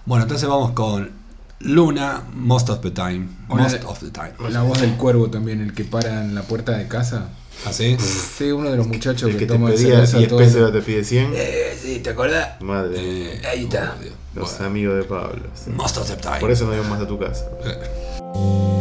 Bueno, 0.05 0.23
entonces 0.23 0.47
vamos 0.47 0.71
con 0.71 1.11
Luna 1.59 2.23
Most 2.33 2.69
of 2.69 2.81
the 2.81 2.91
Time. 2.91 3.27
O 3.49 3.57
la 3.57 3.63
Most 3.63 3.79
de- 3.79 3.85
of 3.85 3.99
the 3.99 4.09
time. 4.11 4.31
La 4.49 4.61
voz 4.61 4.79
del 4.81 4.95
cuervo 4.95 5.29
también, 5.29 5.61
el 5.61 5.73
que 5.73 5.83
para 5.83 6.23
en 6.23 6.33
la 6.35 6.43
puerta 6.43 6.77
de 6.77 6.87
casa. 6.87 7.29
¿Así? 7.65 7.95
Sí, 7.99 8.45
uno 8.51 8.71
de 8.71 8.77
los 8.77 8.87
muchachos 8.87 9.23
El 9.29 9.33
que, 9.33 9.39
que 9.39 9.45
te 9.45 9.53
toma 9.53 9.69
pedía 9.69 9.89
cerveza 10.05 10.17
10 10.17 10.29
todo 10.29 10.39
pesos 10.39 10.55
ahora 10.61 10.71
te 10.71 10.81
pide 10.81 11.03
100. 11.03 11.31
Eh, 11.35 11.77
sí, 11.79 11.99
¿te 11.99 12.09
acordás? 12.11 12.59
Madre 12.61 12.95
Eh. 13.35 13.41
Ahí 13.47 13.63
está. 13.65 13.95
oh. 13.99 14.39
Los 14.39 14.49
Bueno, 14.51 14.65
amigos 14.65 14.95
de 14.97 15.03
Pablo. 15.03 15.43
sí. 15.53 15.69
Most 15.71 15.97
of 15.97 16.07
the 16.09 16.15
time. 16.15 16.39
Por 16.39 16.49
eso 16.49 16.65
no 16.65 16.73
íbamos 16.73 16.91
más 16.91 17.01
a 17.01 17.07
tu 17.07 17.19
casa. 17.19 17.43
most 18.33 18.80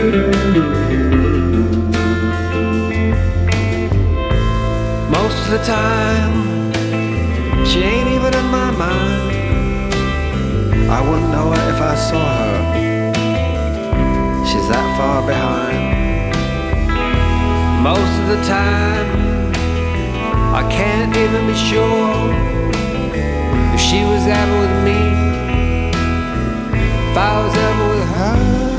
Most 0.00 0.16
of 5.44 5.50
the 5.50 5.60
time, 5.66 6.72
she 7.66 7.80
ain't 7.80 8.08
even 8.08 8.32
in 8.32 8.46
my 8.46 8.70
mind. 8.70 9.92
I 10.90 11.02
wouldn't 11.06 11.30
know 11.30 11.50
her 11.52 11.70
if 11.74 11.80
I 11.82 11.94
saw 11.96 12.16
her. 12.16 12.72
She's 14.46 14.66
that 14.70 14.96
far 14.96 15.20
behind. 15.26 16.32
Most 17.82 18.20
of 18.22 18.28
the 18.28 18.40
time, 18.48 19.52
I 20.54 20.62
can't 20.72 21.14
even 21.14 21.46
be 21.46 21.54
sure 21.54 22.32
if 23.74 23.80
she 23.80 24.02
was 24.04 24.26
ever 24.26 24.60
with 24.60 24.82
me, 24.82 25.12
if 27.10 27.16
I 27.18 27.42
was 27.44 27.54
ever 27.54 27.88
with 27.90 28.08
her. 28.16 28.69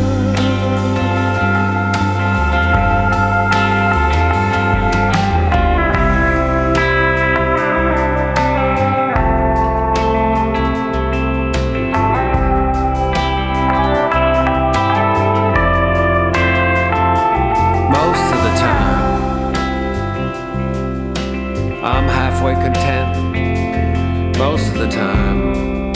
Time. 24.92 25.94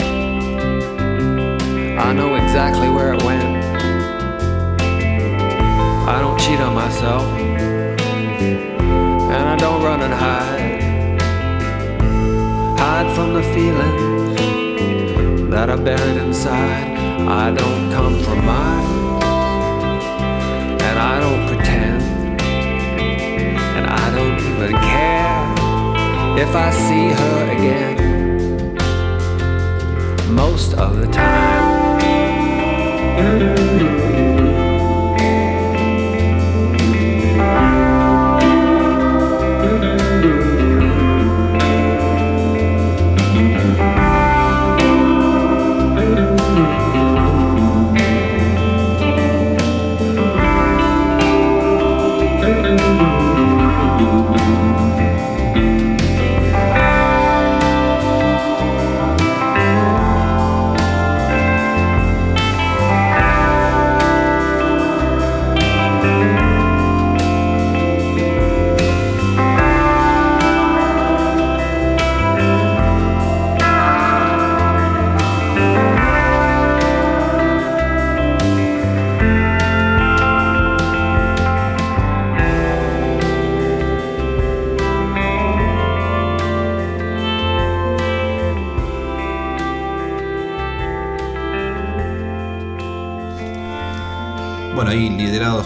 I 1.98 2.12
know 2.12 2.34
exactly 2.36 2.88
where 2.88 3.14
it 3.14 3.22
went. 3.22 3.44
I 6.08 6.18
don't 6.20 6.38
cheat 6.38 6.60
on 6.60 6.74
myself, 6.74 7.24
and 9.34 9.48
I 9.54 9.56
don't 9.56 9.82
run 9.82 10.00
and 10.02 10.14
hide. 10.14 10.82
Hide 12.78 13.14
from 13.14 13.34
the 13.34 13.42
feelings 13.42 14.36
that 15.50 15.68
are 15.68 15.78
buried 15.78 16.16
inside. 16.16 16.96
I 17.28 17.50
don't 17.50 17.90
compromise 17.92 18.86
and 20.88 20.98
I 20.98 21.20
don't 21.20 21.48
pretend, 21.48 22.02
and 23.76 23.86
I 23.86 24.10
don't 24.14 24.38
even 24.38 24.72
care 24.72 25.42
if 26.38 26.54
I 26.54 26.70
see 26.70 27.08
her 27.20 27.50
again. 27.50 28.05
Most 30.36 30.74
of 30.74 30.98
the 31.00 31.06
time. 31.06 31.96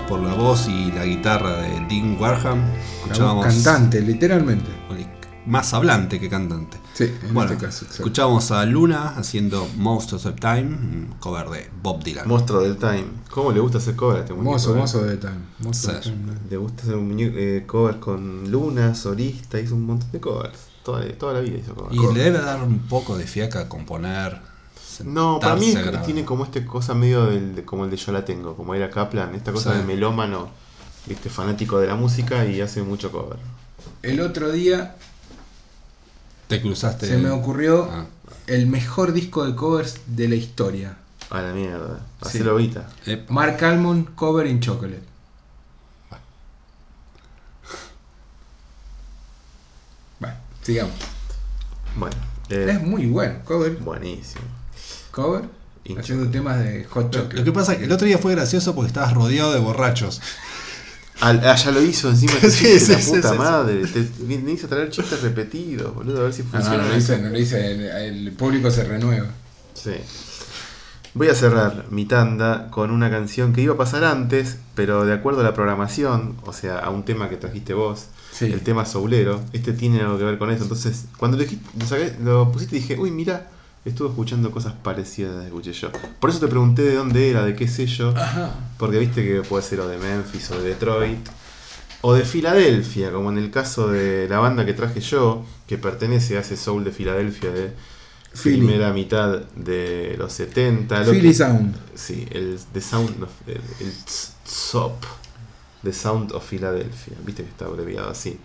Por 0.03 0.21
la 0.21 0.35
voz 0.35 0.69
y 0.69 0.93
la 0.93 1.05
guitarra 1.05 1.57
de 1.63 1.81
Dean 1.89 2.17
Warham, 2.21 2.63
escuchábamos 3.03 3.47
cantante, 3.47 4.01
literalmente. 4.01 4.71
más 5.47 5.73
hablante 5.75 6.21
que 6.21 6.29
cantante. 6.29 6.77
Sí, 6.93 7.05
en 7.05 7.35
Bueno, 7.35 7.53
este 7.53 7.65
caso. 7.65 7.85
exacto. 7.85 8.03
escuchamos 8.03 8.51
a 8.51 8.65
Luna 8.67 9.15
haciendo 9.17 9.67
Most 9.77 10.13
of 10.13 10.23
the 10.23 10.33
Time, 10.33 10.63
un 10.65 11.15
cover 11.19 11.49
de 11.49 11.71
Bob 11.83 12.05
Dylan. 12.05 12.29
Monstruo 12.29 12.61
del 12.61 12.77
Time. 12.77 13.07
¿Cómo 13.31 13.51
le 13.51 13.59
gusta 13.61 13.79
hacer 13.79 13.97
cover 13.97 14.19
a 14.19 14.21
este 14.21 14.35
muñeco? 14.35 14.53
Mozo, 14.53 14.75
eh? 14.77 14.79
mozo 14.79 15.03
de 15.05 15.17
time. 15.17 15.39
Mozo 15.61 15.93
de 15.93 16.03
Sí. 16.03 16.11
time. 16.11 16.33
Le 16.51 16.57
gusta 16.59 16.83
hacer 16.83 16.95
un 16.97 17.09
muñeco, 17.09 17.37
eh, 17.39 17.65
cover 17.67 17.99
con 17.99 18.51
Luna, 18.51 18.95
Solista, 18.95 19.59
hizo 19.59 19.75
un 19.75 19.87
montón 19.87 20.13
de 20.13 20.21
covers. 20.21 20.59
Toda, 20.85 21.07
toda 21.19 21.33
la 21.35 21.41
vida 21.41 21.59
hizo 21.59 21.75
covers. 21.75 21.97
Y 21.97 22.15
le 22.15 22.23
debe 22.25 22.39
dar 22.39 22.63
un 22.63 22.79
poco 22.81 23.17
de 23.17 23.27
fiaca 23.27 23.69
componer. 23.69 24.41
No, 25.05 25.39
para 25.41 25.57
mí 25.57 25.75
tiene 26.05 26.25
como 26.25 26.45
este 26.45 26.65
cosa 26.65 26.95
medio 26.95 27.27
del, 27.27 27.55
de- 27.57 27.65
como 27.65 27.85
el 27.85 27.91
de 27.91 27.97
Yo 27.97 28.13
la 28.13 28.25
tengo, 28.25 28.57
como 28.57 28.75
era 28.75 28.91
Kaplan, 28.91 29.35
esta 29.35 29.53
cosa 29.53 29.73
Sí. 29.73 29.79
de 29.79 29.85
melómano, 29.85 30.49
viste, 31.07 31.29
fanático 31.31 31.79
de 31.79 31.87
la 31.87 31.95
música 31.97 32.45
y 32.47 32.61
hace 32.61 32.83
mucho 32.83 33.11
cover. 33.13 33.39
El 34.03 34.21
otro 34.21 34.51
día 34.53 34.97
Te 36.49 36.61
cruzaste. 36.61 37.07
se 37.07 37.19
me 37.19 37.31
ocurrió 37.31 37.89
Ah. 37.91 38.07
el 38.47 38.67
mejor 38.67 39.13
disco 39.13 39.45
de 39.47 39.55
covers 39.55 40.01
de 40.07 40.29
la 40.29 40.35
historia. 40.37 40.97
A 41.31 41.41
la 41.43 41.53
mierda. 41.53 41.99
Sí. 42.23 42.29
Hacelo 42.29 42.51
ahorita. 42.53 42.89
Eh, 43.07 43.25
Mark 43.29 43.63
Almond, 43.65 44.15
Cover 44.17 44.47
in 44.47 44.61
Chocolate. 44.61 45.03
Bueno, 50.19 50.35
sigamos. 50.63 50.95
Bueno, 51.97 52.17
eh, 52.51 52.67
Es 52.71 52.83
muy 52.83 53.07
bueno, 53.07 53.41
cover. 53.45 53.77
buenísimo. 53.79 54.45
Cover. 55.11 55.43
Haciendo 55.99 56.31
temas 56.31 56.59
de 56.61 56.85
hot 56.85 57.11
chocolate. 57.11 57.37
lo 57.37 57.45
que 57.45 57.53
pasa 57.53 57.73
es 57.73 57.79
que 57.79 57.85
el 57.85 57.93
otro 57.93 58.07
día 58.07 58.19
fue 58.19 58.33
gracioso 58.33 58.75
porque 58.75 58.89
estabas 58.89 59.13
rodeado 59.15 59.53
de 59.53 59.59
borrachos. 59.59 60.21
Al- 61.21 61.41
ah, 61.45 61.57
ya 61.57 61.71
lo 61.73 61.83
hizo 61.83 62.09
encima, 62.11 62.33
te 62.41 62.51
Sí, 62.51 62.79
sí, 62.79 62.93
la 62.93 62.99
sí, 63.01 63.11
puta 63.11 63.29
sí, 63.29 63.35
sí. 63.35 63.39
madre. 63.39 63.87
Te, 63.87 64.09
me 64.27 64.39
me 64.39 64.53
hizo 64.53 64.69
traer 64.69 64.91
chistes 64.91 65.21
repetidos, 65.23 65.95
boludo, 65.95 66.21
a 66.21 66.25
ver 66.25 66.33
si 66.33 66.43
Ah, 66.43 66.47
No, 66.53 66.59
no, 66.59 66.65
funciona. 66.65 66.83
no 66.85 66.89
lo 66.91 66.97
hice, 66.99 67.19
no 67.19 67.29
lo 67.31 67.39
hice. 67.39 67.73
El, 67.73 67.81
el 68.27 68.33
público 68.33 68.71
se 68.71 68.85
renueva. 68.85 69.27
Sí. 69.75 69.93
Voy 71.13 71.27
a 71.29 71.35
cerrar 71.35 71.87
mi 71.91 72.05
tanda 72.05 72.71
con 72.71 72.93
una 72.93 73.11
canción 73.11 73.53
que 73.53 73.61
iba 73.63 73.75
a 73.75 73.77
pasar 73.77 74.05
antes, 74.05 74.59
pero 74.77 75.05
de 75.05 75.13
acuerdo 75.13 75.41
a 75.41 75.45
la 75.45 75.55
programación, 75.55 76.37
o 76.47 76.53
sea, 76.53 76.79
a 76.79 76.91
un 76.91 77.05
tema 77.05 77.29
que 77.29 77.37
trajiste 77.37 77.75
vos, 77.75 78.07
Sí. 78.33 78.45
el 78.45 78.61
tema 78.61 78.87
soulero, 78.87 79.41
este 79.53 79.73
tiene 79.73 80.01
algo 80.01 80.17
que 80.19 80.25
ver 80.25 80.39
con 80.39 80.51
eso. 80.53 80.63
Entonces, 80.63 81.07
cuando 81.17 81.37
lo, 81.37 81.43
dijiste- 81.43 81.69
lo, 81.79 81.85
saqué- 81.87 82.17
lo 82.23 82.53
pusiste, 82.53 82.77
dije, 82.77 82.97
uy, 82.97 83.11
mira, 83.11 83.49
estuve 83.85 84.09
escuchando 84.11 84.51
cosas 84.51 84.75
parecidas 84.83 85.45
escuché 85.47 85.73
yo. 85.73 85.91
Por 86.21 86.31
eso 86.31 86.41
te 86.41 86.49
pregunté 86.49 86.83
de 86.83 86.95
dónde 86.95 87.31
era, 87.31 87.45
de 87.45 87.55
qué 87.57 87.67
sé 87.69 87.87
yo, 87.87 88.11
Ajá. 88.17 88.51
porque 88.79 88.99
viste 88.99 89.25
que 89.27 89.41
puede 89.43 89.63
ser 89.63 89.81
o 89.81 89.89
de 89.89 89.97
Memphis 89.99 90.51
o 90.51 90.59
de 90.61 90.69
Detroit. 90.71 91.29
O 92.03 92.15
de 92.15 92.25
Filadelfia, 92.25 93.13
como 93.13 93.31
en 93.31 93.37
el 93.37 93.51
caso 93.51 93.89
de 93.89 94.27
la 94.29 94.39
banda 94.39 94.65
que 94.65 94.73
traje 94.73 95.01
yo, 95.01 95.45
que 95.67 95.77
pertenece 95.77 96.39
a 96.39 96.41
ese 96.41 96.57
soul 96.57 96.83
de 96.83 96.93
Filadelfia 96.93 97.51
de 97.51 97.73
Philly. 98.33 98.57
primera 98.57 98.91
mitad 98.93 99.41
de 99.55 100.15
los 100.19 100.33
70. 100.33 100.99
lo 101.05 101.13
Philly 101.13 101.29
que- 101.29 101.35
Sound. 101.35 101.75
Sí, 101.95 102.27
el 102.31 102.59
The 102.73 102.81
Sound 102.81 103.23
of, 103.23 103.29
el, 103.47 103.61
el 103.81 103.93
tz- 104.07 104.31
SOP, 104.47 105.05
The 105.83 105.93
Sound 105.93 106.33
of 106.33 106.49
Philadelphia, 106.49 107.15
viste 107.25 107.43
que 107.43 107.51
está 107.51 107.67
abreviado 107.67 108.09
así. 108.09 108.39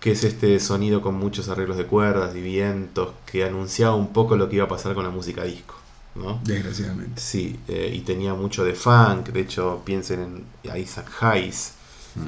Que 0.00 0.12
es 0.12 0.24
este 0.24 0.60
sonido 0.60 1.00
con 1.02 1.14
muchos 1.14 1.48
arreglos 1.48 1.76
de 1.76 1.86
cuerdas 1.86 2.34
y 2.36 2.40
vientos 2.40 3.10
que 3.24 3.44
anunciaba 3.44 3.94
un 3.94 4.12
poco 4.12 4.36
lo 4.36 4.48
que 4.48 4.56
iba 4.56 4.64
a 4.66 4.68
pasar 4.68 4.94
con 4.94 5.04
la 5.04 5.10
música 5.10 5.44
disco, 5.44 5.74
¿no? 6.14 6.40
Desgraciadamente. 6.44 7.20
Sí, 7.20 7.58
eh, 7.68 7.90
y 7.94 8.00
tenía 8.00 8.34
mucho 8.34 8.64
de 8.64 8.74
funk, 8.74 9.28
de 9.30 9.40
hecho 9.40 9.82
piensen 9.84 10.44
en 10.64 10.76
Isaac 10.80 11.10
Hayes 11.20 11.72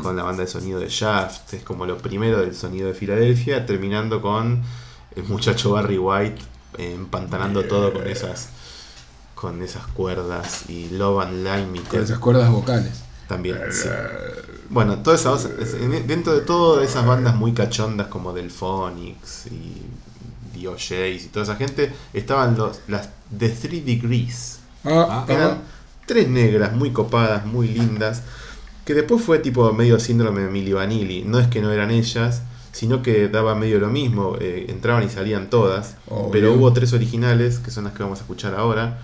con 0.03 0.16
la 0.16 0.23
banda 0.23 0.43
de 0.43 0.49
sonido 0.51 0.79
de 0.79 0.89
Shaft, 0.91 1.55
es 1.55 1.62
como 1.62 1.87
lo 1.87 1.97
primero 1.97 2.41
del 2.41 2.55
sonido 2.55 2.89
de 2.89 2.95
Filadelfia, 2.95 3.64
terminando 3.64 4.21
con 4.21 4.62
el 5.16 5.25
muchacho 5.25 5.71
Barry 5.73 5.97
White 5.97 6.43
eh, 6.77 6.93
empantanando 6.95 7.64
todo 7.64 7.93
con 7.95 8.07
esas 8.07 8.51
con 9.35 9.62
esas 9.62 9.87
cuerdas 9.87 10.69
y 10.69 10.91
Love 10.91 11.23
and 11.25 11.45
Lime 11.45 11.81
Con 11.89 12.03
esas 12.03 12.19
cuerdas 12.19 12.51
vocales. 12.51 13.03
también. 13.29 13.57
sí. 13.71 13.89
Bueno, 14.71 14.99
todas 14.99 15.21
esas, 15.21 15.45
es- 15.61 15.75
en- 15.75 16.07
dentro 16.07 16.35
de 16.35 16.41
todas 16.43 16.89
esas 16.89 17.07
bandas 17.07 17.35
muy 17.35 17.53
cachondas 17.53 18.09
como 18.09 18.33
Delphonics 18.33 19.47
y 19.47 19.83
The 20.59 20.69
OJs 20.69 21.25
y 21.25 21.29
toda 21.33 21.45
esa 21.45 21.57
gente, 21.57 21.93
estaban 22.12 22.57
los, 22.57 22.81
las 22.89 23.09
The 23.37 23.49
Three 23.49 23.81
Degrees. 23.81 24.59
Ah, 24.85 25.25
Eran 25.29 25.51
ah. 25.51 25.59
tres 26.07 26.29
negras 26.29 26.75
muy 26.75 26.91
copadas, 26.91 27.47
muy 27.47 27.69
lindas, 27.69 28.23
que 28.85 28.95
después 28.95 29.23
fue 29.23 29.39
tipo 29.39 29.73
medio 29.73 29.99
síndrome 30.01 30.43
de 30.43 30.49
Milli 30.51 30.73
Vanilli. 30.73 31.23
No 31.25 31.39
es 31.39 31.47
que 31.49 31.61
no 31.61 31.71
eran 31.73 31.91
ellas, 31.91 32.43
sino 32.73 33.03
que 33.03 33.29
daba 33.29 33.55
medio 33.55 33.79
lo 33.81 33.89
mismo, 33.89 34.37
eh, 34.41 34.66
entraban 34.69 35.03
y 35.05 35.09
salían 35.09 35.51
todas, 35.51 35.97
Obvio. 36.09 36.31
pero 36.31 36.53
hubo 36.55 36.73
tres 36.73 36.93
originales, 36.93 37.59
que 37.59 37.71
son 37.71 37.85
las 37.85 37.93
que 37.95 38.03
vamos 38.03 38.19
a 38.19 38.23
escuchar 38.23 38.55
ahora, 38.55 38.99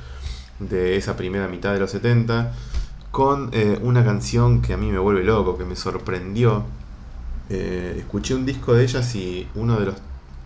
de 0.61 0.97
esa 0.97 1.17
primera 1.17 1.49
mitad 1.49 1.73
de 1.73 1.81
los 1.81 1.91
70, 1.91 2.53
con 3.15 3.51
eh, 3.53 3.79
una 3.81 4.05
canción 4.05 4.61
que 4.61 4.73
a 4.73 4.77
mí 4.77 4.91
me 4.91 4.99
vuelve 4.99 5.23
loco, 5.23 5.57
que 5.57 5.65
me 5.65 5.77
sorprendió. 5.77 6.65
Eh, 7.49 7.95
escuché 7.99 8.35
un 8.35 8.45
disco 8.45 8.75
de 8.75 8.83
ellas 8.83 9.15
y 9.15 9.47
uno 9.55 9.79
de 9.79 9.87
los 9.87 9.95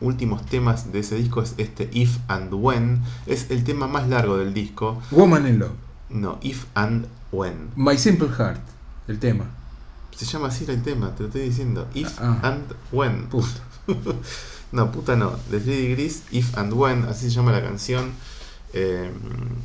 últimos 0.02 0.44
temas 0.44 0.92
de 0.92 0.98
ese 0.98 1.14
disco 1.16 1.40
es 1.40 1.54
este 1.56 1.88
If 1.94 2.18
and 2.28 2.52
When. 2.52 3.00
Es 3.24 3.50
el 3.50 3.64
tema 3.64 3.86
más 3.86 4.06
largo 4.08 4.36
del 4.36 4.52
disco. 4.52 5.00
Woman 5.10 5.48
in 5.48 5.60
Love. 5.60 5.70
No, 6.10 6.38
If 6.42 6.66
and 6.74 7.06
When. 7.32 7.70
My 7.74 7.96
Simple 7.96 8.28
Heart. 8.28 8.60
El 9.08 9.18
tema. 9.18 9.46
Se 10.14 10.26
llama 10.26 10.48
así 10.48 10.66
el 10.68 10.82
tema, 10.82 11.14
te 11.14 11.22
lo 11.22 11.28
estoy 11.28 11.42
diciendo. 11.48 11.86
If 11.94 12.20
Ah. 12.20 12.38
and 12.42 12.64
When. 12.92 13.28
Puta. 13.28 13.48
no, 14.72 14.92
puta 14.92 15.16
no. 15.16 15.30
The 15.50 15.58
Three 15.60 15.88
Degrees, 15.88 16.24
If 16.32 16.58
and 16.58 16.74
When, 16.74 17.04
así 17.04 17.30
se 17.30 17.36
llama 17.36 17.50
la 17.50 17.62
canción. 17.62 18.10
Eh, 18.72 19.10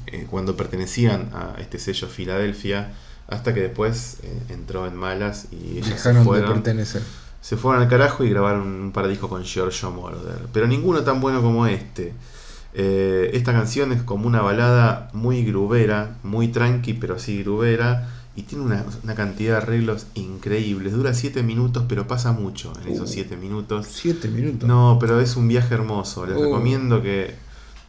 eh, 0.08 0.28
cuando 0.30 0.56
pertenecían 0.56 1.30
a 1.34 1.56
este 1.60 1.80
sello 1.80 2.08
Filadelfia. 2.08 2.94
Hasta 3.28 3.54
que 3.54 3.62
después 3.62 4.18
eh, 4.24 4.38
entró 4.50 4.86
en 4.86 4.96
malas 4.96 5.48
y 5.52 5.78
ellas 5.78 5.88
se 5.88 5.94
Dejaron 5.94 6.18
de 6.20 6.24
fueron, 6.26 6.54
pertenecer. 6.56 7.02
se 7.42 7.56
fueron 7.58 7.82
al 7.82 7.88
carajo 7.88 8.24
y 8.26 8.30
grabaron 8.30 8.68
un 8.68 8.92
par 8.92 9.06
de 9.06 9.12
discos 9.12 9.30
con 9.30 9.44
Giorgio 9.44 9.92
Moroder. 9.92 10.40
Pero 10.52 10.68
ninguno 10.68 11.04
tan 11.04 11.22
bueno 11.22 11.42
como 11.42 11.66
este. 11.66 12.14
Esta 12.74 13.54
canción 13.54 13.92
es 13.92 14.02
como 14.02 14.28
una 14.28 14.42
balada 14.42 15.10
muy 15.14 15.44
grubera, 15.46 16.18
muy 16.24 16.48
tranqui, 16.50 16.94
pero 16.94 17.18
sí 17.20 17.44
grubera. 17.44 18.10
Y 18.36 18.44
tiene 18.44 18.64
una, 18.66 18.84
una 19.04 19.14
cantidad 19.14 19.52
de 19.52 19.58
arreglos 19.58 20.08
increíbles. 20.16 20.94
Dura 20.94 21.14
7 21.14 21.44
minutos, 21.44 21.86
pero 21.88 22.08
pasa 22.08 22.32
mucho 22.32 22.74
en 22.84 22.92
esos 22.94 23.12
7 23.12 23.38
minutos. 23.38 23.86
Siete 23.90 24.28
minutos. 24.28 24.68
No, 24.68 24.98
pero 25.00 25.20
es 25.20 25.36
un 25.36 25.48
viaje 25.48 25.76
hermoso. 25.76 26.26
Les 26.26 26.36
Oh. 26.36 26.44
recomiendo 26.44 27.02
que 27.04 27.36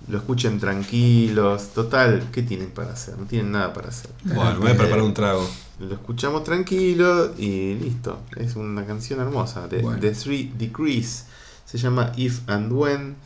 lo 0.08 0.18
escuchen 0.18 0.60
tranquilos. 0.60 1.68
Total, 1.74 2.28
¿qué 2.32 2.42
tienen 2.42 2.70
para 2.70 2.92
hacer? 2.92 3.18
No 3.18 3.26
tienen 3.26 3.52
nada 3.52 3.72
para 3.72 3.88
hacer. 3.88 4.10
Bueno, 4.24 4.60
voy 4.60 4.70
a 4.70 4.76
preparar 4.76 5.02
un 5.02 5.14
trago. 5.14 5.48
Lo 5.80 5.94
escuchamos 5.94 6.44
tranquilo 6.44 7.34
y 7.36 7.74
listo. 7.74 8.20
Es 8.36 8.56
una 8.56 8.84
canción 8.86 9.20
hermosa 9.20 9.66
de 9.68 9.82
Bueno. 9.82 10.00
The 10.00 10.12
Three 10.12 10.52
Degrees. 10.56 11.26
Se 11.64 11.78
llama 11.78 12.12
If 12.16 12.48
and 12.48 12.72
When. 12.72 13.16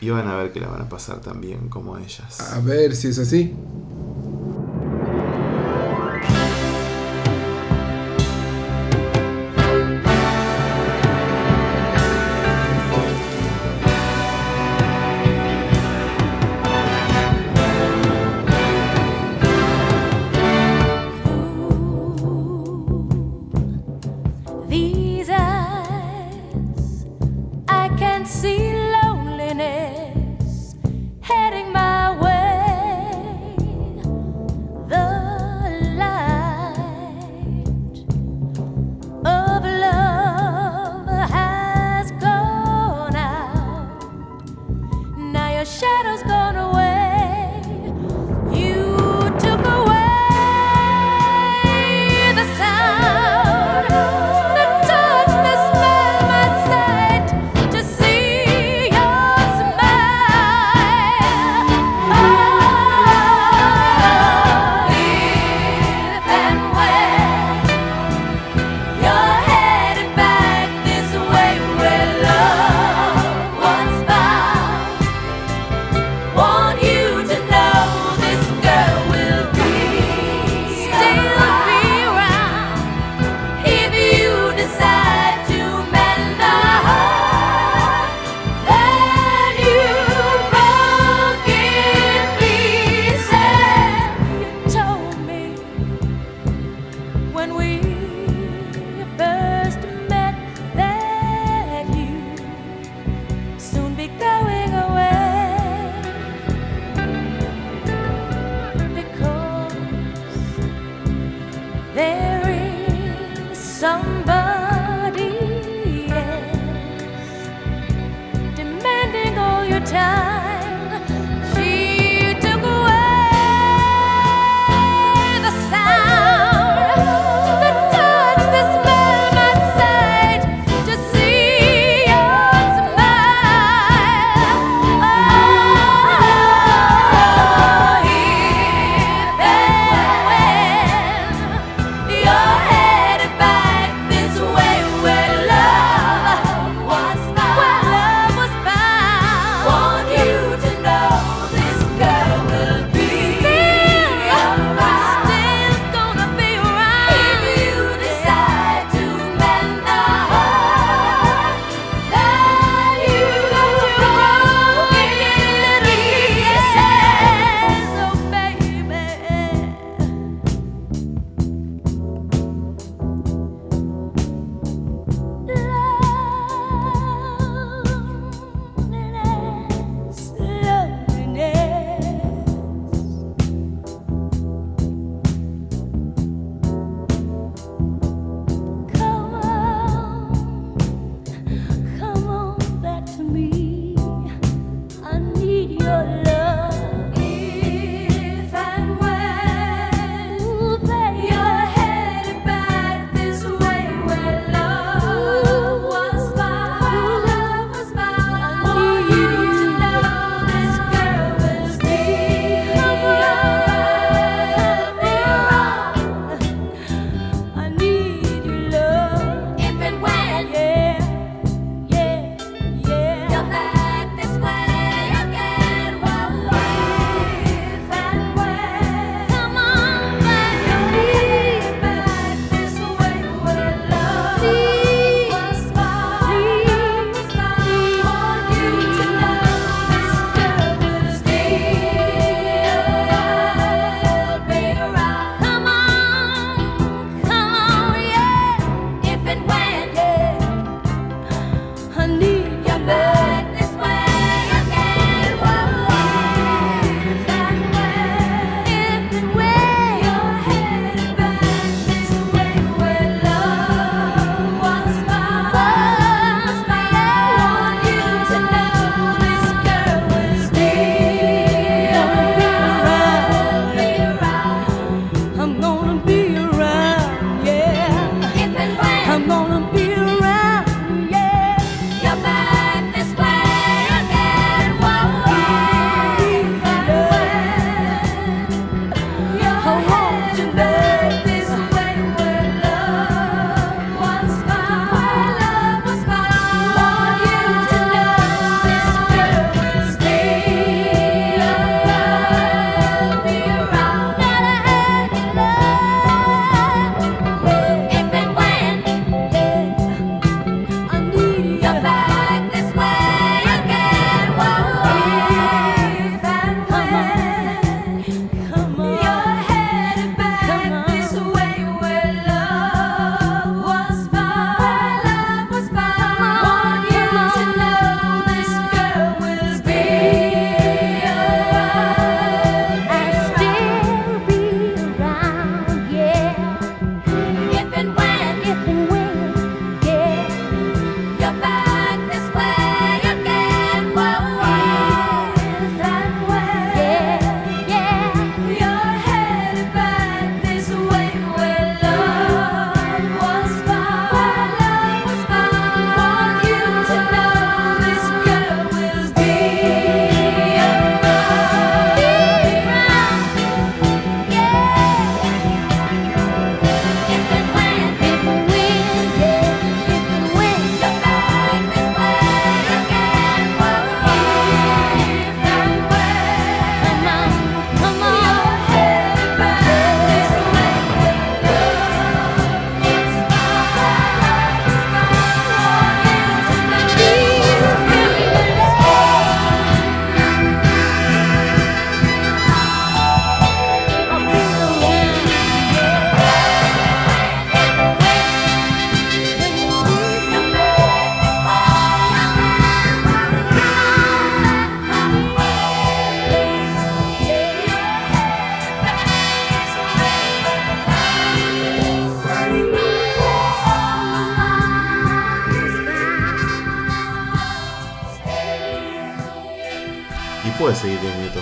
Y 0.00 0.10
van 0.10 0.26
a 0.26 0.36
ver 0.36 0.52
que 0.52 0.60
la 0.60 0.68
van 0.68 0.80
a 0.80 0.88
pasar 0.88 1.20
también 1.20 1.68
como 1.68 1.96
ellas. 1.96 2.40
A 2.52 2.58
ver 2.60 2.96
si 2.96 3.08
es 3.08 3.18
así. 3.18 3.54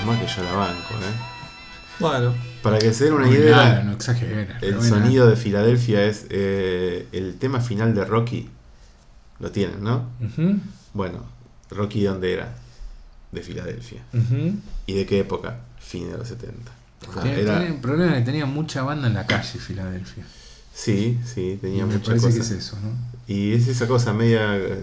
Seguir 0.01 0.07
10 0.07 0.07
minutos 0.07 0.07
más 0.07 0.19
que 0.21 0.27
yo 0.27 0.43
la 0.45 0.53
banco, 0.53 0.95
¿eh? 0.95 1.15
Bueno, 1.99 2.35
Para 2.63 2.79
que 2.79 2.93
se 2.95 3.05
den 3.05 3.15
una 3.15 3.27
No, 3.27 3.33
idea, 3.33 3.57
nada, 3.57 3.83
no 3.85 3.93
exagera. 3.93 4.59
el 4.61 4.75
no, 4.75 4.77
nada. 4.83 4.89
sonido 4.89 5.29
de 5.29 5.37
Filadelfia 5.37 6.05
es 6.07 6.27
eh, 6.31 7.07
el 7.13 7.37
tema 7.39 7.61
final 7.61 7.95
de 7.95 8.05
Rocky. 8.05 8.49
Lo 9.39 9.51
tienen, 9.51 9.83
¿no? 9.83 10.09
Bueno, 10.95 11.25
Rocky, 11.71 12.05
¿dónde 12.05 12.33
era? 12.35 12.55
De 13.33 13.43
Filadelfia. 13.43 14.03
¿Y 14.87 14.95
de 14.95 15.07
qué 15.07 15.21
época? 15.21 15.61
Fin 15.79 16.11
de 16.11 16.19
los 16.19 16.29
70. 16.29 16.71
O 17.09 17.13
sea, 17.13 17.35
era- 17.39 17.67
el 17.67 17.75
problema 17.77 18.13
es 18.13 18.19
que 18.21 18.25
tenía 18.27 18.45
mucha 18.47 18.83
banda 18.83 19.07
en 19.09 19.15
la 19.15 19.27
calle 19.27 19.59
Filadelfia. 19.59 20.25
Sí, 20.75 21.19
sí, 21.25 21.59
tenía 21.61 21.85
me 21.85 21.95
muchas 21.95 22.09
parece 22.09 22.27
cosas. 22.27 22.49
que 22.49 22.55
es 22.55 22.65
eso, 22.65 22.79
¿no? 22.83 22.91
Y 23.27 23.53
es 23.55 23.67
esa 23.69 23.87
cosa 23.87 24.13
media 24.15 24.57
eh, 24.57 24.83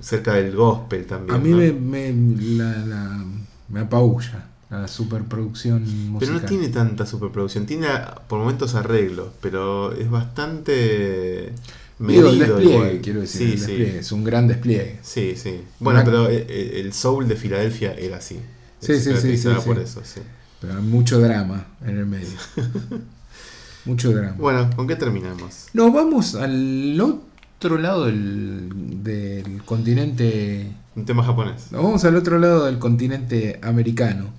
cerca 0.00 0.34
del 0.34 0.54
gospel 0.54 1.06
también. 1.06 1.34
A 1.34 1.38
mí 1.38 1.50
¿no? 1.50 1.56
me, 1.58 1.72
me, 1.72 2.56
la, 2.56 2.72
la- 2.86 3.24
me 3.68 3.80
apabulla 3.80 4.44
la 4.70 4.86
superproducción 4.88 5.82
musical. 6.10 6.18
Pero 6.20 6.32
no 6.34 6.40
tiene 6.42 6.68
tanta 6.68 7.06
superproducción. 7.06 7.64
Tiene 7.66 7.86
por 8.28 8.38
momentos 8.40 8.74
arreglos, 8.74 9.28
pero 9.40 9.92
es 9.92 10.10
bastante 10.10 11.52
Digo, 11.98 12.28
medido. 12.28 12.28
el 12.30 12.38
despliegue, 12.38 13.00
quiero 13.00 13.20
decir, 13.22 13.38
Sí, 13.48 13.52
el 13.54 13.58
sí. 13.58 13.66
despliegue, 13.66 13.98
es 14.00 14.12
un 14.12 14.24
gran 14.24 14.46
despliegue. 14.46 14.98
Sí, 15.02 15.34
sí. 15.36 15.62
Bueno, 15.80 16.00
Una- 16.00 16.04
pero 16.04 16.28
eh, 16.28 16.46
eh, 16.48 16.80
el 16.80 16.92
soul 16.92 17.26
de 17.28 17.36
Filadelfia 17.36 17.94
era 17.94 18.18
así. 18.18 18.38
Sí, 18.80 19.00
sí, 19.00 19.12
sí, 19.16 19.36
sí, 19.38 19.48
por 19.64 19.78
eso, 19.78 20.02
sí. 20.04 20.20
Pero 20.60 20.74
hay 20.76 20.82
mucho 20.82 21.18
drama 21.20 21.66
en 21.84 21.98
el 21.98 22.06
medio. 22.06 22.28
mucho 23.84 24.12
drama. 24.12 24.36
Bueno, 24.38 24.70
¿con 24.76 24.86
qué 24.86 24.96
terminamos? 24.96 25.66
Nos 25.72 25.92
vamos 25.92 26.34
al 26.34 27.00
otro 27.00 27.78
lado 27.78 28.06
del, 28.06 28.68
del 29.02 29.62
continente. 29.64 30.70
Un 30.98 31.04
tema 31.04 31.22
japonés. 31.22 31.70
Nos 31.70 31.84
vamos 31.84 32.04
al 32.04 32.16
otro 32.16 32.40
lado 32.40 32.64
del 32.64 32.80
continente 32.80 33.60
americano. 33.62 34.30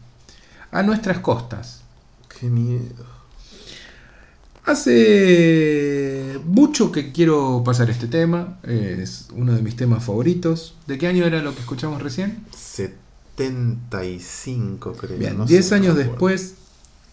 A 0.71 0.83
nuestras 0.83 1.19
costas. 1.19 1.83
Qué 2.27 2.49
miedo. 2.49 3.05
Hace 4.65 6.37
mucho 6.43 6.91
que 6.91 7.13
quiero 7.13 7.63
pasar 7.63 7.89
este 7.89 8.07
tema. 8.07 8.59
Es 8.63 9.29
uno 9.33 9.53
de 9.53 9.61
mis 9.61 9.77
temas 9.77 10.03
favoritos. 10.03 10.75
¿De 10.85 10.97
qué 10.97 11.07
año 11.07 11.23
era 11.23 11.41
lo 11.41 11.55
que 11.55 11.61
escuchamos 11.61 12.01
recién? 12.01 12.43
75, 12.53 14.91
creo. 14.97 15.17
Bien, 15.17 15.37
no 15.37 15.45
10 15.45 15.65
sé, 15.65 15.71
no 15.71 15.77
años 15.81 15.95
después, 15.95 16.55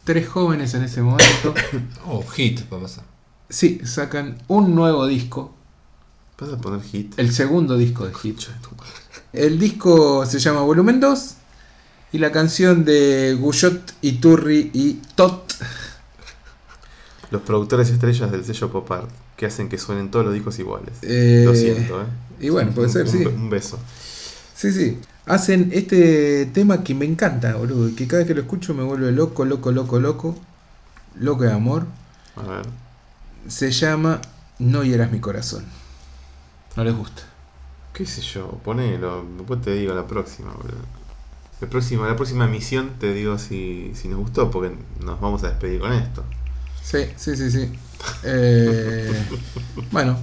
tres 0.02 0.26
jóvenes 0.26 0.74
en 0.74 0.82
ese 0.82 1.02
momento, 1.02 1.54
oh, 2.08 2.26
hit 2.26 2.62
va 2.72 2.78
a 2.78 2.80
pasar. 2.80 3.04
sí, 3.48 3.80
sacan 3.84 4.38
un 4.48 4.74
nuevo 4.74 5.06
disco. 5.06 5.54
¿Vas 6.36 6.52
a 6.52 6.58
poner 6.58 6.82
hit? 6.82 7.16
El 7.16 7.32
segundo 7.32 7.76
disco 7.76 8.06
de 8.06 8.12
Hit. 8.12 8.40
El 9.32 9.58
disco 9.58 10.24
se 10.26 10.38
llama 10.38 10.60
Volumen 10.62 11.00
2 11.00 11.34
y 12.12 12.18
la 12.18 12.32
canción 12.32 12.84
de 12.84 13.36
Guyot, 13.38 13.94
Iturri 14.02 14.70
y 14.72 14.94
Tot. 15.14 15.52
Los 17.30 17.42
productores 17.42 17.90
estrellas 17.90 18.30
del 18.30 18.44
sello 18.44 18.70
Pop 18.70 18.90
Art, 18.92 19.10
que 19.36 19.46
hacen 19.46 19.68
que 19.68 19.78
suenen 19.78 20.10
todos 20.10 20.24
los 20.24 20.34
discos 20.34 20.58
iguales. 20.58 20.94
Eh, 21.02 21.42
Lo 21.44 21.54
siento, 21.54 22.02
¿eh? 22.02 22.06
Y 22.40 22.50
bueno, 22.50 22.70
puede 22.72 22.88
ser, 22.88 23.02
un, 23.02 23.08
sí. 23.08 23.24
Un 23.26 23.50
beso. 23.50 23.78
Sí, 24.54 24.72
sí. 24.72 24.98
Hacen 25.26 25.70
este 25.72 26.46
tema 26.46 26.84
que 26.84 26.94
me 26.94 27.04
encanta, 27.04 27.56
boludo. 27.56 27.94
Que 27.96 28.06
cada 28.06 28.18
vez 28.18 28.28
que 28.28 28.34
lo 28.34 28.42
escucho 28.42 28.74
me 28.74 28.84
vuelve 28.84 29.10
loco, 29.10 29.44
loco, 29.44 29.72
loco, 29.72 29.98
loco. 29.98 30.38
Loco 31.18 31.42
de 31.42 31.52
amor. 31.52 31.86
A 32.36 32.42
ver. 32.42 32.66
Se 33.48 33.70
llama 33.72 34.20
No 34.58 34.84
hieras 34.84 35.10
mi 35.10 35.18
corazón. 35.18 35.64
No 36.76 36.84
les 36.84 36.94
gusta. 36.94 37.22
¿Qué 37.96 38.04
sé 38.04 38.20
yo? 38.20 38.50
Ponelo. 38.62 39.24
Después 39.38 39.62
te 39.62 39.72
digo 39.72 39.94
la 39.94 40.06
próxima, 40.06 40.52
boludo. 40.52 40.76
La 41.62 41.66
próxima, 41.70 42.06
la 42.06 42.14
próxima 42.14 42.46
misión 42.46 42.90
te 43.00 43.14
digo 43.14 43.38
si, 43.38 43.92
si 43.94 44.08
nos 44.08 44.18
gustó, 44.18 44.50
porque 44.50 44.76
nos 45.02 45.18
vamos 45.18 45.42
a 45.44 45.48
despedir 45.48 45.80
con 45.80 45.94
esto. 45.94 46.22
Sí, 46.82 47.06
sí, 47.16 47.34
sí, 47.34 47.50
sí. 47.50 47.72
Eh, 48.22 49.26
bueno, 49.90 50.18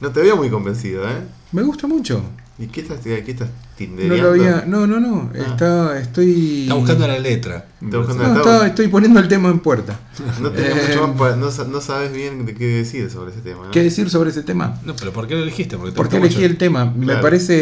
No 0.00 0.12
te 0.12 0.20
veo 0.20 0.36
muy 0.36 0.50
convencido, 0.50 1.08
¿eh? 1.08 1.22
me 1.52 1.62
gusta 1.62 1.86
mucho. 1.86 2.22
¿Y 2.58 2.68
qué 2.68 2.80
estás, 2.80 3.00
qué 3.00 3.18
estás 3.18 3.48
No 3.48 3.54
tindereando? 3.76 4.22
lo 4.22 4.30
había. 4.30 4.64
No, 4.66 4.86
no, 4.86 4.98
no. 4.98 5.30
Ah. 5.34 5.38
Está, 5.50 5.98
estoy. 6.00 6.62
Está 6.62 6.74
buscando 6.74 7.06
la 7.06 7.18
letra. 7.18 7.66
Está 7.84 7.98
buscando 7.98 8.22
No, 8.22 8.32
la 8.32 8.38
está- 8.40 8.66
estoy 8.68 8.88
poniendo 8.88 9.20
el 9.20 9.28
tema 9.28 9.50
en 9.50 9.58
puerta. 9.58 10.00
No, 10.40 10.48
Eh, 10.48 10.72
mucho 10.88 11.06
más 11.06 11.18
para- 11.18 11.36
no, 11.36 11.50
sa- 11.50 11.64
no 11.64 11.82
sabes 11.82 12.14
bien 12.14 12.46
de 12.46 12.54
qué 12.54 12.66
decir 12.66 13.10
sobre 13.10 13.32
ese 13.32 13.42
tema, 13.42 13.66
¿no? 13.66 13.70
¿Qué 13.72 13.82
decir 13.82 14.08
sobre 14.08 14.30
ese 14.30 14.42
tema? 14.42 14.80
No, 14.86 14.96
pero 14.96 15.12
¿por 15.12 15.26
qué 15.28 15.34
lo 15.34 15.42
elegiste? 15.42 15.76
Porque 15.76 15.92
¿Por 15.92 16.08
qué 16.08 16.16
elegí 16.16 16.36
mucho. 16.36 16.46
el 16.46 16.56
tema? 16.56 16.86
Me 16.96 17.16
parece. 17.16 17.54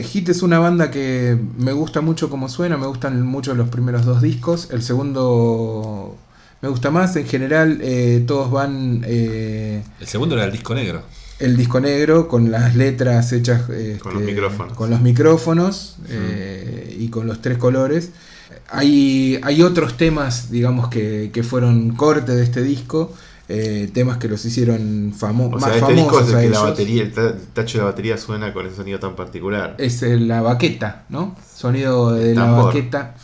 eh, 0.00 0.02
Hit 0.02 0.28
es 0.30 0.42
una 0.42 0.58
banda 0.58 0.90
que 0.90 1.38
me 1.56 1.72
gusta 1.72 2.00
mucho 2.00 2.28
como 2.28 2.48
suena, 2.48 2.76
me 2.76 2.86
gustan 2.86 3.22
mucho 3.22 3.54
los 3.54 3.68
primeros 3.68 4.04
dos 4.04 4.20
discos. 4.20 4.68
El 4.72 4.82
segundo 4.82 6.16
me 6.60 6.68
gusta 6.68 6.90
más. 6.90 7.14
En 7.16 7.26
general, 7.26 7.78
eh, 7.82 8.24
todos 8.26 8.50
van. 8.50 9.02
eh, 9.06 9.82
El 10.00 10.06
segundo 10.06 10.34
era 10.34 10.44
el 10.44 10.52
disco 10.52 10.74
negro. 10.74 11.02
El 11.40 11.56
disco 11.56 11.80
negro 11.80 12.28
con 12.28 12.50
las 12.50 12.76
letras 12.76 13.32
hechas 13.32 13.62
Con 13.62 13.74
los 14.14 14.22
este, 14.22 14.32
micrófonos. 14.32 14.72
con 14.74 14.90
los 14.90 15.00
micrófonos, 15.00 15.96
eh, 16.08 16.96
y 16.98 17.08
con 17.08 17.26
los 17.26 17.40
tres 17.42 17.58
colores. 17.58 18.10
Hay, 18.68 19.38
hay 19.42 19.62
otros 19.62 19.96
temas, 19.96 20.50
digamos, 20.50 20.88
que, 20.88 21.30
que 21.32 21.42
fueron 21.42 21.92
corte 21.96 22.32
de 22.36 22.42
este 22.44 22.62
disco, 22.62 23.12
eh, 23.48 23.90
temas 23.92 24.18
que 24.18 24.28
los 24.28 24.44
hicieron 24.44 25.12
famo 25.16 25.46
O 25.46 25.50
más 25.50 25.64
sea, 25.64 25.74
este 25.78 25.92
disco 25.94 26.10
famosos 26.20 26.28
es 26.28 26.34
el 26.36 26.42
que 26.42 26.50
la 26.50 26.60
batería, 26.62 27.02
el, 27.02 27.12
ta- 27.12 27.28
el 27.30 27.40
tacho 27.52 27.78
de 27.78 27.84
la 27.84 27.90
batería 27.90 28.16
suena 28.16 28.52
con 28.52 28.64
ese 28.66 28.76
sonido 28.76 29.00
tan 29.00 29.16
particular. 29.16 29.74
Es 29.78 30.02
la 30.02 30.40
baqueta, 30.40 31.04
¿no? 31.08 31.34
Sonido 31.56 32.12
de 32.12 32.34
la 32.36 32.42
tambor. 32.42 32.66
baqueta. 32.66 33.16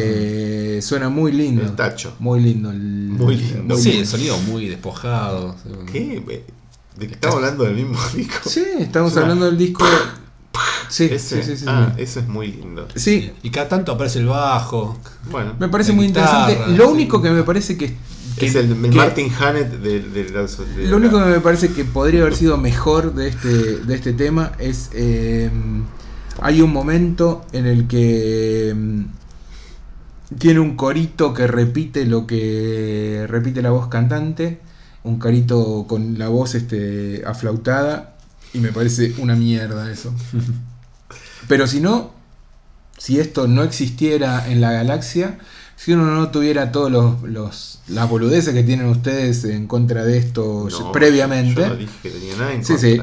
Eh, 0.00 0.80
suena 0.82 1.10
muy 1.10 1.32
lindo. 1.32 1.62
El 1.62 1.72
tacho. 1.76 2.14
Muy 2.18 2.40
lindo. 2.40 2.70
el- 2.70 3.08
Muy 3.10 3.36
lindo. 3.36 3.76
sí, 3.76 3.88
lindo. 3.90 4.00
el 4.02 4.06
sonido 4.06 4.38
muy 4.38 4.68
despojado. 4.68 5.54
¿Qué? 5.92 6.22
¿De 6.96 7.06
qué 7.08 7.14
estamos 7.14 7.36
hablando 7.36 7.64
del 7.64 7.74
mismo 7.74 7.98
disco? 8.14 8.48
Sí, 8.48 8.64
estamos 8.78 9.12
Suena- 9.12 9.26
hablando 9.26 9.46
del 9.46 9.58
disco. 9.58 9.84
Sí, 10.88 11.06
Ese, 11.10 11.42
sí, 11.42 11.50
sí, 11.50 11.56
sí, 11.56 11.64
ah, 11.66 11.92
sí. 11.96 12.02
eso 12.02 12.20
es 12.20 12.28
muy 12.28 12.48
lindo. 12.52 12.86
Sí, 12.94 13.32
Y 13.42 13.50
cada 13.50 13.68
tanto 13.68 13.92
aparece 13.92 14.20
el 14.20 14.26
bajo. 14.26 14.96
Bueno, 15.30 15.54
me 15.58 15.68
parece 15.68 15.92
muy 15.92 16.06
guitarra, 16.08 16.42
interesante. 16.50 16.76
Lo 16.78 16.86
sí. 16.86 16.92
único 16.92 17.20
que 17.22 17.30
me 17.30 17.42
parece 17.42 17.76
que. 17.76 17.96
que- 18.38 18.46
es 18.46 18.54
el, 18.54 18.70
el 18.70 18.90
que- 18.90 18.96
Martin 18.96 19.32
Hannett 19.32 19.70
de, 19.80 20.00
de 20.00 20.30
Lo 20.30 20.90
la- 20.90 20.96
único 20.96 21.18
que 21.18 21.24
me 21.30 21.40
parece 21.40 21.72
que 21.72 21.84
podría 21.84 22.20
haber 22.20 22.36
sido 22.36 22.58
mejor 22.58 23.14
de 23.14 23.28
este, 23.28 23.48
de 23.48 23.94
este 23.94 24.12
tema 24.12 24.52
es. 24.58 24.90
eh, 24.92 25.50
hay 26.40 26.60
un 26.60 26.72
momento 26.72 27.44
en 27.52 27.66
el 27.66 27.88
que. 27.88 28.72
mm, 28.76 29.04
tiene 30.38 30.60
un 30.60 30.76
corito 30.76 31.32
que 31.34 31.46
repite 31.46 32.04
lo 32.06 32.26
que 32.26 33.24
repite 33.28 33.62
la 33.62 33.70
voz 33.70 33.88
cantante. 33.88 34.60
Un 35.04 35.18
corito 35.18 35.86
con 35.88 36.18
la 36.18 36.28
voz 36.28 36.54
este, 36.54 37.22
aflautada. 37.26 38.14
Y 38.52 38.58
me 38.58 38.72
parece 38.72 39.14
una 39.18 39.34
mierda 39.36 39.90
eso. 39.90 40.12
Pero 41.48 41.66
si 41.66 41.80
no, 41.80 42.10
si 42.98 43.18
esto 43.20 43.46
no 43.48 43.62
existiera 43.62 44.48
en 44.50 44.60
la 44.60 44.72
galaxia, 44.72 45.38
si 45.76 45.92
uno 45.92 46.06
no 46.06 46.28
tuviera 46.30 46.72
todos 46.72 46.90
los, 46.90 47.22
los 47.22 47.80
las 47.88 48.08
boludeces 48.08 48.54
que 48.54 48.62
tienen 48.62 48.86
ustedes 48.86 49.44
en 49.44 49.66
contra 49.66 50.04
de 50.04 50.16
esto 50.16 50.68
No, 50.70 50.92
previamente. 50.92 51.60
Yo 51.60 51.68
no 51.68 51.76
dije 51.76 51.92
que 52.02 52.10
tenía 52.10 52.36
nada 52.36 52.52
en 52.54 52.64
Sí, 52.64 52.72
contra, 52.74 52.88
sí. 52.88 52.94
¿eh? 52.96 53.02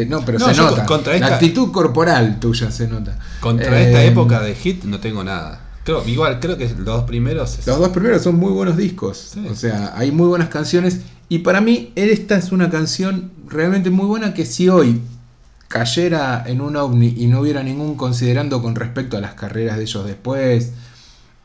Eh, 0.00 0.06
no, 0.10 0.24
pero 0.24 0.38
No, 0.38 0.46
se 0.52 0.56
nota. 0.60 0.84
contra 0.84 1.18
La 1.18 1.26
actitud 1.28 1.72
corporal 1.72 2.38
tuya 2.38 2.70
se 2.70 2.86
nota. 2.88 3.18
Contra 3.40 3.80
Eh, 3.80 3.86
esta 3.86 4.04
época 4.04 4.40
de 4.42 4.54
hit 4.54 4.84
no 4.84 5.00
tengo 5.00 5.24
nada. 5.24 5.62
Creo, 5.88 6.06
igual, 6.06 6.38
creo 6.38 6.58
que 6.58 6.66
los 6.68 6.84
dos 6.84 7.04
primeros. 7.04 7.58
es- 7.60 7.66
Los 7.66 7.78
dos 7.78 7.88
primeros 7.88 8.20
son 8.20 8.36
muy 8.36 8.52
buenos 8.52 8.76
discos. 8.76 9.30
Sí. 9.32 9.46
O 9.50 9.54
sea, 9.54 9.94
hay 9.96 10.12
muy 10.12 10.26
buenas 10.28 10.50
canciones. 10.50 11.00
Y 11.30 11.38
para 11.38 11.62
mí, 11.62 11.92
esta 11.94 12.36
es 12.36 12.52
una 12.52 12.68
canción 12.68 13.30
realmente 13.48 13.88
muy 13.88 14.04
buena 14.04 14.34
que 14.34 14.44
si 14.44 14.68
hoy 14.68 15.00
cayera 15.68 16.44
en 16.46 16.60
un 16.60 16.76
ovni 16.76 17.14
y 17.16 17.26
no 17.26 17.40
hubiera 17.40 17.62
ningún 17.62 17.94
considerando 17.96 18.60
con 18.60 18.74
respecto 18.74 19.16
a 19.16 19.22
las 19.22 19.32
carreras 19.32 19.78
de 19.78 19.84
ellos 19.84 20.04
después, 20.06 20.72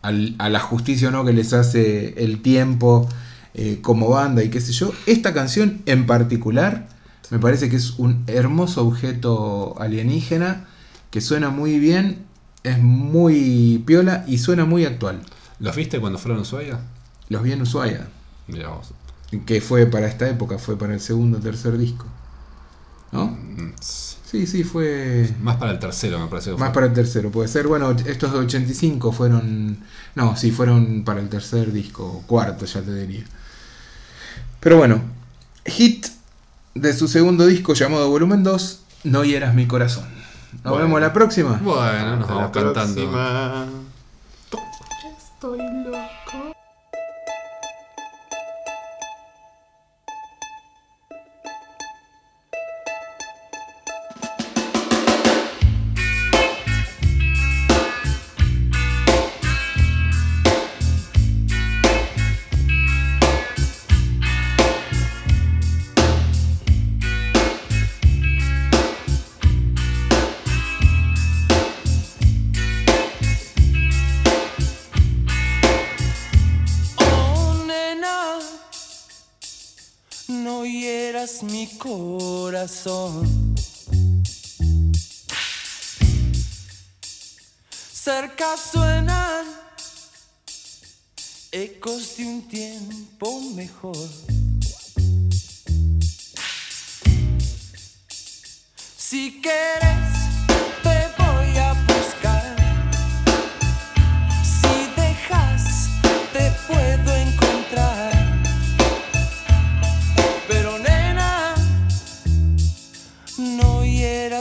al- 0.02 0.36
a 0.40 0.50
la 0.50 0.60
justicia 0.60 1.08
o 1.08 1.12
no 1.12 1.24
que 1.24 1.32
les 1.32 1.54
hace 1.54 2.14
el 2.22 2.42
tiempo 2.42 3.08
eh, 3.54 3.80
como 3.82 4.10
banda 4.10 4.44
y 4.44 4.50
qué 4.50 4.60
sé 4.60 4.74
yo, 4.74 4.92
esta 5.06 5.34
canción 5.34 5.82
en 5.86 6.06
particular 6.06 6.88
me 7.30 7.40
parece 7.40 7.70
que 7.70 7.76
es 7.78 7.92
un 7.98 8.24
hermoso 8.28 8.86
objeto 8.86 9.76
alienígena 9.80 10.66
que 11.12 11.22
suena 11.22 11.50
muy 11.50 11.80
bien, 11.80 12.18
es 12.64 12.80
muy 12.80 13.84
piola 13.86 14.24
y 14.28 14.38
suena 14.38 14.66
muy 14.66 14.86
actual. 14.86 15.22
¿Los 15.60 15.76
viste 15.76 16.00
cuando 16.00 16.20
fueron 16.20 16.40
a 16.40 16.42
Ushuaia? 16.44 16.80
Los 17.30 17.44
vi 17.44 17.52
en 17.54 17.62
Ushuaia, 17.62 18.08
Mirá 18.48 18.70
vos. 18.70 18.92
que 19.46 19.62
fue 19.62 19.86
para 19.86 20.08
esta 20.08 20.28
época, 20.30 20.58
fue 20.58 20.78
para 20.78 20.94
el 20.94 21.00
segundo 21.00 21.38
o 21.38 21.42
tercer 21.42 21.78
disco. 21.78 22.06
¿No? 23.12 23.26
Mm, 23.28 23.74
Sí, 23.80 24.48
sí, 24.48 24.64
fue 24.64 25.30
Más 25.42 25.58
para 25.58 25.72
el 25.74 25.78
tercero, 25.80 26.18
me 26.18 26.26
parece. 26.26 26.50
que 26.50 26.58
más 26.58 26.72
para 26.72 26.88
el 26.88 26.94
tercero, 26.94 27.30
puede 27.30 27.48
ser. 27.48 27.68
Bueno, 27.68 27.92
estos 27.92 28.34
de 28.34 28.40
85 28.40 29.12
fueron... 29.12 29.78
No, 30.16 30.36
sí, 30.36 30.50
fueron 30.50 31.04
para 31.04 31.20
el 31.20 31.30
tercer 31.30 31.72
disco, 31.72 32.24
cuarto 32.26 32.66
ya 32.66 32.82
te 32.82 32.96
diría. 32.96 33.26
Pero 34.60 34.78
bueno, 34.78 35.02
hit 35.66 36.08
de 36.74 36.94
su 36.94 37.08
segundo 37.08 37.46
disco 37.46 37.76
llamado 37.76 38.10
Volumen 38.10 38.44
2, 38.44 38.80
No 39.04 39.24
hieras 39.24 39.54
mi 39.54 39.68
corazón. 39.68 40.06
Nos 40.64 40.78
vemos 40.78 41.02
la 41.02 41.12
próxima. 41.12 41.60
Bueno, 41.62 42.18
nos 42.18 42.28
vamos 42.28 42.52
cantando. 42.52 43.83
Cerca 87.94 88.58
suenan 88.58 89.46
ecos 91.54 92.18
de 92.18 92.26
un 92.26 92.42
tiempo 92.50 93.40
mejor. 93.56 94.10
Si 98.98 99.40
quieres 99.42 100.23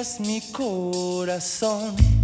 llenas 0.02 0.20
mi 0.20 0.40
corazón. 0.40 2.21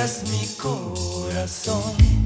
eras 0.00 0.22
mi 0.30 0.46
corazón. 0.56 2.19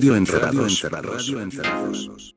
Radio 0.00 0.16
Encerrados. 0.16 0.82
Radio 0.82 1.42
Encerrados. 1.42 2.34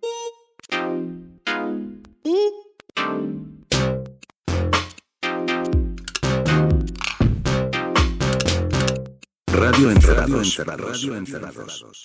Radio 9.48 9.92
Encerrados. 9.92 10.58
Radio 10.68 11.16
Encerrados. 11.16 11.94